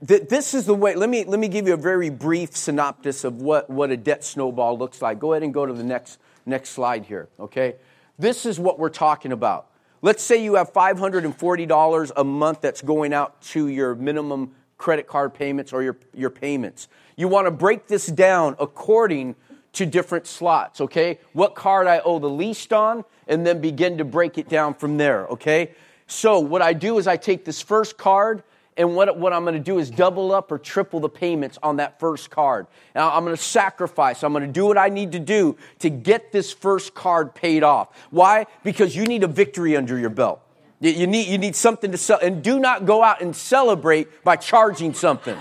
This 0.00 0.52
is 0.52 0.66
the 0.66 0.74
way, 0.74 0.94
let 0.94 1.08
me, 1.08 1.24
let 1.24 1.40
me 1.40 1.48
give 1.48 1.66
you 1.66 1.74
a 1.74 1.78
very 1.78 2.10
brief 2.10 2.56
synopsis 2.56 3.24
of 3.24 3.40
what, 3.40 3.70
what 3.70 3.90
a 3.90 3.96
debt 3.96 4.22
snowball 4.22 4.76
looks 4.76 5.00
like. 5.00 5.18
Go 5.18 5.32
ahead 5.32 5.42
and 5.42 5.54
go 5.54 5.64
to 5.64 5.72
the 5.72 5.84
next, 5.84 6.18
next 6.44 6.70
slide 6.70 7.06
here, 7.06 7.28
okay? 7.40 7.76
This 8.18 8.44
is 8.44 8.60
what 8.60 8.78
we're 8.78 8.90
talking 8.90 9.32
about. 9.32 9.68
Let's 10.02 10.22
say 10.22 10.42
you 10.42 10.56
have 10.56 10.72
$540 10.72 12.10
a 12.16 12.24
month 12.24 12.60
that's 12.60 12.82
going 12.82 13.12
out 13.12 13.40
to 13.42 13.68
your 13.68 13.94
minimum 13.94 14.54
credit 14.76 15.06
card 15.06 15.34
payments 15.34 15.72
or 15.72 15.82
your, 15.82 15.96
your 16.14 16.30
payments. 16.30 16.88
You 17.16 17.26
want 17.28 17.46
to 17.46 17.50
break 17.50 17.88
this 17.88 18.06
down 18.06 18.56
according 18.60 19.34
to 19.72 19.86
different 19.86 20.26
slots, 20.26 20.80
okay? 20.80 21.18
What 21.32 21.54
card 21.54 21.86
I 21.86 22.00
owe 22.00 22.18
the 22.18 22.30
least 22.30 22.72
on, 22.72 23.04
and 23.26 23.46
then 23.46 23.60
begin 23.60 23.98
to 23.98 24.04
break 24.04 24.38
it 24.38 24.48
down 24.48 24.74
from 24.74 24.96
there, 24.96 25.26
okay? 25.26 25.72
So, 26.08 26.40
what 26.40 26.62
I 26.62 26.72
do 26.72 26.98
is 26.98 27.06
I 27.06 27.16
take 27.16 27.44
this 27.44 27.62
first 27.62 27.96
card 27.96 28.42
and 28.78 28.94
what, 28.94 29.18
what 29.18 29.32
I'm 29.32 29.42
going 29.42 29.54
to 29.54 29.60
do 29.60 29.78
is 29.78 29.90
double 29.90 30.32
up 30.32 30.52
or 30.52 30.58
triple 30.58 31.00
the 31.00 31.08
payments 31.08 31.58
on 31.64 31.76
that 31.76 31.98
first 31.98 32.30
card. 32.30 32.68
Now, 32.94 33.12
I'm 33.12 33.24
going 33.24 33.36
to 33.36 33.42
sacrifice. 33.42 34.22
I'm 34.22 34.32
going 34.32 34.46
to 34.46 34.52
do 34.52 34.66
what 34.66 34.78
I 34.78 34.88
need 34.88 35.12
to 35.12 35.18
do 35.18 35.56
to 35.80 35.90
get 35.90 36.30
this 36.30 36.52
first 36.52 36.94
card 36.94 37.34
paid 37.34 37.64
off. 37.64 37.88
Why? 38.10 38.46
Because 38.62 38.94
you 38.94 39.04
need 39.04 39.24
a 39.24 39.26
victory 39.26 39.76
under 39.76 39.98
your 39.98 40.10
belt. 40.10 40.40
You 40.80 41.08
need, 41.08 41.26
you 41.26 41.38
need 41.38 41.56
something 41.56 41.90
to 41.90 41.98
sell. 41.98 42.20
And 42.22 42.40
do 42.40 42.60
not 42.60 42.86
go 42.86 43.02
out 43.02 43.20
and 43.20 43.34
celebrate 43.34 44.22
by 44.22 44.36
charging 44.36 44.94
something. 44.94 45.36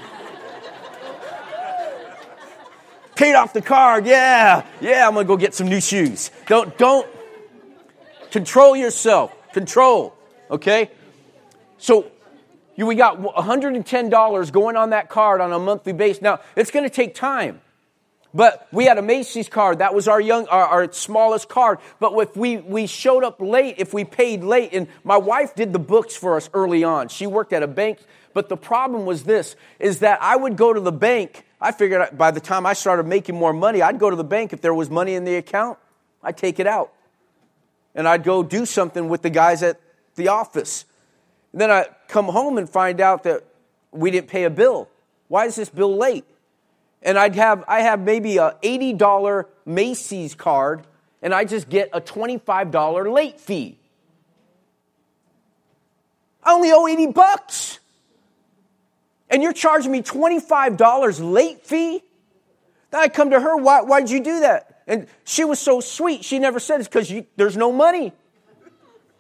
Paid 3.16 3.36
off 3.36 3.54
the 3.54 3.62
card. 3.62 4.08
Yeah. 4.08 4.66
Yeah, 4.82 5.08
I'm 5.08 5.14
going 5.14 5.28
to 5.28 5.28
go 5.28 5.38
get 5.38 5.54
some 5.54 5.68
new 5.68 5.80
shoes. 5.80 6.32
Don't, 6.48 6.76
don't 6.80 7.08
control 8.32 8.76
yourself. 8.76 9.32
Control. 9.54 10.17
Okay? 10.50 10.92
So 11.78 12.12
we 12.78 12.96
got 12.96 13.20
$110 13.20 14.52
going 14.52 14.76
on 14.76 14.92
that 14.92 15.10
card 15.10 15.42
on 15.42 15.52
a 15.52 15.60
monthly 15.60 15.94
basis. 15.94 16.22
Now, 16.22 16.40
it's 16.56 16.72
going 16.72 16.84
to 16.84 16.90
take 16.90 17.16
time. 17.16 17.62
But 18.34 18.68
we 18.72 18.86
had 18.86 18.98
a 18.98 19.02
Macy's 19.02 19.50
card. 19.50 19.80
That 19.80 19.96
was 19.96 20.08
our 20.08 20.22
young, 20.22 20.48
our, 20.48 20.66
our, 20.66 20.92
smallest 20.92 21.50
card. 21.50 21.80
But 22.00 22.14
if 22.20 22.36
we, 22.36 22.58
we 22.58 22.86
showed 22.86 23.24
up 23.24 23.42
late, 23.42 23.76
if 23.78 23.94
we 23.94 24.04
paid 24.04 24.44
late, 24.44 24.74
and 24.74 24.88
my 25.04 25.18
wife 25.18 25.56
did 25.56 25.74
the 25.74 25.80
books 25.80 26.16
for 26.16 26.36
us 26.36 26.50
early 26.54 26.84
on. 26.84 27.08
She 27.08 27.26
worked 27.26 27.54
at 27.54 27.64
a 27.64 27.68
bank. 27.68 28.00
But 28.34 28.50
the 28.50 28.58
problem 28.58 29.06
was 29.06 29.24
this, 29.24 29.56
is 29.80 30.00
that 30.00 30.22
I 30.22 30.36
would 30.36 30.58
go 30.58 30.72
to 30.72 30.80
the 30.80 30.92
bank. 30.92 31.46
I 31.60 31.72
figured 31.72 32.16
by 32.16 32.30
the 32.30 32.40
time 32.40 32.68
I 32.68 32.74
started 32.74 33.08
making 33.08 33.34
more 33.34 33.54
money, 33.54 33.82
I'd 33.82 33.98
go 33.98 34.12
to 34.12 34.16
the 34.16 34.24
bank. 34.24 34.54
If 34.54 34.62
there 34.62 34.74
was 34.74 34.92
money 34.92 35.16
in 35.16 35.24
the 35.24 35.38
account, 35.38 35.80
I'd 36.22 36.38
take 36.38 36.60
it 36.60 36.68
out. 36.68 36.94
And 37.96 38.08
I'd 38.08 38.24
go 38.24 38.44
do 38.44 38.68
something 38.68 39.10
with 39.10 39.24
the 39.24 39.32
guys 39.32 39.64
at 39.64 39.80
the 40.18 40.28
office. 40.28 40.86
And 41.54 41.62
then 41.62 41.72
I 41.72 41.86
come 42.10 42.26
home 42.26 42.58
and 42.58 42.70
find 42.70 43.00
out 43.00 43.24
that 43.24 43.46
we 43.92 44.12
didn't 44.12 44.28
pay 44.28 44.44
a 44.44 44.50
bill. 44.50 44.90
Why 45.30 45.46
is 45.46 45.56
this 45.56 45.70
bill 45.70 45.96
late? 45.96 46.26
And 47.02 47.18
I'd 47.18 47.36
have 47.36 47.64
I 47.68 47.82
have 47.82 48.02
maybe 48.02 48.38
a 48.38 48.58
$80 48.62 49.46
Macy's 49.66 50.36
card 50.36 50.86
and 51.22 51.34
I 51.34 51.46
just 51.46 51.70
get 51.70 51.90
a 51.94 52.02
$25 52.02 53.14
late 53.14 53.40
fee. 53.40 53.78
I 56.44 56.54
only 56.54 56.72
owe 56.72 56.88
80 56.88 57.08
bucks. 57.08 57.80
And 59.30 59.44
you're 59.44 59.54
charging 59.54 59.92
me 59.92 60.02
$25 60.02 61.34
late 61.34 61.66
fee? 61.66 62.02
Then 62.92 63.02
I 63.02 63.10
come 63.10 63.32
to 63.32 63.40
her, 63.40 63.58
why, 63.58 63.82
why'd 63.82 64.10
you 64.10 64.22
do 64.22 64.40
that? 64.40 64.84
And 64.88 65.08
she 65.26 65.44
was 65.44 65.60
so 65.60 65.82
sweet. 65.82 66.24
She 66.24 66.40
never 66.40 66.60
said 66.60 66.80
it's 66.80 66.88
because 66.88 67.12
there's 67.36 67.58
no 67.58 67.74
money. 67.74 68.14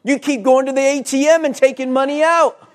You 0.08 0.20
keep 0.20 0.42
going 0.42 0.68
to 0.68 0.72
the 0.72 0.80
ATM 0.80 1.44
and 1.44 1.54
taking 1.54 1.92
money 1.92 2.24
out. 2.24 2.66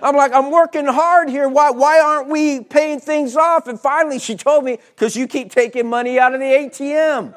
I'm 0.00 0.14
like, 0.14 0.32
I'm 0.32 0.52
working 0.52 0.86
hard 0.86 1.28
here. 1.28 1.48
Why, 1.48 1.70
why 1.70 1.98
aren't 1.98 2.28
we 2.28 2.60
paying 2.60 3.00
things 3.00 3.34
off? 3.34 3.66
And 3.66 3.80
finally, 3.80 4.20
she 4.20 4.36
told 4.36 4.62
me, 4.64 4.78
because 4.94 5.16
you 5.16 5.26
keep 5.26 5.50
taking 5.50 5.88
money 5.88 6.16
out 6.16 6.32
of 6.32 6.38
the 6.38 6.46
ATM. 6.46 7.34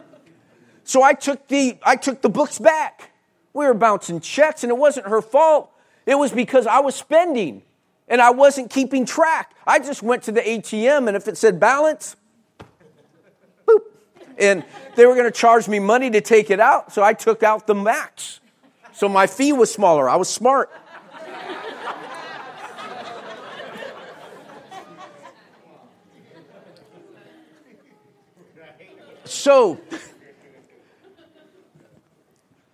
So 0.84 1.02
I 1.02 1.14
took 1.14 1.48
the, 1.48 1.80
I 1.82 1.96
took 1.96 2.22
the 2.22 2.30
books 2.30 2.60
back. 2.60 3.10
We 3.54 3.66
were 3.66 3.74
bouncing 3.74 4.20
checks, 4.20 4.64
and 4.64 4.70
it 4.70 4.78
wasn't 4.78 5.08
her 5.08 5.24
fault. 5.24 5.72
It 6.06 6.20
was 6.20 6.32
because 6.32 6.68
I 6.68 6.80
was 6.82 6.94
spending 6.94 7.64
and 8.08 8.22
I 8.22 8.30
wasn't 8.30 8.70
keeping 8.70 9.04
track. 9.04 9.56
I 9.66 9.80
just 9.80 10.04
went 10.04 10.22
to 10.24 10.32
the 10.32 10.42
ATM, 10.42 11.08
and 11.08 11.18
if 11.18 11.28
it 11.28 11.40
said 11.40 11.60
balance, 11.60 12.16
boop. 13.68 13.80
And 14.38 14.64
they 14.96 15.08
were 15.08 15.16
going 15.16 15.26
to 15.26 15.32
charge 15.32 15.68
me 15.68 15.80
money 15.80 16.12
to 16.12 16.22
take 16.22 16.52
it 16.52 16.60
out, 16.60 16.94
so 16.94 17.02
I 17.02 17.14
took 17.14 17.42
out 17.42 17.66
the 17.66 17.74
max. 17.74 18.40
So 19.00 19.08
my 19.08 19.28
fee 19.28 19.54
was 19.54 19.74
smaller. 19.74 20.10
I 20.10 20.18
was 20.18 20.28
smart. 20.28 20.70
So, 29.24 29.80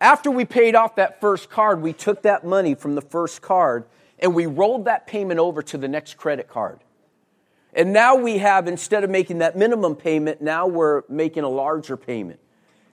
after 0.02 0.32
we 0.32 0.46
paid 0.46 0.74
off 0.74 0.96
that 0.96 1.22
first 1.22 1.52
card, 1.52 1.84
we 1.84 1.94
took 1.94 2.24
that 2.24 2.44
money 2.44 2.74
from 2.74 2.96
the 2.96 3.02
first 3.04 3.44
card 3.44 3.86
and 4.18 4.34
we 4.34 4.48
rolled 4.48 4.86
that 4.86 5.06
payment 5.06 5.40
over 5.40 5.62
to 5.62 5.78
the 5.78 5.88
next 5.88 6.18
credit 6.18 6.48
card. 6.48 6.80
And 7.72 7.94
now 7.94 8.16
we 8.16 8.40
have, 8.40 8.68
instead 8.68 9.04
of 9.04 9.12
making 9.12 9.38
that 9.38 9.56
minimum 9.56 9.96
payment, 9.96 10.42
now 10.42 10.66
we're 10.66 11.04
making 11.08 11.44
a 11.44 11.50
larger 11.50 11.98
payment. 11.98 12.40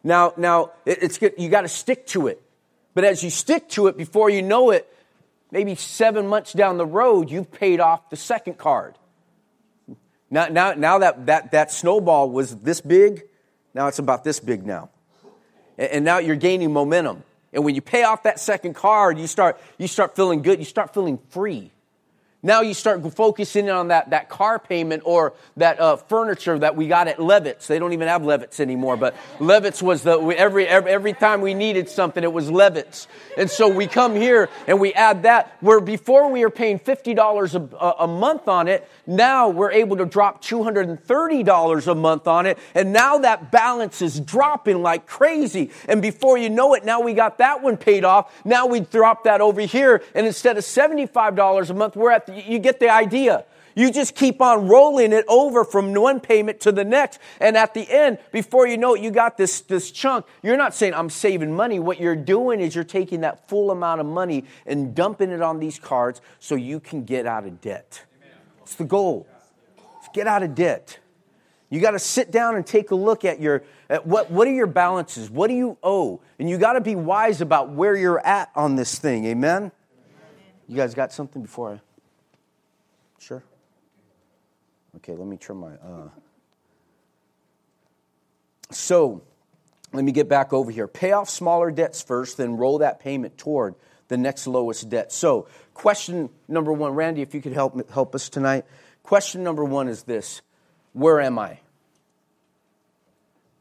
Now, 0.04 0.34
now 0.36 0.72
it's 0.84 1.16
good. 1.16 1.32
You 1.38 1.48
got 1.48 1.62
to 1.62 1.68
stick 1.68 2.06
to 2.08 2.26
it. 2.26 2.42
But 2.94 3.04
as 3.04 3.22
you 3.22 3.30
stick 3.30 3.68
to 3.70 3.86
it, 3.86 3.96
before 3.96 4.30
you 4.30 4.42
know 4.42 4.70
it, 4.70 4.92
maybe 5.50 5.74
seven 5.74 6.26
months 6.26 6.52
down 6.52 6.78
the 6.78 6.86
road, 6.86 7.30
you've 7.30 7.50
paid 7.50 7.80
off 7.80 8.10
the 8.10 8.16
second 8.16 8.58
card. 8.58 8.96
Now, 10.30 10.46
now, 10.48 10.72
now 10.72 10.98
that, 10.98 11.26
that, 11.26 11.52
that 11.52 11.70
snowball 11.70 12.30
was 12.30 12.56
this 12.56 12.80
big, 12.80 13.24
now 13.74 13.88
it's 13.88 13.98
about 13.98 14.24
this 14.24 14.40
big 14.40 14.64
now. 14.64 14.90
And, 15.76 15.90
and 15.90 16.04
now 16.04 16.18
you're 16.18 16.36
gaining 16.36 16.72
momentum. 16.72 17.22
And 17.52 17.64
when 17.64 17.74
you 17.74 17.82
pay 17.82 18.02
off 18.02 18.22
that 18.22 18.40
second 18.40 18.74
card, 18.74 19.18
you 19.18 19.26
start, 19.26 19.60
you 19.76 19.86
start 19.86 20.16
feeling 20.16 20.40
good. 20.40 20.58
You 20.58 20.64
start 20.64 20.94
feeling 20.94 21.18
free. 21.28 21.70
Now 22.44 22.62
you 22.62 22.74
start 22.74 23.00
focusing 23.14 23.70
on 23.70 23.88
that, 23.88 24.10
that 24.10 24.28
car 24.28 24.58
payment 24.58 25.04
or 25.06 25.34
that 25.58 25.78
uh, 25.78 25.94
furniture 25.94 26.58
that 26.58 26.74
we 26.74 26.88
got 26.88 27.06
at 27.06 27.18
Levitz. 27.18 27.68
They 27.68 27.78
don't 27.78 27.92
even 27.92 28.08
have 28.08 28.22
Levitz 28.22 28.58
anymore, 28.58 28.96
but 28.96 29.14
Levitz 29.38 29.80
was 29.80 30.02
the, 30.02 30.18
every, 30.18 30.66
every, 30.66 30.90
every 30.90 31.12
time 31.12 31.40
we 31.40 31.54
needed 31.54 31.88
something, 31.88 32.24
it 32.24 32.32
was 32.32 32.50
Levitz. 32.50 33.06
And 33.38 33.48
so 33.48 33.68
we 33.68 33.86
come 33.86 34.16
here 34.16 34.48
and 34.66 34.80
we 34.80 34.92
add 34.92 35.22
that 35.22 35.56
where 35.60 35.80
before 35.80 36.32
we 36.32 36.40
were 36.40 36.50
paying 36.50 36.80
$50 36.80 37.76
a, 37.78 37.86
a 38.02 38.08
month 38.08 38.48
on 38.48 38.66
it, 38.66 38.88
now 39.06 39.48
we're 39.48 39.70
able 39.70 39.98
to 39.98 40.04
drop 40.04 40.42
$230 40.42 41.86
a 41.86 41.94
month 41.94 42.26
on 42.26 42.46
it. 42.46 42.58
And 42.74 42.92
now 42.92 43.18
that 43.18 43.52
balance 43.52 44.02
is 44.02 44.18
dropping 44.18 44.82
like 44.82 45.06
crazy. 45.06 45.70
And 45.88 46.02
before 46.02 46.38
you 46.38 46.50
know 46.50 46.74
it, 46.74 46.84
now 46.84 47.02
we 47.02 47.14
got 47.14 47.38
that 47.38 47.62
one 47.62 47.76
paid 47.76 48.02
off. 48.04 48.44
Now 48.44 48.66
we 48.66 48.80
drop 48.80 49.22
that 49.24 49.40
over 49.40 49.60
here. 49.60 50.02
And 50.16 50.26
instead 50.26 50.58
of 50.58 50.64
$75 50.64 51.70
a 51.70 51.74
month, 51.74 51.94
we're 51.94 52.10
at 52.10 52.31
you 52.34 52.58
get 52.58 52.80
the 52.80 52.90
idea. 52.90 53.44
You 53.74 53.90
just 53.90 54.14
keep 54.14 54.40
on 54.40 54.68
rolling 54.68 55.12
it 55.12 55.24
over 55.28 55.64
from 55.64 55.94
one 55.94 56.20
payment 56.20 56.60
to 56.60 56.72
the 56.72 56.84
next. 56.84 57.18
And 57.40 57.56
at 57.56 57.74
the 57.74 57.90
end, 57.90 58.18
before 58.30 58.66
you 58.66 58.76
know 58.76 58.94
it, 58.94 59.02
you 59.02 59.10
got 59.10 59.36
this, 59.36 59.60
this 59.62 59.90
chunk. 59.90 60.26
You're 60.42 60.56
not 60.56 60.74
saying, 60.74 60.94
I'm 60.94 61.10
saving 61.10 61.54
money. 61.54 61.78
What 61.78 62.00
you're 62.00 62.16
doing 62.16 62.60
is 62.60 62.74
you're 62.74 62.84
taking 62.84 63.22
that 63.22 63.48
full 63.48 63.70
amount 63.70 64.00
of 64.00 64.06
money 64.06 64.44
and 64.66 64.94
dumping 64.94 65.30
it 65.30 65.42
on 65.42 65.58
these 65.58 65.78
cards 65.78 66.20
so 66.38 66.54
you 66.54 66.80
can 66.80 67.04
get 67.04 67.26
out 67.26 67.46
of 67.46 67.60
debt. 67.60 68.04
It's 68.62 68.74
the 68.74 68.84
goal. 68.84 69.26
It's 69.98 70.08
get 70.12 70.26
out 70.26 70.42
of 70.42 70.54
debt. 70.54 70.98
You 71.70 71.80
got 71.80 71.92
to 71.92 71.98
sit 71.98 72.30
down 72.30 72.56
and 72.56 72.66
take 72.66 72.90
a 72.90 72.94
look 72.94 73.24
at 73.24 73.40
your 73.40 73.64
at 73.88 74.06
what 74.06 74.30
what 74.30 74.46
are 74.46 74.52
your 74.52 74.66
balances? 74.66 75.30
What 75.30 75.48
do 75.48 75.54
you 75.54 75.78
owe? 75.82 76.20
And 76.38 76.48
you 76.48 76.58
got 76.58 76.74
to 76.74 76.82
be 76.82 76.94
wise 76.94 77.40
about 77.40 77.70
where 77.70 77.96
you're 77.96 78.24
at 78.24 78.50
on 78.54 78.76
this 78.76 78.98
thing. 78.98 79.24
Amen. 79.24 79.72
You 80.68 80.76
guys 80.76 80.94
got 80.94 81.12
something 81.12 81.40
before 81.40 81.72
I 81.72 81.91
Sure. 83.22 83.44
Okay, 84.96 85.14
let 85.14 85.28
me 85.28 85.36
trim 85.36 85.58
my. 85.58 85.74
Uh. 85.74 86.08
So, 88.72 89.22
let 89.92 90.02
me 90.02 90.10
get 90.10 90.28
back 90.28 90.52
over 90.52 90.72
here. 90.72 90.88
Pay 90.88 91.12
off 91.12 91.30
smaller 91.30 91.70
debts 91.70 92.02
first, 92.02 92.36
then 92.36 92.56
roll 92.56 92.78
that 92.78 92.98
payment 92.98 93.38
toward 93.38 93.76
the 94.08 94.16
next 94.16 94.48
lowest 94.48 94.88
debt. 94.88 95.12
So, 95.12 95.46
question 95.72 96.30
number 96.48 96.72
one, 96.72 96.94
Randy, 96.94 97.22
if 97.22 97.32
you 97.32 97.40
could 97.40 97.52
help, 97.52 97.88
help 97.90 98.16
us 98.16 98.28
tonight. 98.28 98.64
Question 99.04 99.44
number 99.44 99.64
one 99.64 99.86
is 99.86 100.02
this 100.02 100.42
Where 100.92 101.20
am 101.20 101.38
I? 101.38 101.60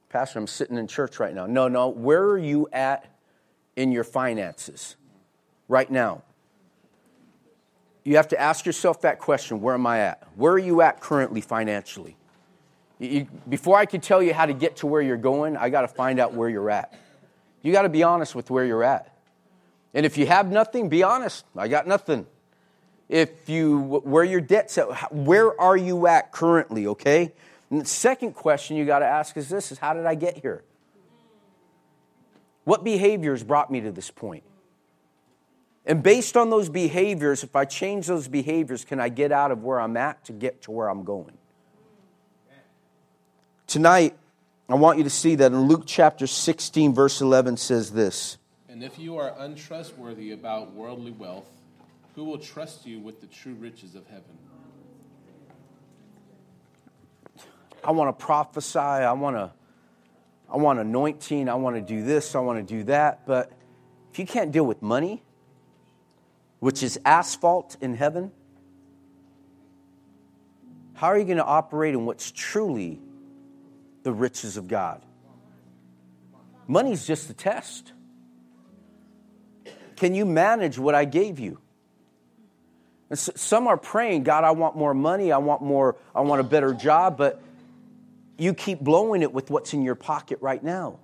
Pastor, 0.10 0.40
I'm 0.40 0.48
sitting 0.48 0.78
in 0.78 0.88
church 0.88 1.20
right 1.20 1.36
now. 1.36 1.46
No, 1.46 1.68
no. 1.68 1.90
Where 1.90 2.24
are 2.24 2.38
you 2.38 2.68
at 2.74 3.06
in 3.76 3.92
your 3.92 4.04
finances 4.04 4.96
right 5.68 5.90
now? 5.90 6.24
You 8.04 8.16
have 8.16 8.30
to 8.30 8.40
ask 8.40 8.66
yourself 8.66 9.02
that 9.02 9.20
question 9.20 9.62
Where 9.62 9.76
am 9.76 9.86
I 9.86 10.00
at? 10.00 10.28
Where 10.36 10.54
are 10.54 10.60
you 10.60 10.82
at 10.82 11.00
currently 11.00 11.42
financially? 11.42 12.16
You, 13.00 13.28
before 13.50 13.78
I 13.78 13.86
can 13.86 14.02
tell 14.02 14.22
you 14.22 14.34
how 14.34 14.46
to 14.46 14.54
get 14.54 14.78
to 14.78 14.88
where 14.88 15.02
you're 15.02 15.18
going, 15.18 15.58
I 15.58 15.70
got 15.70 15.82
to 15.82 15.88
find 15.88 16.20
out 16.20 16.34
where 16.34 16.50
you're 16.50 16.70
at. 16.70 16.94
You 17.64 17.72
got 17.72 17.84
to 17.84 17.90
be 17.90 18.04
honest 18.04 18.36
with 18.36 18.50
where 18.52 18.66
you're 18.66 18.84
at. 18.84 19.16
And 19.94 20.06
if 20.06 20.18
you 20.18 20.28
have 20.28 20.52
nothing, 20.52 20.88
be 20.88 21.04
honest. 21.04 21.46
I 21.56 21.68
got 21.68 21.88
nothing. 21.88 22.28
If 23.10 23.50
you, 23.50 23.80
where 23.80 24.24
your 24.24 24.40
debt's 24.40 24.78
at, 24.78 25.12
where 25.14 25.60
are 25.60 25.76
you 25.76 26.08
at 26.08 26.32
currently, 26.32 26.88
okay? 26.88 27.34
And 27.70 27.82
the 27.82 27.86
second 27.86 28.34
question 28.34 28.78
you 28.78 28.86
got 28.86 29.00
to 29.00 29.06
ask 29.06 29.36
is 29.36 29.50
this, 29.50 29.72
is 29.72 29.80
how 29.80 29.94
did 29.94 30.06
I 30.06 30.16
get 30.16 30.38
here? 30.38 30.64
What 32.64 32.84
behaviors 32.84 33.44
brought 33.44 33.72
me 33.72 33.82
to 33.82 33.92
this 33.92 34.12
point? 34.12 34.44
And 35.86 36.04
based 36.04 36.38
on 36.38 36.50
those 36.50 36.70
behaviors, 36.70 37.44
if 37.44 37.56
I 37.56 37.66
change 37.66 38.08
those 38.08 38.28
behaviors, 38.28 38.86
can 38.86 39.00
I 39.00 39.10
get 39.10 39.32
out 39.32 39.52
of 39.52 39.64
where 39.64 39.80
I'm 39.80 39.98
at 39.98 40.24
to 40.26 40.34
get 40.34 40.62
to 40.64 40.72
where 40.72 40.88
I'm 40.88 41.04
going? 41.04 41.38
Tonight, 43.66 44.16
I 44.70 44.76
want 44.76 44.98
you 45.00 45.04
to 45.06 45.10
see 45.10 45.36
that 45.36 45.52
in 45.52 45.62
Luke 45.62 45.84
chapter 45.86 46.28
16, 46.28 46.94
verse 46.94 47.22
11 47.22 47.58
says 47.58 47.92
this. 47.92 48.38
And 48.70 48.84
if 48.84 49.00
you 49.00 49.18
are 49.18 49.34
untrustworthy 49.38 50.32
about 50.32 50.74
worldly 50.74 51.12
wealth, 51.12 51.50
who 52.16 52.26
will 52.26 52.38
trust 52.38 52.86
you 52.86 53.00
with 53.00 53.22
the 53.22 53.28
true 53.28 53.54
riches 53.56 53.96
of 53.96 54.06
heaven? 54.08 54.38
I 57.84 57.92
want 57.92 58.18
to 58.18 58.26
prophesy, 58.26 58.80
I 58.80 59.14
want 59.14 59.36
to 59.38 59.52
I 60.52 60.58
want 60.58 60.80
anointing, 60.80 61.48
I 61.48 61.56
want 61.56 61.78
to 61.78 61.82
do 61.82 62.04
this, 62.04 62.36
I 62.36 62.40
want 62.40 62.68
to 62.68 62.76
do 62.76 62.84
that, 62.84 63.26
but 63.26 63.54
if 64.12 64.20
you 64.20 64.26
can't 64.26 64.52
deal 64.52 64.66
with 64.66 64.82
money, 64.82 65.24
which 66.62 66.84
is 66.84 67.00
asphalt 67.04 67.76
in 67.82 67.96
heaven, 67.96 68.32
how 70.94 71.08
are 71.08 71.18
you 71.18 71.26
going 71.26 71.38
to 71.38 71.44
operate 71.44 71.96
in 71.96 72.06
what's 72.06 72.32
truly 72.32 73.02
the 74.04 74.14
riches 74.14 74.58
of 74.58 74.68
God? 74.68 75.04
Money's 76.68 77.06
just 77.06 77.32
a 77.32 77.34
test. 77.34 77.94
Can 79.96 80.14
you 80.14 80.24
manage 80.24 80.78
what 80.78 80.94
I 80.94 81.06
gave 81.06 81.40
you? 81.40 81.60
And 83.10 83.18
so, 83.18 83.32
some 83.36 83.68
are 83.68 83.76
praying, 83.76 84.24
God, 84.24 84.44
I 84.44 84.52
want 84.52 84.78
more 84.78 84.94
money, 84.94 85.32
I 85.32 85.40
want 85.40 85.64
more, 85.64 85.98
I 86.14 86.22
want 86.22 86.42
a 86.42 86.44
better 86.44 86.76
job, 86.76 87.18
but 87.18 87.42
you 88.38 88.54
keep 88.54 88.80
blowing 88.80 89.24
it 89.24 89.34
with 89.34 89.50
what's 89.50 89.74
in 89.74 89.82
your 89.82 89.96
pocket 89.96 90.38
right 90.42 90.64
now. 90.64 91.00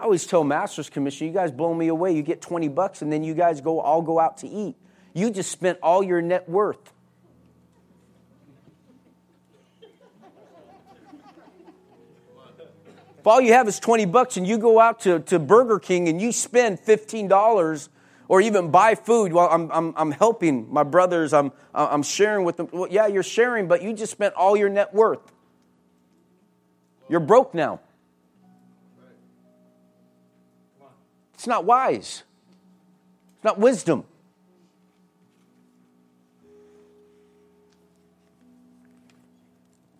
I 0.00 0.04
always 0.04 0.26
tell 0.26 0.44
Masters 0.44 0.88
Commission, 0.88 1.26
you 1.26 1.32
guys 1.34 1.52
blow 1.52 1.74
me 1.74 1.88
away. 1.88 2.16
You 2.16 2.22
get 2.22 2.40
20 2.40 2.68
bucks 2.68 3.02
and 3.02 3.12
then 3.12 3.22
you 3.22 3.34
guys 3.34 3.60
go 3.60 3.80
all 3.80 4.00
go 4.00 4.18
out 4.18 4.38
to 4.38 4.48
eat. 4.48 4.74
You 5.12 5.30
just 5.30 5.52
spent 5.52 5.78
all 5.82 6.02
your 6.02 6.22
net 6.22 6.48
worth. 6.48 6.94
If 13.18 13.26
all 13.26 13.42
you 13.42 13.52
have 13.52 13.68
is 13.68 13.78
20 13.78 14.06
bucks 14.06 14.38
and 14.38 14.46
you 14.46 14.56
go 14.56 14.80
out 14.80 15.00
to, 15.00 15.20
to 15.20 15.38
Burger 15.38 15.78
King 15.78 16.08
and 16.08 16.18
you 16.18 16.32
spend 16.32 16.78
$15 16.80 17.88
or 18.28 18.40
even 18.40 18.70
buy 18.70 18.94
food, 18.94 19.34
well, 19.34 19.50
I'm, 19.50 19.70
I'm, 19.70 19.92
I'm 19.98 20.10
helping 20.12 20.72
my 20.72 20.82
brothers, 20.82 21.34
I'm, 21.34 21.52
I'm 21.74 22.02
sharing 22.02 22.46
with 22.46 22.56
them. 22.56 22.70
Well, 22.72 22.88
yeah, 22.90 23.06
you're 23.06 23.22
sharing, 23.22 23.68
but 23.68 23.82
you 23.82 23.92
just 23.92 24.12
spent 24.12 24.32
all 24.32 24.56
your 24.56 24.70
net 24.70 24.94
worth. 24.94 25.30
You're 27.10 27.20
broke 27.20 27.52
now. 27.52 27.80
It's 31.40 31.46
not 31.46 31.64
wise. 31.64 32.22
It's 33.36 33.44
not 33.44 33.58
wisdom. 33.58 34.04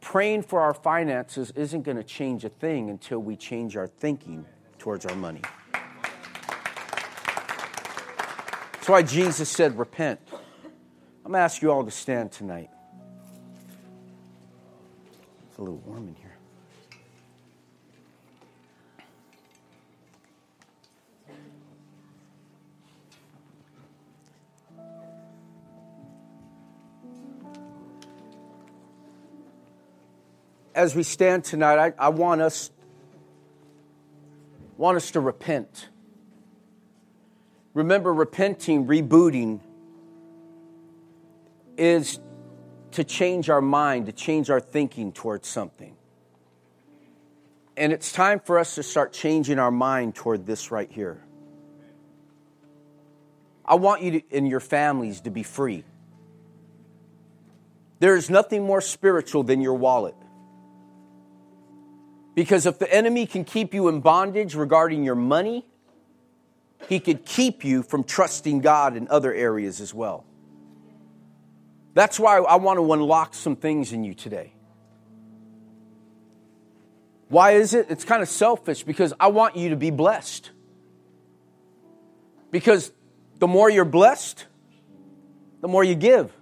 Praying 0.03 0.43
for 0.43 0.61
our 0.61 0.74
finances 0.74 1.51
isn't 1.57 1.80
going 1.80 1.97
to 1.97 2.05
change 2.05 2.45
a 2.45 2.51
thing 2.51 2.91
until 2.91 3.20
we 3.20 3.36
change 3.36 3.74
our 3.74 3.86
thinking 3.86 4.45
towards 4.78 5.07
our 5.07 5.16
money. 5.16 5.41
That's 8.74 8.88
why 8.91 9.03
Jesus 9.03 9.49
said, 9.49 9.78
Repent. 9.78 10.20
I'm 10.32 11.32
going 11.32 11.32
to 11.32 11.38
ask 11.38 11.62
you 11.62 11.72
all 11.72 11.86
to 11.86 11.91
stand 11.91 12.32
tonight. 12.32 12.68
It's 15.49 15.57
a 15.57 15.62
little 15.62 15.78
warm 15.86 16.07
in 16.07 16.16
here. 16.16 16.29
As 30.80 30.94
we 30.96 31.02
stand 31.02 31.44
tonight, 31.44 31.94
I, 31.98 32.06
I 32.06 32.08
want 32.08 32.40
us 32.40 32.70
want 34.78 34.96
us 34.96 35.10
to 35.10 35.20
repent. 35.20 35.90
Remember, 37.74 38.14
repenting, 38.14 38.86
rebooting, 38.86 39.60
is 41.76 42.18
to 42.92 43.04
change 43.04 43.50
our 43.50 43.60
mind, 43.60 44.06
to 44.06 44.12
change 44.12 44.48
our 44.48 44.58
thinking 44.58 45.12
towards 45.12 45.46
something. 45.46 45.94
And 47.76 47.92
it's 47.92 48.10
time 48.10 48.40
for 48.40 48.58
us 48.58 48.76
to 48.76 48.82
start 48.82 49.12
changing 49.12 49.58
our 49.58 49.70
mind 49.70 50.14
toward 50.14 50.46
this 50.46 50.70
right 50.70 50.90
here. 50.90 51.22
I 53.66 53.74
want 53.74 54.00
you 54.00 54.10
to, 54.12 54.22
and 54.32 54.48
your 54.48 54.60
families 54.60 55.20
to 55.22 55.30
be 55.30 55.42
free. 55.42 55.84
There 57.98 58.16
is 58.16 58.30
nothing 58.30 58.64
more 58.64 58.80
spiritual 58.80 59.42
than 59.42 59.60
your 59.60 59.74
wallet. 59.74 60.14
Because 62.34 62.66
if 62.66 62.78
the 62.78 62.92
enemy 62.92 63.26
can 63.26 63.44
keep 63.44 63.74
you 63.74 63.88
in 63.88 64.00
bondage 64.00 64.54
regarding 64.54 65.04
your 65.04 65.14
money, 65.14 65.66
he 66.88 67.00
could 67.00 67.24
keep 67.24 67.64
you 67.64 67.82
from 67.82 68.04
trusting 68.04 68.60
God 68.60 68.96
in 68.96 69.08
other 69.08 69.32
areas 69.34 69.80
as 69.80 69.92
well. 69.92 70.24
That's 71.94 72.20
why 72.20 72.38
I 72.38 72.56
want 72.56 72.78
to 72.78 72.92
unlock 72.92 73.34
some 73.34 73.56
things 73.56 73.92
in 73.92 74.04
you 74.04 74.14
today. 74.14 74.52
Why 77.28 77.52
is 77.52 77.74
it? 77.74 77.86
It's 77.90 78.04
kind 78.04 78.22
of 78.22 78.28
selfish 78.28 78.82
because 78.82 79.12
I 79.20 79.28
want 79.28 79.56
you 79.56 79.70
to 79.70 79.76
be 79.76 79.90
blessed. 79.90 80.50
Because 82.50 82.92
the 83.38 83.46
more 83.46 83.70
you're 83.70 83.84
blessed, 83.84 84.46
the 85.60 85.68
more 85.68 85.84
you 85.84 85.94
give. 85.94 86.32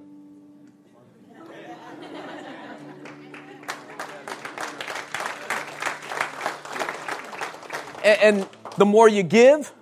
And, 8.09 8.49
the 8.79 8.87
more 8.87 9.09
you 9.09 9.25
give, 9.25 9.73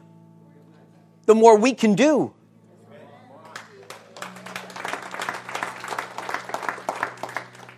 the 1.27 1.35
more 1.35 1.59
we 1.59 1.74
can 1.74 1.95
do. 1.95 2.33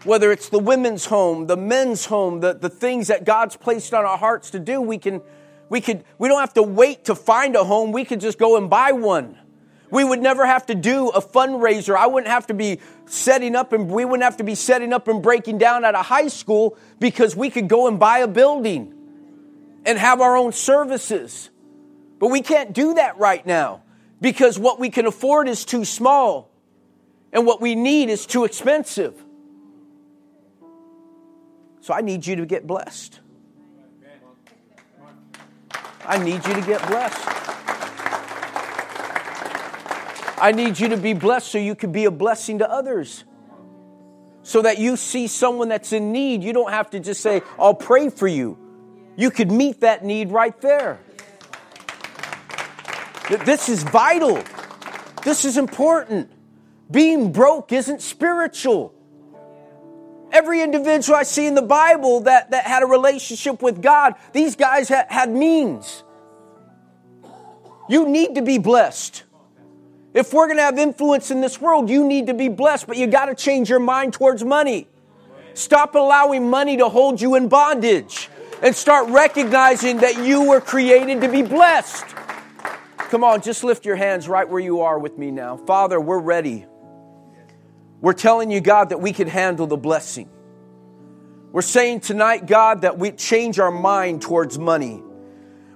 Whether 0.05 0.31
it's 0.31 0.49
the 0.49 0.61
women's 0.61 1.07
home, 1.07 1.49
the 1.49 1.57
men's 1.57 2.07
home, 2.07 2.41
the, 2.41 2.55
the 2.55 2.71
things 2.71 3.09
that 3.09 3.25
God's 3.25 3.57
placed 3.57 3.93
on 3.93 4.05
our 4.05 4.17
hearts 4.17 4.51
to 4.51 4.61
do, 4.61 4.81
we 4.81 4.97
can 4.97 5.21
we 5.69 5.81
could 5.81 6.05
we 6.19 6.29
don't 6.29 6.41
have 6.41 6.55
to 6.55 6.63
wait 6.63 7.07
to 7.07 7.15
find 7.15 7.57
a 7.57 7.65
home, 7.65 7.91
we 7.91 8.05
could 8.05 8.21
just 8.21 8.39
go 8.39 8.57
and 8.57 8.71
buy 8.71 8.93
one. 8.93 9.37
We 9.91 10.05
would 10.05 10.21
never 10.21 10.47
have 10.47 10.67
to 10.67 10.75
do 10.75 11.09
a 11.09 11.21
fundraiser. 11.21 11.97
I 11.97 12.07
wouldn't 12.07 12.31
have 12.31 12.47
to 12.47 12.55
be 12.55 12.79
setting 13.07 13.57
up 13.57 13.73
and 13.73 13.91
we 13.91 14.05
wouldn't 14.05 14.23
have 14.23 14.37
to 14.37 14.45
be 14.45 14.55
setting 14.55 14.93
up 14.93 15.09
and 15.09 15.23
breaking 15.23 15.59
down 15.59 15.85
at 15.85 15.95
a 15.95 16.03
high 16.03 16.29
school 16.29 16.79
because 17.01 17.35
we 17.35 17.51
could 17.51 17.69
go 17.69 17.89
and 17.89 17.99
buy 17.99 18.19
a 18.19 18.29
building 18.29 18.98
and 19.85 19.99
have 19.99 20.21
our 20.21 20.37
own 20.37 20.53
services. 20.53 21.51
But 22.19 22.29
we 22.29 22.43
can't 22.43 22.73
do 22.73 22.95
that 22.95 23.19
right 23.19 23.45
now 23.47 23.83
because 24.21 24.59
what 24.59 24.79
we 24.81 24.91
can 24.91 25.07
afford 25.07 25.49
is 25.49 25.65
too 25.65 25.85
small 25.85 26.51
and 27.33 27.47
what 27.47 27.61
we 27.61 27.75
need 27.75 28.09
is 28.09 28.27
too 28.27 28.45
expensive. 28.45 29.23
So 31.81 31.95
I 31.95 32.01
need 32.01 32.27
you 32.27 32.37
to 32.37 32.47
get 32.47 32.67
blessed. 32.67 33.21
I 36.05 36.19
need 36.19 36.47
you 36.47 36.55
to 36.55 36.63
get 36.63 36.87
blessed. 36.87 37.29
I 40.41 40.53
need 40.53 40.79
you 40.79 40.89
to 40.91 40.97
be 40.97 41.15
blessed 41.15 41.49
so 41.49 41.59
you 41.59 41.75
can 41.75 41.93
be 41.93 42.05
a 42.05 42.11
blessing 42.11 42.59
to 42.59 42.71
others. 42.71 43.25
So 44.43 44.63
that 44.63 44.79
you 44.79 44.97
see 44.97 45.27
someone 45.27 45.69
that's 45.69 45.93
in 45.93 46.13
need, 46.13 46.43
you 46.43 46.53
don't 46.53 46.71
have 46.71 46.91
to 46.91 47.01
just 47.01 47.21
say, 47.21 47.43
I'll 47.59 47.75
pray 47.75 48.09
for 48.09 48.27
you. 48.27 48.68
You 49.19 49.33
could 49.33 49.51
meet 49.51 49.81
that 49.81 50.05
need 50.05 50.31
right 50.31 50.59
there. 50.61 51.01
This 53.45 53.69
is 53.69 53.83
vital. 53.83 54.41
This 55.25 55.45
is 55.45 55.57
important. 55.57 56.31
Being 56.89 57.33
broke 57.33 57.73
isn't 57.73 58.01
spiritual. 58.01 58.95
Every 60.31 60.63
individual 60.63 61.19
I 61.19 61.25
see 61.25 61.47
in 61.47 61.57
the 61.57 61.63
Bible 61.63 62.21
that, 62.21 62.53
that 62.53 62.65
had 62.65 62.85
a 62.85 62.87
relationship 62.87 63.61
with 63.61 63.83
God, 63.83 64.15
these 64.33 64.55
guys 64.55 64.89
ha- 64.89 65.07
had 65.09 65.31
means. 65.31 66.05
You 67.89 68.09
need 68.09 68.37
to 68.37 68.43
be 68.43 68.59
blessed. 68.59 69.25
If 70.15 70.33
we're 70.33 70.47
going 70.47 70.59
to 70.59 70.63
have 70.63 70.79
influence 70.79 71.33
in 71.33 71.41
this 71.41 71.61
world, 71.61 71.91
you 71.91 72.07
need 72.07 72.29
to 72.29 72.35
be 72.35 72.49
blessed, 72.49 72.87
but 72.87 72.97
you 72.97 73.09
got 73.09 73.27
to 73.27 73.35
change 73.35 73.69
your 73.69 73.81
mind 73.81 74.13
towards 74.13 74.45
money. 74.45 74.87
Stop 75.55 75.97
allowing 75.97 76.49
money 76.49 76.77
to 76.77 76.89
hold 76.89 77.21
you 77.21 77.35
in 77.35 77.49
bondage 77.49 78.29
and 78.63 78.75
start 78.75 79.09
recognizing 79.09 79.99
that 79.99 80.25
you 80.25 80.49
were 80.49 80.61
created 80.61 81.21
to 81.21 81.29
be 81.29 81.43
blessed. 81.43 82.05
Come 82.97 83.25
on, 83.25 83.41
just 83.41 83.65
lift 83.65 83.87
your 83.87 83.97
hands 83.97 84.29
right 84.29 84.49
where 84.49 84.61
you 84.61 84.81
are 84.83 84.99
with 84.99 85.17
me 85.17 85.31
now. 85.31 85.57
Father, 85.57 86.01
we're 86.01 86.19
ready. 86.19 86.67
We're 88.01 88.13
telling 88.13 88.51
you, 88.51 88.61
God, 88.61 88.91
that 88.91 89.01
we 89.01 89.13
can 89.13 89.29
handle 89.29 89.67
the 89.67 89.77
blessing. 89.77 90.29
We're 91.51 91.63
saying 91.63 92.01
tonight, 92.01 92.47
God, 92.47 92.83
that 92.83 92.99
we 92.99 93.13
change 93.13 93.59
our 93.59 93.71
mind 93.71 94.23
towards 94.23 94.59
money. 94.59 95.03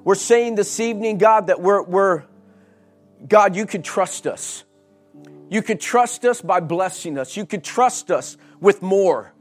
We're 0.04 0.14
saying 0.14 0.56
this 0.56 0.78
evening, 0.80 1.18
God, 1.18 1.46
that 1.46 1.60
we're, 1.60 1.82
we're 1.82 2.24
God, 3.26 3.56
you 3.56 3.66
could 3.66 3.84
trust 3.84 4.26
us. 4.26 4.64
You 5.48 5.62
could 5.62 5.80
trust 5.80 6.24
us 6.24 6.40
by 6.40 6.60
blessing 6.60 7.18
us. 7.18 7.36
You 7.36 7.46
could 7.46 7.64
trust 7.64 8.10
us 8.10 8.36
with 8.60 8.82
more. 8.82 9.32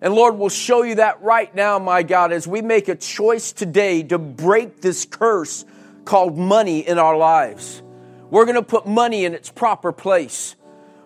And 0.00 0.14
Lord, 0.14 0.36
we'll 0.36 0.48
show 0.48 0.82
you 0.82 0.96
that 0.96 1.22
right 1.22 1.52
now, 1.54 1.78
my 1.78 2.02
God, 2.02 2.32
as 2.32 2.46
we 2.46 2.62
make 2.62 2.88
a 2.88 2.94
choice 2.94 3.52
today 3.52 4.02
to 4.04 4.18
break 4.18 4.80
this 4.80 5.04
curse 5.04 5.64
called 6.04 6.38
money 6.38 6.86
in 6.86 6.98
our 6.98 7.16
lives. 7.16 7.82
We're 8.30 8.44
going 8.44 8.56
to 8.56 8.62
put 8.62 8.86
money 8.86 9.24
in 9.24 9.34
its 9.34 9.50
proper 9.50 9.90
place 9.90 10.54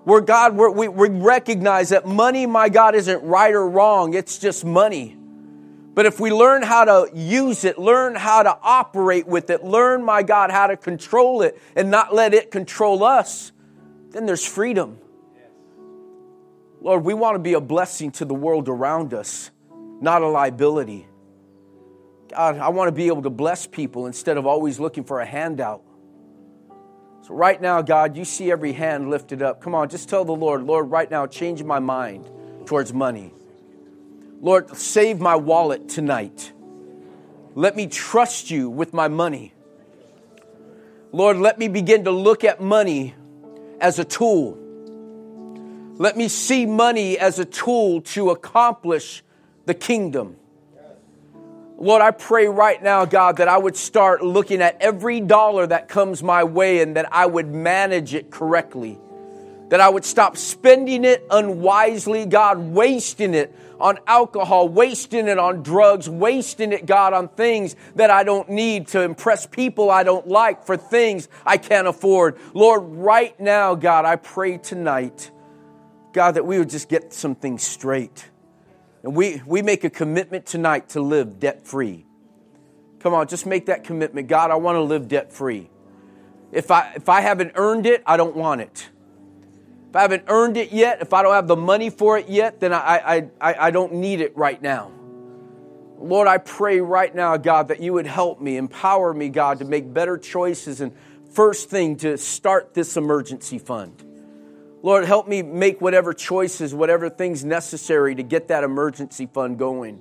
where 0.05 0.21
God, 0.21 0.57
we 0.57 0.89
we 0.89 1.09
recognize 1.09 1.91
that 1.91 2.07
money, 2.07 2.47
my 2.47 2.69
God, 2.69 2.95
isn't 2.95 3.23
right 3.23 3.55
or 3.55 3.69
wrong, 3.69 4.15
it's 4.15 4.39
just 4.39 4.65
money. 4.65 5.17
But 5.95 6.07
if 6.07 6.19
we 6.19 6.33
learn 6.33 6.63
how 6.63 6.85
to 6.85 7.11
use 7.15 7.65
it, 7.65 7.79
learn 7.79 8.15
how 8.15 8.43
to 8.43 8.59
operate 8.63 9.27
with 9.27 9.51
it, 9.51 9.63
learn, 9.63 10.03
my 10.03 10.23
God, 10.23 10.51
how 10.51 10.67
to 10.67 10.77
control 10.77 11.43
it 11.43 11.61
and 11.77 11.91
not 11.91 12.15
let 12.15 12.33
it 12.35 12.51
control 12.51 13.05
us, 13.05 13.53
then 14.11 14.27
there's 14.27 14.45
freedom. 14.45 14.99
Lord, 16.83 17.05
we 17.05 17.15
want 17.15 17.37
to 17.37 17.39
be 17.39 17.55
a 17.55 17.61
blessing 17.61 18.11
to 18.13 18.25
the 18.25 18.35
world 18.35 18.69
around 18.69 19.15
us, 19.15 19.53
not 20.01 20.23
a 20.23 20.27
liability. 20.27 21.07
God, 22.29 22.59
I 22.59 22.71
want 22.71 22.89
to 22.89 22.93
be 22.93 23.07
able 23.07 23.23
to 23.23 23.31
bless 23.31 23.69
people 23.69 24.07
instead 24.07 24.37
of 24.37 24.47
always 24.47 24.81
looking 24.81 25.05
for 25.05 25.21
a 25.21 25.27
handout. 25.27 25.85
So, 27.23 27.35
right 27.35 27.61
now, 27.61 27.83
God, 27.83 28.17
you 28.17 28.25
see 28.25 28.51
every 28.51 28.73
hand 28.73 29.11
lifted 29.11 29.43
up. 29.43 29.61
Come 29.61 29.77
on, 29.77 29.91
just 29.91 30.09
tell 30.09 30.25
the 30.25 30.35
Lord, 30.35 30.65
Lord, 30.65 30.91
right 30.91 31.09
now, 31.09 31.29
change 31.29 31.63
my 31.63 31.79
mind 31.79 32.29
towards 32.67 32.93
money. 32.93 33.33
Lord, 34.41 34.77
save 34.77 35.21
my 35.21 35.37
wallet 35.37 35.89
tonight. 35.89 36.53
Let 37.55 37.77
me 37.77 37.87
trust 37.87 38.51
you 38.51 38.69
with 38.69 38.93
my 38.93 39.07
money. 39.07 39.55
Lord, 41.13 41.37
let 41.37 41.61
me 41.61 41.69
begin 41.69 42.05
to 42.05 42.11
look 42.11 42.43
at 42.43 42.61
money 42.61 43.15
as 43.81 44.01
a 44.01 44.05
tool. 44.05 44.59
Let 46.03 46.17
me 46.17 46.27
see 46.27 46.67
money 46.67 47.17
as 47.17 47.39
a 47.39 47.45
tool 47.45 48.01
to 48.01 48.31
accomplish 48.31 49.23
the 49.67 49.75
kingdom. 49.75 50.35
Lord, 51.79 52.03
I 52.03 52.11
pray 52.11 52.49
right 52.49 52.83
now, 52.83 53.05
God, 53.05 53.37
that 53.37 53.47
I 53.47 53.57
would 53.57 53.77
start 53.77 54.21
looking 54.21 54.63
at 54.63 54.83
every 54.83 55.21
dollar 55.21 55.65
that 55.65 55.89
comes 55.89 56.21
my 56.21 56.43
way 56.43 56.83
and 56.83 56.97
that 56.97 57.15
I 57.15 57.27
would 57.27 57.55
manage 57.55 58.15
it 58.15 58.33
correctly. 58.33 58.99
That 59.69 59.81
I 59.81 59.89
would 59.89 60.05
stop 60.05 60.37
spending 60.37 61.05
it 61.05 61.25
unwisely, 61.31 62.27
God, 62.27 62.59
wasting 62.59 63.33
it 63.35 63.55
on 63.79 64.01
alcohol, 64.09 64.69
wasting 64.69 65.29
it 65.29 65.39
on 65.39 65.63
drugs, 65.63 66.11
wasting 66.11 66.73
it, 66.73 66.85
God, 66.85 67.13
on 67.13 67.29
things 67.29 67.77
that 67.95 68.11
I 68.11 68.25
don't 68.25 68.49
need 68.49 68.89
to 68.89 69.03
impress 69.03 69.47
people 69.47 69.89
I 69.89 70.03
don't 70.03 70.27
like 70.27 70.67
for 70.67 70.77
things 70.77 71.29
I 71.47 71.59
can't 71.59 71.87
afford. 71.87 72.41
Lord, 72.55 72.83
right 72.83 73.39
now, 73.39 73.77
God, 73.77 74.05
I 74.05 74.17
pray 74.17 74.59
tonight, 74.59 75.31
God, 76.13 76.33
that 76.33 76.45
we 76.45 76.59
would 76.59 76.71
just 76.71 76.89
get 76.89 77.13
some 77.13 77.35
things 77.35 77.63
straight. 77.63 78.29
And 79.03 79.17
we, 79.17 79.43
we 79.47 79.63
make 79.63 79.85
a 79.85 79.91
commitment 79.91 80.47
tonight 80.47 80.91
to 80.91 81.01
live 81.01 81.41
debt 81.41 81.67
free. 81.67 82.07
Come 83.01 83.15
on, 83.15 83.27
just 83.27 83.47
make 83.47 83.67
that 83.67 83.85
commitment. 83.85 84.29
God, 84.29 84.51
I 84.51 84.55
want 84.57 84.77
to 84.77 84.83
live 84.83 85.09
debt 85.09 85.33
free. 85.33 85.71
If 86.53 86.71
I, 86.71 86.93
if 86.95 87.09
I 87.09 87.21
haven't 87.21 87.53
earned 87.57 87.87
it, 87.87 88.03
I 88.07 88.17
don't 88.17 88.37
want 88.37 88.61
it. 88.61 88.91
If 89.91 89.97
I 89.97 90.03
haven't 90.03 90.25
earned 90.29 90.57
it 90.57 90.73
yet, 90.73 91.03
if 91.03 91.13
I 91.13 91.23
don't 91.23 91.35
have 91.35 91.49
the 91.49 91.57
money 91.57 91.91
for 91.91 92.17
it 92.17 92.29
yet, 92.29 92.61
then 92.61 92.73
I, 92.73 92.79
I, 92.79 93.17
I, 93.41 93.55
I 93.67 93.71
don't 93.71 93.95
need 93.95 94.21
it 94.21 94.37
right 94.37 94.61
now. 94.61 94.93
Lord, 95.99 96.29
I 96.29 96.39
pray 96.39 96.81
right 96.81 97.15
now, 97.15 97.37
God, 97.37 97.69
that 97.69 97.81
you 97.81 97.93
would 97.93 98.07
help 98.07 98.41
me, 98.41 98.57
empower 98.57 99.13
me, 99.15 99.29
God, 99.29 99.59
to 99.59 99.65
make 99.65 99.93
better 99.93 100.19
choices. 100.19 100.81
And 100.81 100.93
first 101.33 101.71
thing, 101.71 101.97
to 101.99 102.19
start 102.19 102.75
this 102.75 102.97
emergency 102.97 103.59
fund. 103.59 104.03
Lord, 104.83 105.05
help 105.05 105.29
me 105.29 105.43
make 105.43 105.81
whatever 105.81 106.13
choices, 106.13 106.75
whatever 106.75 107.09
things 107.09 107.45
necessary 107.45 108.17
to 108.17 108.23
get 108.25 108.49
that 108.49 108.65
emergency 108.65 109.27
fund 109.27 109.57
going. 109.59 110.01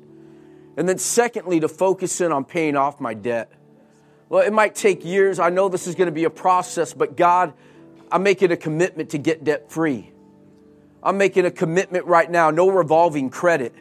And 0.76 0.90
then, 0.90 0.98
secondly, 0.98 1.60
to 1.60 1.68
focus 1.68 2.20
in 2.20 2.32
on 2.32 2.46
paying 2.46 2.76
off 2.76 3.00
my 3.00 3.14
debt. 3.14 3.52
Well, 4.28 4.42
it 4.42 4.52
might 4.52 4.74
take 4.74 5.06
years. 5.06 5.38
I 5.40 5.50
know 5.50 5.70
this 5.70 5.86
is 5.86 5.94
going 5.94 6.08
to 6.08 6.14
be 6.14 6.24
a 6.24 6.32
process, 6.32 6.94
but 6.94 7.16
God, 7.16 7.54
I'm 8.12 8.24
making 8.24 8.52
a 8.52 8.58
commitment 8.58 9.12
to 9.12 9.20
get 9.20 9.44
debt 9.44 9.72
free. 9.72 10.12
I'm 11.04 11.18
making 11.18 11.46
a 11.46 11.52
commitment 11.52 12.06
right 12.06 12.30
now 12.30 12.50
no 12.50 12.70
revolving 12.70 13.30
credit. 13.30 13.76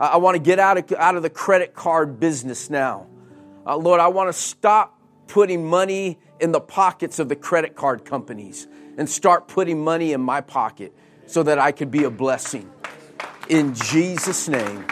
I, 0.00 0.06
I 0.06 0.16
want 0.16 0.36
to 0.36 0.42
get 0.42 0.58
out 0.58 0.78
of, 0.78 0.90
out 0.92 1.16
of 1.16 1.22
the 1.22 1.30
credit 1.30 1.74
card 1.74 2.18
business 2.18 2.70
now. 2.70 3.08
Uh, 3.66 3.76
Lord, 3.76 4.00
I 4.00 4.08
want 4.08 4.28
to 4.28 4.32
stop 4.32 4.98
putting 5.26 5.66
money 5.66 6.18
in 6.40 6.52
the 6.52 6.60
pockets 6.60 7.18
of 7.18 7.28
the 7.28 7.36
credit 7.36 7.74
card 7.74 8.04
companies 8.04 8.66
and 8.96 9.08
start 9.08 9.48
putting 9.48 9.82
money 9.82 10.12
in 10.12 10.20
my 10.20 10.40
pocket 10.40 10.94
so 11.26 11.42
that 11.42 11.58
I 11.58 11.72
could 11.72 11.90
be 11.90 12.04
a 12.04 12.10
blessing. 12.10 12.70
In 13.48 13.74
Jesus' 13.74 14.48
name. 14.48 14.84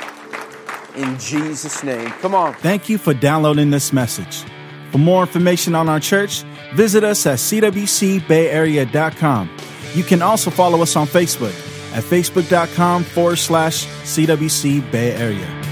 In 0.97 1.19
Jesus' 1.19 1.83
name. 1.83 2.11
Come 2.21 2.35
on. 2.35 2.55
Thank 2.55 2.89
you 2.89 2.99
for 2.99 3.15
downloading 3.15 3.71
this 3.71 3.93
message. 3.93 4.45
For 4.91 4.99
more 4.99 5.23
information 5.23 5.75
on 5.75 5.89
our 5.89 6.01
church, 6.01 6.43
visit 6.75 7.03
us 7.03 7.25
at 7.27 7.39
cwcbayarea.com. 7.39 9.51
You 9.95 10.03
can 10.03 10.23
also 10.23 10.51
follow 10.51 10.83
us 10.83 10.97
on 10.97 11.07
Facebook 11.07 11.55
at 11.95 12.05
facebook.com 12.05 13.05
forward 13.05 13.37
slash 13.37 13.87
CWC 13.87 14.91
Bay 14.91 15.13
Area. 15.13 15.72